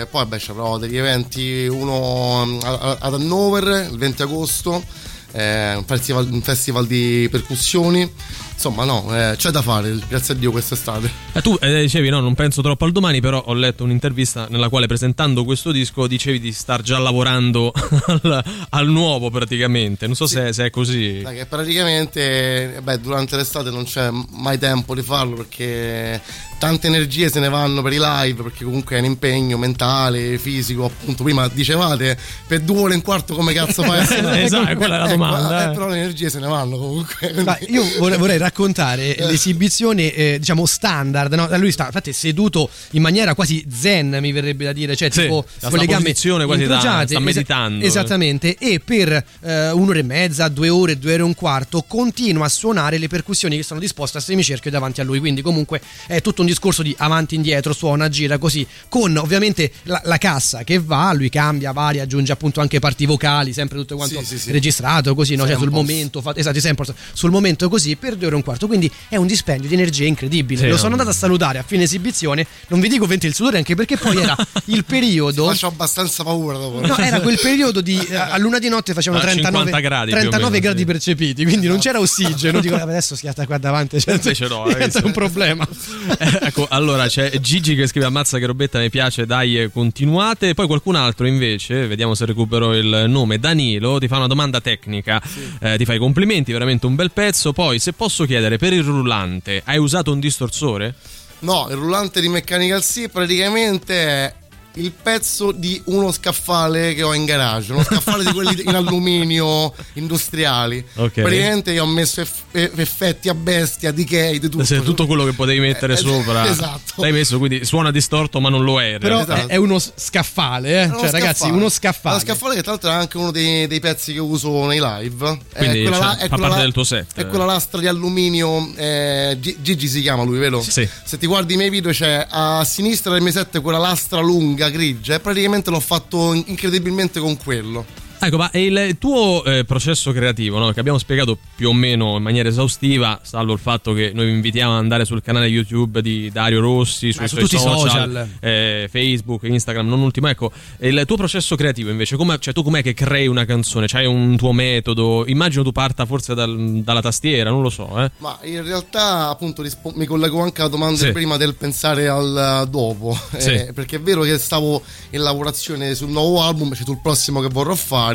[0.00, 4.84] eh, poi vabbè ci avrò degli eventi, uno mm, ad Hannover il 20 agosto,
[5.32, 8.10] eh, un, festival, un festival di percussioni,
[8.54, 11.10] insomma no, eh, c'è da fare, grazie a Dio quest'estate.
[11.32, 14.68] Eh, tu eh, dicevi no, non penso troppo al domani, però ho letto un'intervista nella
[14.68, 17.72] quale presentando questo disco dicevi di star già lavorando
[18.06, 20.06] al, al nuovo praticamente.
[20.06, 21.20] Non so se, se è così.
[21.22, 26.20] Dai, che praticamente beh, durante l'estate non c'è mai tempo di farlo perché
[26.64, 30.86] tante energie se ne vanno per i live perché comunque è un impegno mentale, fisico,
[30.86, 32.16] appunto prima dicevate
[32.46, 34.42] per due ore e un quarto come cazzo fai a suonare?
[34.44, 35.74] Esatto, quella è la domanda, eh, eh.
[35.74, 37.34] però le energie se ne vanno comunque.
[37.44, 41.32] Ma io vorrei, vorrei raccontare l'esibizione, eh, diciamo, standard.
[41.34, 41.48] No?
[41.58, 45.44] Lui sta infatti seduto in maniera quasi zen, mi verrebbe da dire, cioè Sì, tipo
[45.46, 46.14] sta con le gambe
[46.46, 47.84] quasi da- sta meditando.
[47.84, 48.56] esattamente.
[48.58, 52.50] E per eh, un'ora e mezza, due ore, due ore e un quarto, continua a
[52.50, 55.18] suonare le percussioni che sono disposte a semicerchio davanti a lui.
[55.18, 58.66] Quindi, comunque, è tutto un discorso di avanti, indietro, suona, gira così.
[58.88, 63.52] Con ovviamente la, la cassa che va, lui cambia, varia, aggiunge appunto anche parti vocali,
[63.52, 65.46] sempre tutto quanto Sì, sì, registrato così, no?
[65.46, 68.44] Cioè, sul momento, fa- esatto, i samples, sul momento così per due ore e un
[68.44, 68.66] quarto.
[68.66, 70.66] Quindi è un dispendio di energia incredibile.
[70.66, 70.76] Lo no.
[70.76, 72.46] sono andato a salutare a fine esibizione.
[72.68, 74.36] Non vi dico 20 il sudore, anche perché poi era
[74.66, 75.46] il periodo.
[75.46, 76.84] Faccio abbastanza paura dopo.
[76.86, 80.10] No, era quel periodo di eh, a luna di notte facevano A 39 50 gradi
[80.10, 80.84] più o 39 meno, gradi sì.
[80.84, 82.60] percepiti, quindi non c'era ossigeno.
[82.60, 84.18] Dico, "Vabbè, adesso schiatta qua davanti, cioè,
[84.48, 85.66] no, diventa un problema.
[86.46, 90.52] Ecco, allora c'è Gigi che scrive ammazza che robetta mi piace, dai eh, continuate.
[90.52, 95.22] Poi qualcun altro invece, vediamo se recupero il nome, Danilo, ti fa una domanda tecnica,
[95.60, 97.54] Eh, ti fa i complimenti, veramente un bel pezzo.
[97.54, 100.94] Poi se posso chiedere, per il rullante hai usato un distorsore?
[101.40, 104.34] No, il rullante di Mechanical Sea praticamente
[104.76, 109.72] il pezzo di uno scaffale che ho in garage, uno scaffale di quelli in alluminio
[109.94, 110.84] industriali.
[111.04, 111.20] Ok.
[111.20, 114.64] Praticamente io ho messo eff- eh, effetti a bestia, decay, di tutto.
[114.64, 117.02] Se tutto quello che potevi mettere Eh, sopra esatto.
[117.02, 118.92] l'hai messo, quindi suona distorto ma non lo è.
[118.94, 119.46] in Però realtà.
[119.46, 120.84] è, è uno scaffale, eh.
[120.86, 121.52] Uno cioè, ragazzi, scaffale.
[121.58, 122.14] uno scaffale.
[122.16, 125.38] Uno scaffale che tra l'altro è anche uno dei, dei pezzi che uso nei live.
[125.56, 127.06] Quindi, è quella, cioè, la- è fa quella parte la- del tuo set.
[127.14, 128.72] È quella lastra di alluminio.
[128.76, 130.62] eh, Gi- Gigi si chiama lui, vero?
[130.62, 130.88] Sì.
[131.04, 134.63] Se ti guardi i miei video, c'è a sinistra del mio set quella lastra lunga,
[134.68, 135.14] grigia.
[135.14, 137.84] E praticamente l'ho fatto in- incredibilmente con quello.
[138.26, 140.72] Ecco, ma il tuo eh, processo creativo, no?
[140.72, 144.32] che abbiamo spiegato più o meno in maniera esaustiva, salvo il fatto che noi vi
[144.32, 148.28] invitiamo ad andare sul canale YouTube di Dario Rossi, su suoi tutti i social, social.
[148.40, 150.28] eh, Facebook, Instagram, non ultimo.
[150.28, 153.86] Ecco, il tuo processo creativo invece, com'è- cioè tu com'è che crei una canzone?
[153.86, 155.24] C'hai un tuo metodo?
[155.26, 158.10] Immagino tu parta forse dal- dalla tastiera, non lo so, eh?
[158.18, 161.12] Ma in realtà, appunto, rispo- mi collego anche alla domanda Sì.
[161.12, 163.18] prima del pensare al dopo.
[163.36, 163.50] Sì.
[163.50, 167.48] Eh, perché è vero che stavo in lavorazione sul nuovo album, c'è sul prossimo che
[167.48, 168.13] vorrò fare.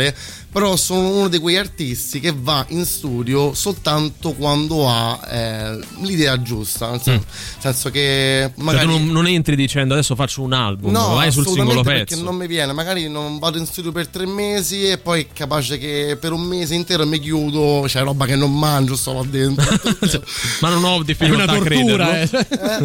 [0.51, 6.41] Però sono uno di quei artisti che va in studio soltanto quando ha eh, l'idea
[6.41, 6.89] giusta.
[6.91, 7.23] Nel sen-
[7.59, 8.85] senso che Cioè magari.
[8.87, 12.15] tu non, non entri dicendo adesso faccio un album, No, vai sul singolo assolutamente, pezzo.
[12.15, 15.27] perché non mi viene, magari non vado in studio per tre mesi e poi è
[15.33, 19.23] capace che per un mese intero mi chiudo, c'è roba che non mangio, sto là
[19.29, 19.67] dentro.
[20.61, 22.39] Ma non ho È una difficoltà a tortura, crederlo.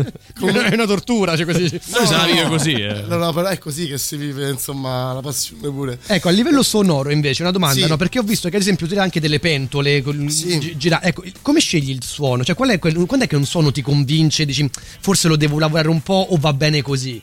[0.04, 0.64] eh.
[0.70, 1.68] È una tortura, cioè così.
[1.68, 1.80] Se
[2.14, 3.04] la vive così, eh.
[3.06, 5.98] No, no, però è così che si vive, insomma, la passione pure.
[6.06, 7.88] Ecco, a livello sonoro invece, una domanda, Sì.
[7.88, 7.96] no?
[7.96, 11.22] Perché ho visto che ad esempio tu hai anche delle pentole, col- gi- gira- ecco,
[11.42, 12.44] come scegli il suono?
[12.44, 14.68] Cioè, qual è quel- quando è che un suono ti convince, dici
[15.00, 17.20] forse lo devo lavorare un po' o va bene così?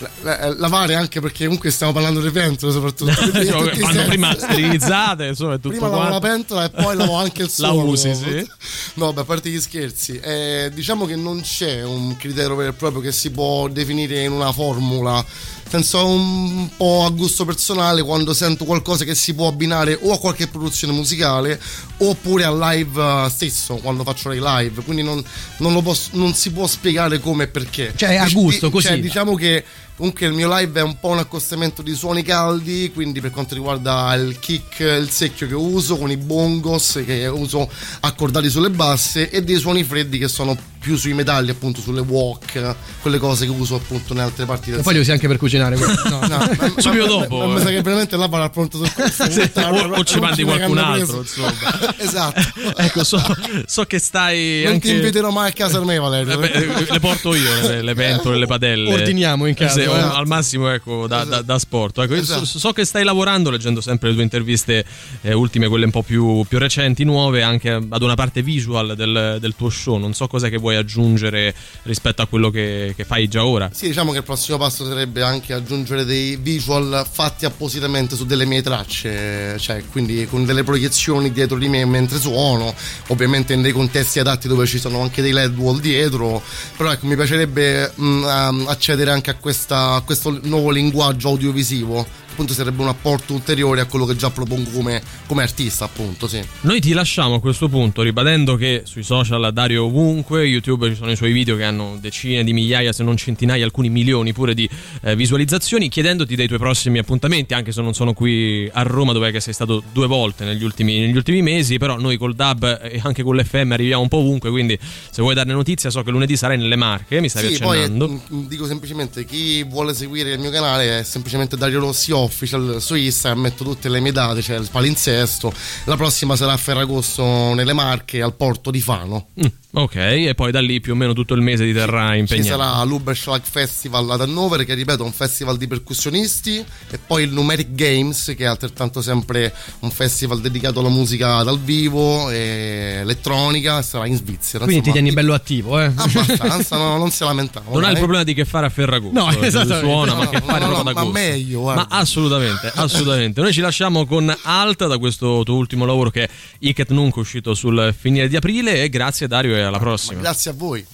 [0.00, 3.12] La- la- lavare anche perché comunque stiamo parlando di pentole soprattutto.
[3.30, 6.96] Quindi in Cioè, vanno prima sterilizzate, insomma, è tutto Prima lavo la pentola e poi
[6.96, 7.84] lavo anche il La suono.
[7.90, 8.48] usi, sì.
[8.94, 12.72] No, beh, a parte gli scherzi, eh, diciamo che non c'è un criterio vero e
[12.72, 15.24] proprio che si può definire in una formula.
[15.70, 20.18] Penso un po' a gusto personale quando sento qualcosa che si può abbinare o a
[20.18, 21.60] qualche produzione musicale
[21.98, 25.22] oppure al live eh, stesso quando faccio dei live quindi non,
[25.58, 28.88] non lo posso- non si può spiegare come e perché Cioè, a gusto, così.
[28.88, 29.62] cioè, diciamo che
[30.00, 33.54] comunque il mio live è un po' un accostamento di suoni caldi quindi per quanto
[33.54, 37.68] riguarda il kick il secchio che uso con i bongos che uso
[38.00, 42.74] accordati sulle basse e dei suoni freddi che sono più sui metalli appunto sulle walk
[43.02, 45.36] quelle cose che uso appunto in altre parti del E poi li usi anche per
[45.36, 45.76] cucinare.
[45.76, 45.94] quello.
[46.08, 46.72] No.
[46.76, 47.64] Subito ma- dopo, ma- ma mi eh.
[47.64, 49.30] sa che veramente là varrà pronto soccorso.
[49.30, 51.52] Sì, o, o ci mandi qualcun altro, insomma.
[51.98, 52.40] esatto.
[52.76, 53.22] Ecco, so,
[53.66, 54.62] so che stai.
[54.64, 54.88] Non anche...
[54.88, 56.32] ti inviterò mai a casa da me, Valerio.
[56.32, 58.92] Eh beh, le porto io le, le pentole, le padelle.
[58.92, 60.16] Ordiniamo in casa, Sì, o esatto.
[60.16, 61.98] al massimo, ecco, da, da, da sport.
[61.98, 64.84] Ecco, io so, so che stai lavorando, leggendo sempre le tue interviste
[65.22, 69.38] eh, ultime, quelle un po' più, più recenti, nuove, anche ad una parte visual del,
[69.40, 69.96] del tuo show.
[69.98, 73.70] Non so cos'è che vuoi aggiungere rispetto a quello che, che fai già ora.
[73.72, 78.44] Sì, diciamo che il prossimo passo sarebbe anche aggiungere dei visual fatti appositamente su delle
[78.46, 82.74] mie tracce, cioè quindi con delle proiezioni dietro di me mentre suono,
[83.08, 86.42] ovviamente in dei contesti adatti dove ci sono anche dei LED wall dietro,
[86.76, 92.06] però ecco mi piacerebbe mh, um, accedere anche a, questa- a questo nuovo linguaggio audiovisivo,
[92.40, 96.40] appunto sarebbe un apporto ulteriore a quello che già propongo come, come artista, appunto, sì.
[96.62, 101.10] Noi ti lasciamo a questo punto ribadendo che sui social Dario ovunque, YouTube ci sono
[101.10, 104.68] i suoi video che hanno decine di migliaia se non centinaia, alcuni milioni pure di
[105.02, 109.30] eh, visualizzazioni, chiedendoti dei tuoi prossimi appuntamenti, anche se non sono qui a Roma dove
[109.30, 113.00] che sei stato due volte negli ultimi, negli ultimi mesi, però noi col DAB e
[113.04, 114.78] anche con l'FM arriviamo un po' ovunque, quindi
[115.10, 118.22] se vuoi darne notizia so che lunedì sarai nelle Marche, mi stavi Sì, poi accennando.
[118.28, 122.94] mh, dico semplicemente chi vuole seguire il mio canale è semplicemente Dario Rossi Official su
[122.94, 125.52] Instagram, metto tutte le mie date, c'è il palinsesto.
[125.84, 129.28] La prossima sarà a Ferragosto nelle Marche al porto di Fano.
[129.38, 132.18] Mm, ok, e poi da lì più o meno tutto il mese ti terrà Ci
[132.18, 132.48] impegnato.
[132.48, 137.32] sarà l'Uberschlag Festival ad Hannover, che ripeto è un festival di percussionisti, e poi il
[137.32, 143.82] Numeric Games, che è altrettanto sempre un festival dedicato alla musica dal vivo e elettronica,
[143.82, 144.64] sarà in Svizzera.
[144.64, 144.92] Quindi ti insomma.
[144.92, 145.92] tieni bello attivo, eh?
[145.94, 147.72] Abbastanza, no, non si lamentavo.
[147.74, 149.18] Non ha il problema di che fare a Ferragosto.
[149.18, 149.86] No, eh, esattamente.
[149.86, 151.86] Suona, ma No, che no, fare no, proprio no, ad ma meglio, guarda.
[151.88, 153.40] Ma assolutamente, assolutamente.
[153.40, 156.28] Noi ci lasciamo con Alt da questo tuo ultimo lavoro che è
[156.58, 160.20] Iket Nunc uscito sul finire di aprile e grazie Dario e alla prossima.
[160.20, 160.86] Grazie a voi.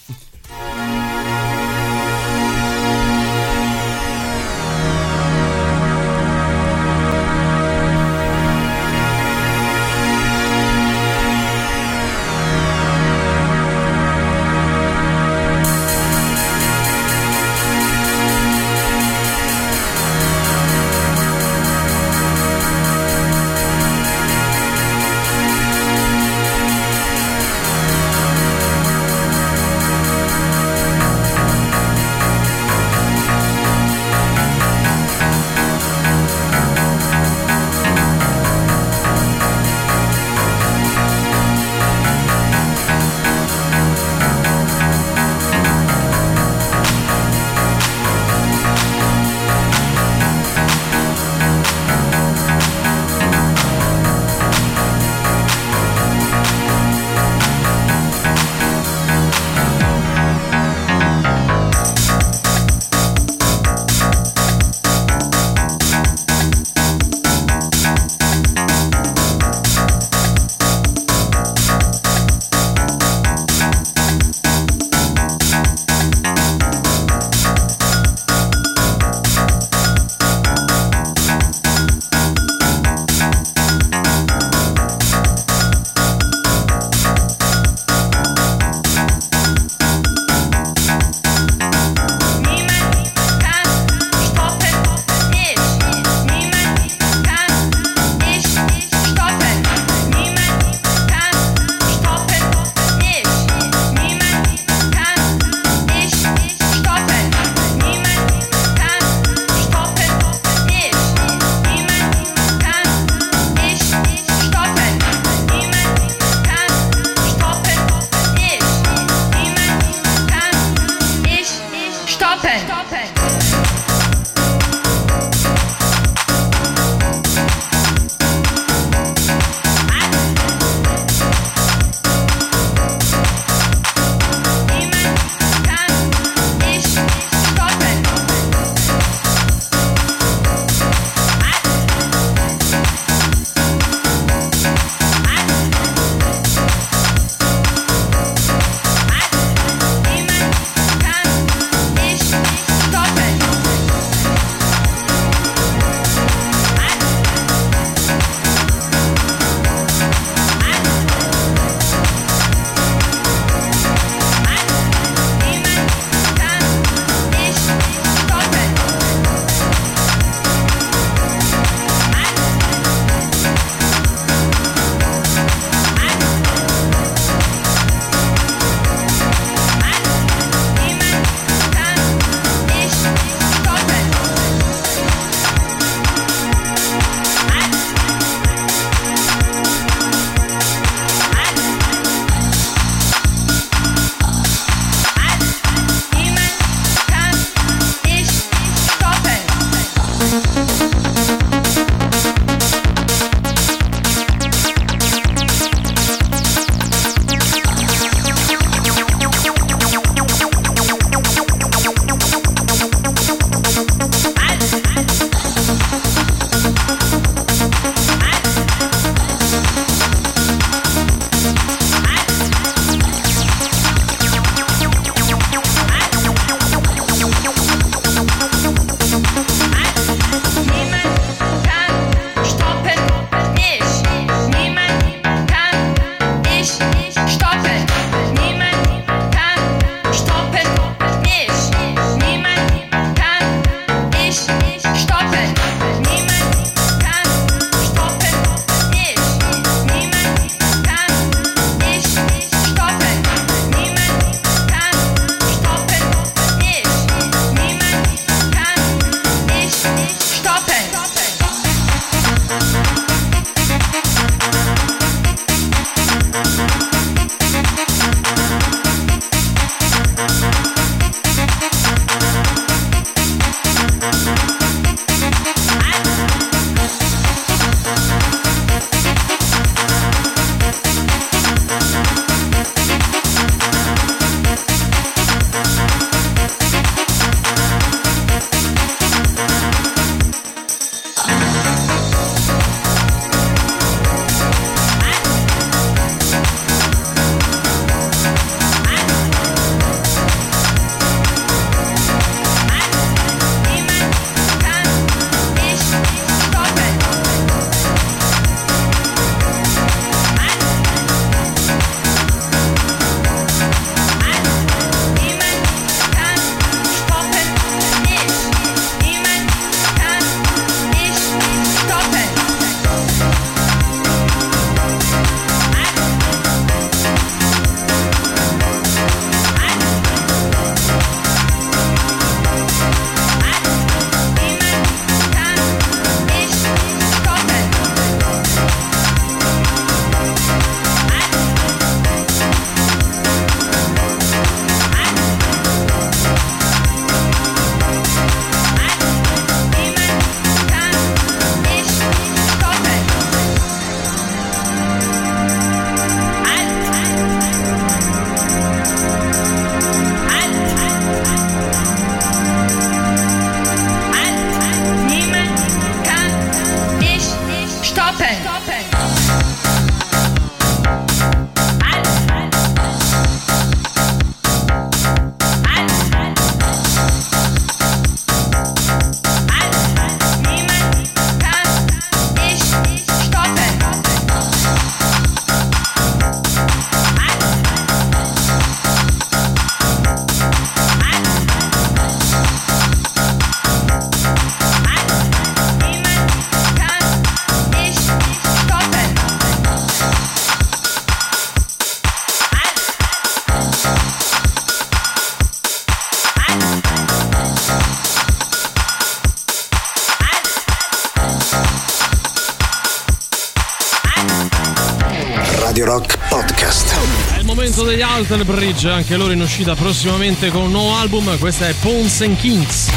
[418.17, 422.39] Alter Bridge, anche loro in uscita prossimamente con un nuovo album, questa è Pons and
[422.39, 422.91] Kings.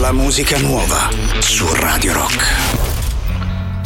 [0.00, 1.10] La musica nuova
[1.40, 2.42] su Radio Rock.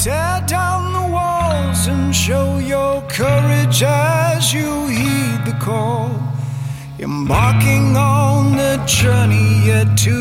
[0.00, 6.08] Tear down the walls and show your courage as you heed the call.
[6.98, 10.19] Embarking on the journey yet to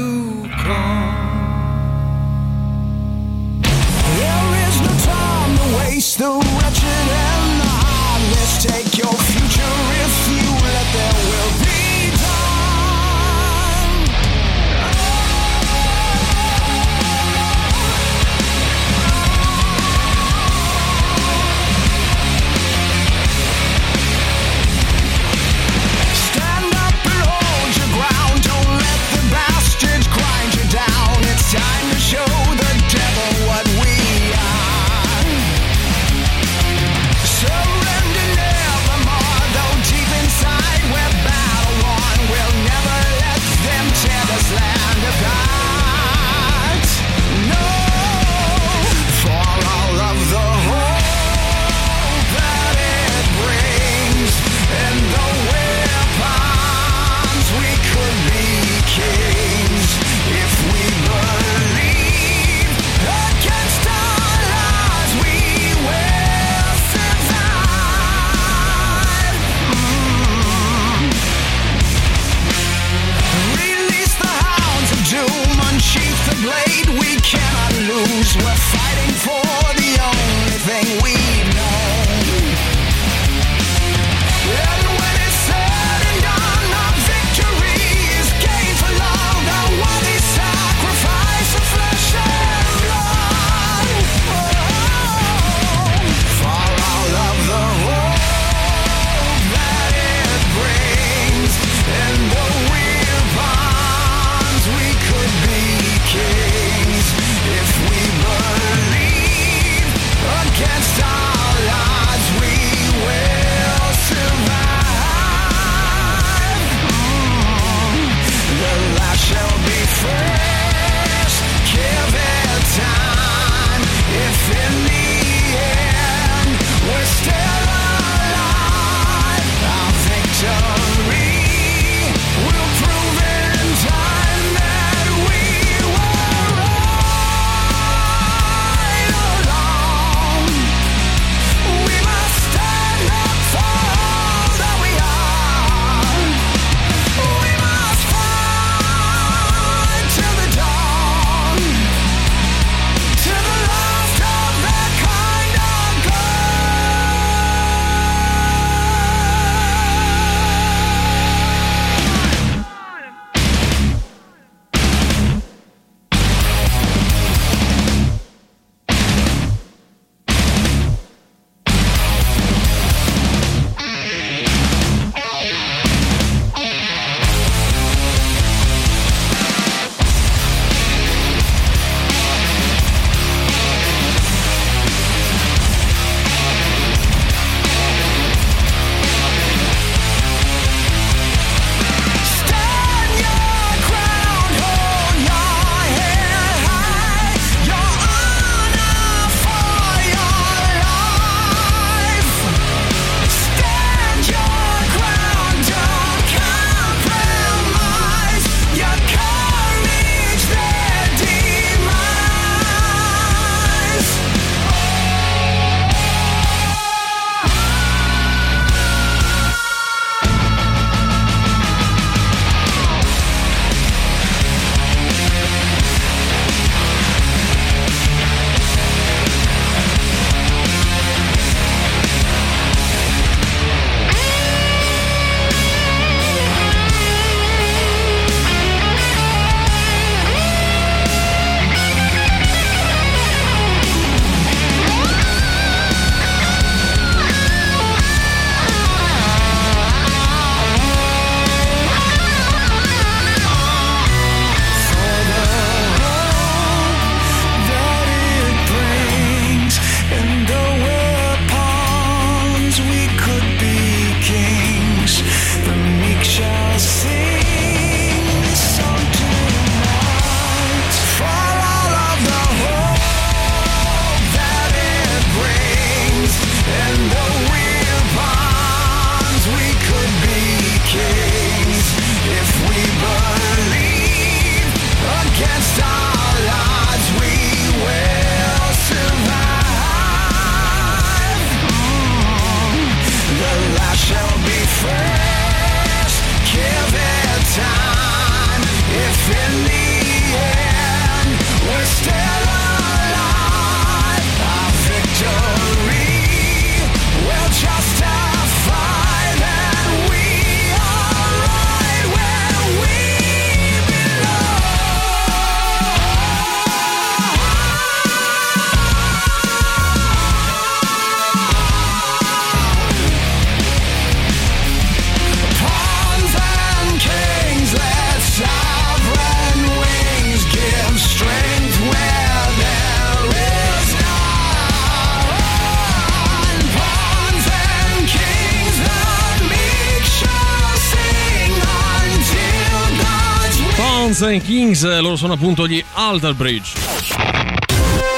[344.19, 346.77] Stones and Kings, loro sono appunto gli Alter Bridge.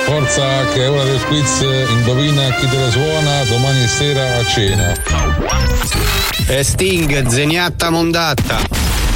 [0.06, 4.96] Forza che è ora del quiz, indovina chi te la suona domani sera a cena.
[6.48, 8.62] E Sting, zeniatta mondatta.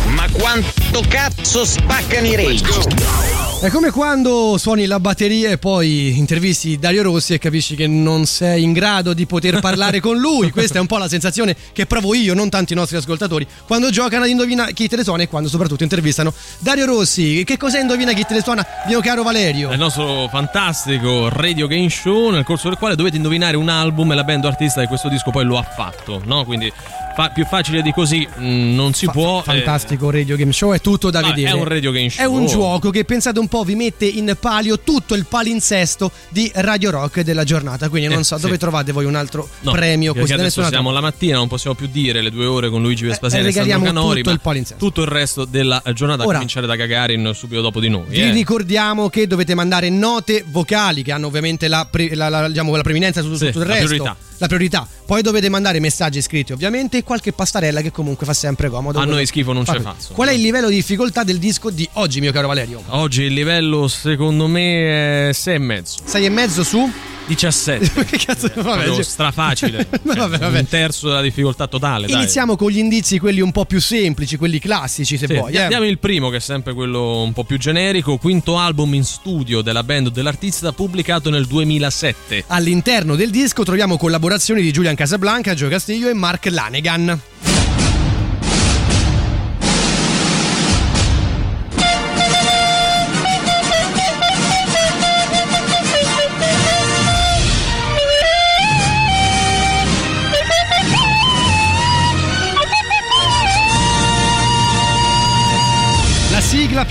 [0.10, 3.45] Ma quanto cazzo spaccano i rage?
[3.66, 8.28] È come quando suoni la batteria e poi intervisti Dario Rossi e capisci che non
[8.28, 10.52] sei in grado di poter parlare con lui.
[10.52, 13.90] Questa è un po' la sensazione che provo io, non tanti i nostri ascoltatori, quando
[13.90, 17.44] giocano ad Indovina chi te le suona e quando soprattutto intervistano Dario Rossi.
[17.44, 19.72] Che cos'è Indovina chi te le suona, mio caro Valerio?
[19.72, 24.12] È il nostro fantastico radio game show nel corso del quale dovete indovinare un album
[24.12, 26.46] e la band artista che questo disco poi lo ha fatto, no?
[26.46, 26.72] Quindi
[27.16, 29.40] fa- più facile di così mm, non si può.
[29.40, 31.50] eh, Fantastico radio game show, è tutto da no, vedere.
[31.50, 32.22] è un radio game show.
[32.24, 36.52] È un gioco che pensate un po' vi mette in palio tutto il palinsesto di
[36.56, 37.90] Radio Rock della giornata.
[37.90, 38.42] Quindi non Eh, so sì.
[38.44, 41.88] dove trovate voi un altro No, premio così adesso siamo la mattina, non possiamo più
[41.88, 44.42] dire le due ore con Luigi Vespasiano eh, e Sandro regaliamo Canori, tutto ma il
[44.42, 44.86] palinsesto.
[44.86, 48.04] tutto il resto della giornata a Ora- cominciare da Gagarin subito dopo di noi.
[48.08, 48.32] Vi eh.
[48.32, 52.84] ricordiamo che dovete mandare note vocali che hanno ovviamente la, pre- la- la- diciamo, la
[52.84, 53.86] preminenza su Sì, tutto il resto.
[53.86, 54.16] priorità.
[54.38, 54.88] La priorità.
[55.06, 59.00] Poi dovete mandare messaggi scritti ovviamente e qualche pastarella che comunque fa sempre comodo.
[59.00, 59.90] A noi schifo non Fa ce così.
[59.90, 60.16] fa, insomma.
[60.16, 62.84] Qual è il livello di difficoltà del disco di oggi, mio caro Valerio?
[62.88, 65.98] Oggi il livello secondo me è 6 e mezzo.
[66.04, 66.92] 6 e mezzo su?
[67.28, 68.06] 17.
[68.06, 69.88] che cazzo vabbè, cioè- strafacile.
[70.06, 70.60] Cioè, Vabbè, vabbè.
[70.60, 72.08] Un terzo della difficoltà totale.
[72.08, 72.16] dai.
[72.18, 75.54] Iniziamo con gli indizi, quelli un po' più semplici, quelli classici, se Sì, vuoi.
[75.54, 75.68] eh.
[75.68, 78.18] Diamo il primo, che è sempre quello un po' più generico.
[78.18, 82.44] Quinto album in studio della band dell'artista, pubblicato nel 2007.
[82.48, 87.20] All'interno del disco troviamo collaborazioni di Julian Casablanca, Gio Castillo e Mark Lanegan.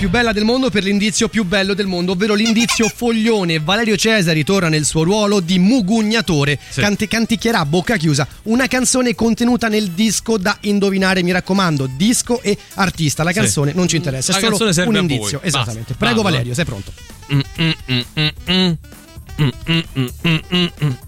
[0.05, 3.59] Più bella del mondo per l'indizio più bello del mondo, ovvero l'indizio foglione.
[3.59, 6.59] Valerio Cesari torna nel suo ruolo di mugugnatore.
[6.69, 6.79] Sì.
[6.79, 11.23] Canti- canticchierà a bocca chiusa una canzone contenuta nel disco da indovinare.
[11.23, 13.23] Mi raccomando, disco e artista.
[13.23, 13.39] La Sì.
[13.39, 15.41] canzone non ci interessa, La è solo un indizio.
[15.41, 15.95] Esattamente.
[15.97, 16.05] Basta.
[16.05, 16.55] Prego, Vado, Valerio, eh.
[16.55, 16.93] sei pronto.
[17.33, 17.71] Mm, mm,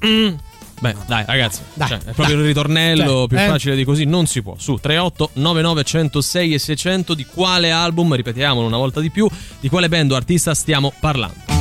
[0.04, 0.34] mm,
[0.80, 2.38] Beh, dai, ragazzi, Dai, cioè, è proprio dai.
[2.38, 3.48] il ritornello Cioè, più eh.
[3.48, 4.56] facile di così, non si può.
[4.58, 9.28] Su 38 99 106 e 600 di quale album, ripetiamolo una volta di più,
[9.60, 11.57] di quale band o artista stiamo parlando.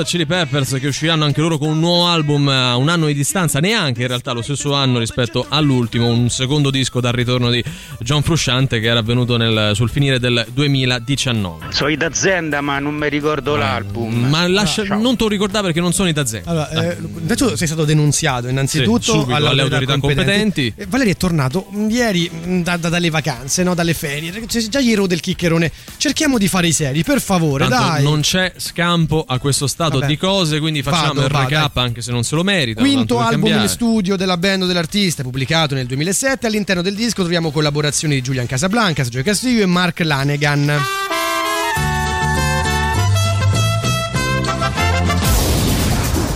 [0.00, 3.14] Hot Chili Peppers che usciranno anche loro con un nuovo album a un anno di
[3.14, 7.62] distanza, neanche in realtà lo stesso anno rispetto all'ultimo, un secondo disco dal ritorno di
[8.00, 11.66] John Frusciante che era avvenuto nel- sul finire del 2019.
[11.72, 14.28] Sono d'azienda ma non mi ricordo l'album.
[14.28, 16.42] Ma lascia- non te lo ricordare perché non sono i Dazen.
[16.46, 20.72] Allora, eh, intanto sei stato denunciato innanzitutto Sì, subito alle alle autorità competenti.
[20.74, 23.74] Eh, Valerio è tornato mm, ieri mm, da- da- dalle vacanze, no?
[23.74, 24.32] dalle ferie.
[24.46, 25.70] Cioè, Già gli ero del chiccherone.
[25.98, 28.02] Cerchiamo di fare i seri, per favore, Tanto dai.
[28.02, 30.06] non c'è scampo a questo stato Vabbè.
[30.06, 32.80] di cose, quindi facciamo Vado, il recap anche se non se lo merita.
[32.80, 36.46] Quinto album in studio della band o dell'artista, pubblicato nel 2007.
[36.46, 41.01] All'interno del disco troviamo collaborazioni di Julian Casablancas, Joe Castillo e Mark Lanegan.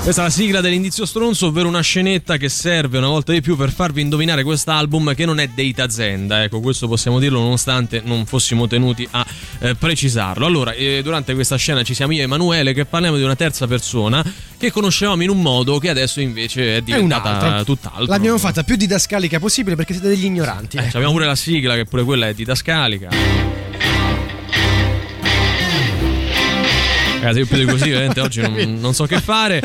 [0.06, 3.56] Questa è la sigla dell'indizio stronzo, ovvero una scenetta che serve una volta di più
[3.56, 6.44] per farvi indovinare quest'album che non è dei Tazenda.
[6.44, 9.26] Ecco, questo possiamo dirlo nonostante non fossimo tenuti a
[9.58, 10.46] eh, precisarlo.
[10.46, 13.66] Allora, eh, durante questa scena ci siamo io e Emanuele che parliamo di una terza
[13.66, 14.24] persona
[14.56, 17.74] che conoscevamo in un modo che adesso invece è È diventata altro.
[17.74, 18.04] tutt'altro.
[18.06, 20.76] L'abbiamo fatta più didascalica possibile perché siete degli ignoranti.
[20.76, 20.98] Eh, ecco.
[20.98, 23.08] abbiamo pure la sigla che pure quella è didascalica.
[27.26, 29.60] Ragazzi, io più di così veramente oggi non, non so che fare.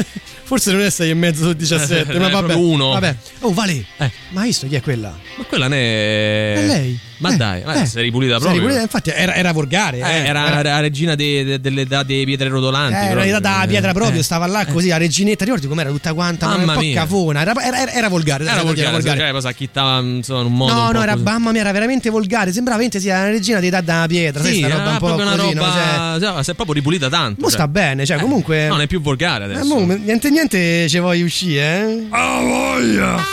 [0.51, 2.53] Forse non è 6 e mezzo su 17, Eh, ma vabbè.
[2.55, 2.89] uno.
[2.89, 3.15] Vabbè.
[3.39, 3.85] Oh, Vale.
[4.31, 5.15] Ma hai visto chi è quella?
[5.37, 6.53] Ma quella ne è.
[6.57, 6.99] È lei.
[7.21, 7.85] Ma Eh, dai, ma eh.
[7.85, 8.61] sei ripulita Sei proprio.
[8.61, 9.99] ripulita, infatti era, era volgare.
[9.99, 10.25] Eh, eh.
[10.25, 12.95] era la regina de- de- delle da- dei pietre rotolanti.
[12.95, 14.23] Eh, era da pietra proprio, Eh.
[14.23, 16.95] stava là così, la reginetta, ricordi com'era tutta quanta, ma Mamma un po' mia.
[16.95, 19.15] cafona, era, era- era- era volgare, Era volgare, era volgare.
[19.17, 19.31] volgare.
[19.33, 20.71] Poi s'acchittava insomma, in un modo.
[20.73, 21.23] un No, po' no, era così.
[21.23, 24.77] mamma mia, era veramente volgare, sembrava veramente sia la regina dà da pietra, Sì, era
[24.77, 25.61] roba un po' proprio una così, no?
[25.63, 26.17] roba.
[26.19, 27.39] Cioè, cioè, si è proprio ripulita tanto.
[27.41, 28.63] mo sta bene, cioè comunque...
[28.63, 29.75] No, non è più volgare Eh, adesso.
[29.79, 32.07] mo, niente niente ci vuoi uscire, eh?
[32.09, 33.23] Ah, voglia!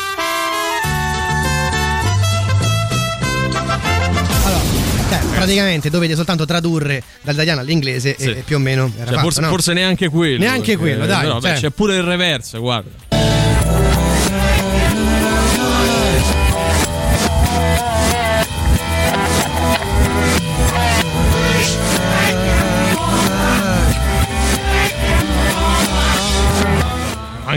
[4.45, 4.61] Allora,
[5.09, 8.29] cioè, praticamente dovete soltanto tradurre dall'italiano all'inglese Sì.
[8.31, 9.49] e più o meno Cioè, fatto, forse, no?
[9.49, 10.39] forse neanche quello.
[10.39, 11.59] Neanche quello, dai, Però, beh, cioè.
[11.59, 12.91] c'è pure il reverse, guarda.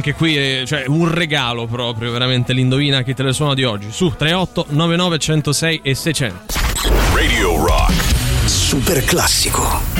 [0.02, 3.92] Anche qui è cioè, un regalo proprio, veramente l'indovina chi te le suona di oggi.
[3.92, 6.54] Su 38 99 106 e 600.
[7.14, 7.94] Radio Rock.
[8.46, 9.91] Super classico.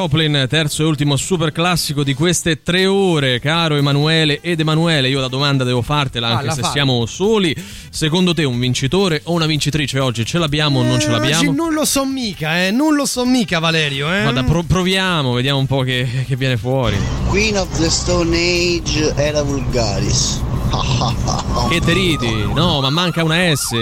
[0.00, 5.10] Joplin, terzo e ultimo super classico di queste tre ore, caro Emanuele ed Emanuele.
[5.10, 6.72] Io la domanda devo fartela anche Falla, se falla.
[6.72, 7.54] siamo soli.
[7.90, 11.50] Secondo te un vincitore o una vincitrice oggi ce l'abbiamo o non ce Eh, l'abbiamo?
[11.50, 12.70] oggi non lo so mica, eh.
[12.70, 14.22] Non lo so mica, Valerio, eh.
[14.22, 16.96] Guarda, pro- proviamo, vediamo un po' che, che viene fuori.
[17.28, 20.40] Queen of the Stone Age era Vulgaris.
[21.68, 22.48] Che te ridi?
[22.54, 23.74] No, ma manca una S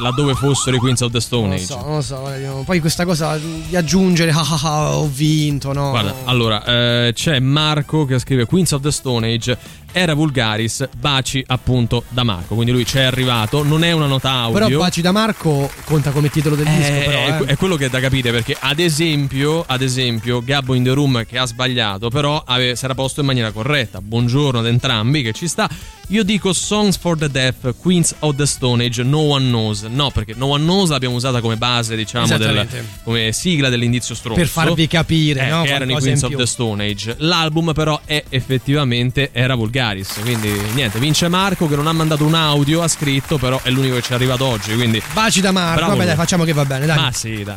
[0.00, 1.64] laddove fossero i Queens of the Stone Non lo Age.
[1.64, 2.62] so, non lo so.
[2.64, 5.90] Poi questa cosa di aggiungere, ah ah ah, ho vinto, no.
[5.90, 9.56] Guarda, allora eh, c'è Marco che scrive Queens of the Stone Age
[9.96, 12.54] era Vulgaris, baci appunto da Marco.
[12.54, 14.66] Quindi lui ci è arrivato, non è una nota audio.
[14.66, 17.18] Però Baci da Marco conta come titolo del disco, Eh, però.
[17.18, 17.44] è, eh.
[17.46, 21.24] è quello che è da capire perché ad esempio, ad esempio Gabbo in the Room
[21.24, 25.32] che ha sbagliato però ave- si era posto in maniera corretta buongiorno ad entrambi che
[25.32, 25.68] ci sta
[26.08, 30.10] io dico Songs for the Deaf Queens of the Stone Age No One Knows no
[30.10, 32.66] perché No One Knows l'abbiamo usata come base diciamo del,
[33.04, 35.62] come sigla dell'indizio stronzo Per farvi capire, eh, no?
[35.62, 39.82] che erano i Queens of the Stone Age l'album però è effettivamente era Vulgaris
[40.22, 43.96] quindi niente vince Marco che non ha mandato un audio ha scritto però è l'unico
[43.96, 45.76] che ci è arrivato oggi quindi Baci da Marco.
[45.76, 46.96] Bravo Vabbè, dai, facciamo che va bene, dai.
[46.96, 47.56] ma sì dai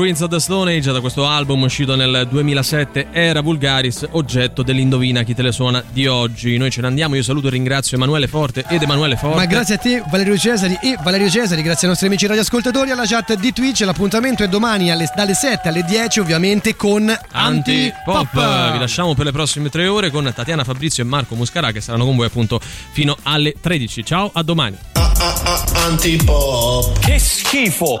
[0.00, 5.24] Queens of the Stone Age, da questo album uscito nel 2007, era Vulgaris, oggetto dell'Indovina
[5.24, 6.56] chi te le suona di oggi.
[6.56, 9.36] Noi ce ne andiamo, io saluto e ringrazio Emanuele Forte ed Emanuele Forte.
[9.36, 13.04] Ma grazie a te Valerio Cesari e Valerio Cesari, grazie ai nostri amici radioascoltatori alla
[13.04, 13.80] chat di Twitch.
[13.80, 18.16] L'appuntamento è domani alle- dalle 7 alle 10 ovviamente con Antipop.
[18.16, 18.72] Antipop.
[18.72, 22.06] Vi lasciamo per le prossime tre ore con Tatiana Fabrizio e Marco Muscarà che saranno
[22.06, 24.02] con voi appunto fino alle 13.
[24.02, 24.78] Ciao, a domani.
[25.74, 26.98] Antipop.
[27.00, 28.00] Che schifo.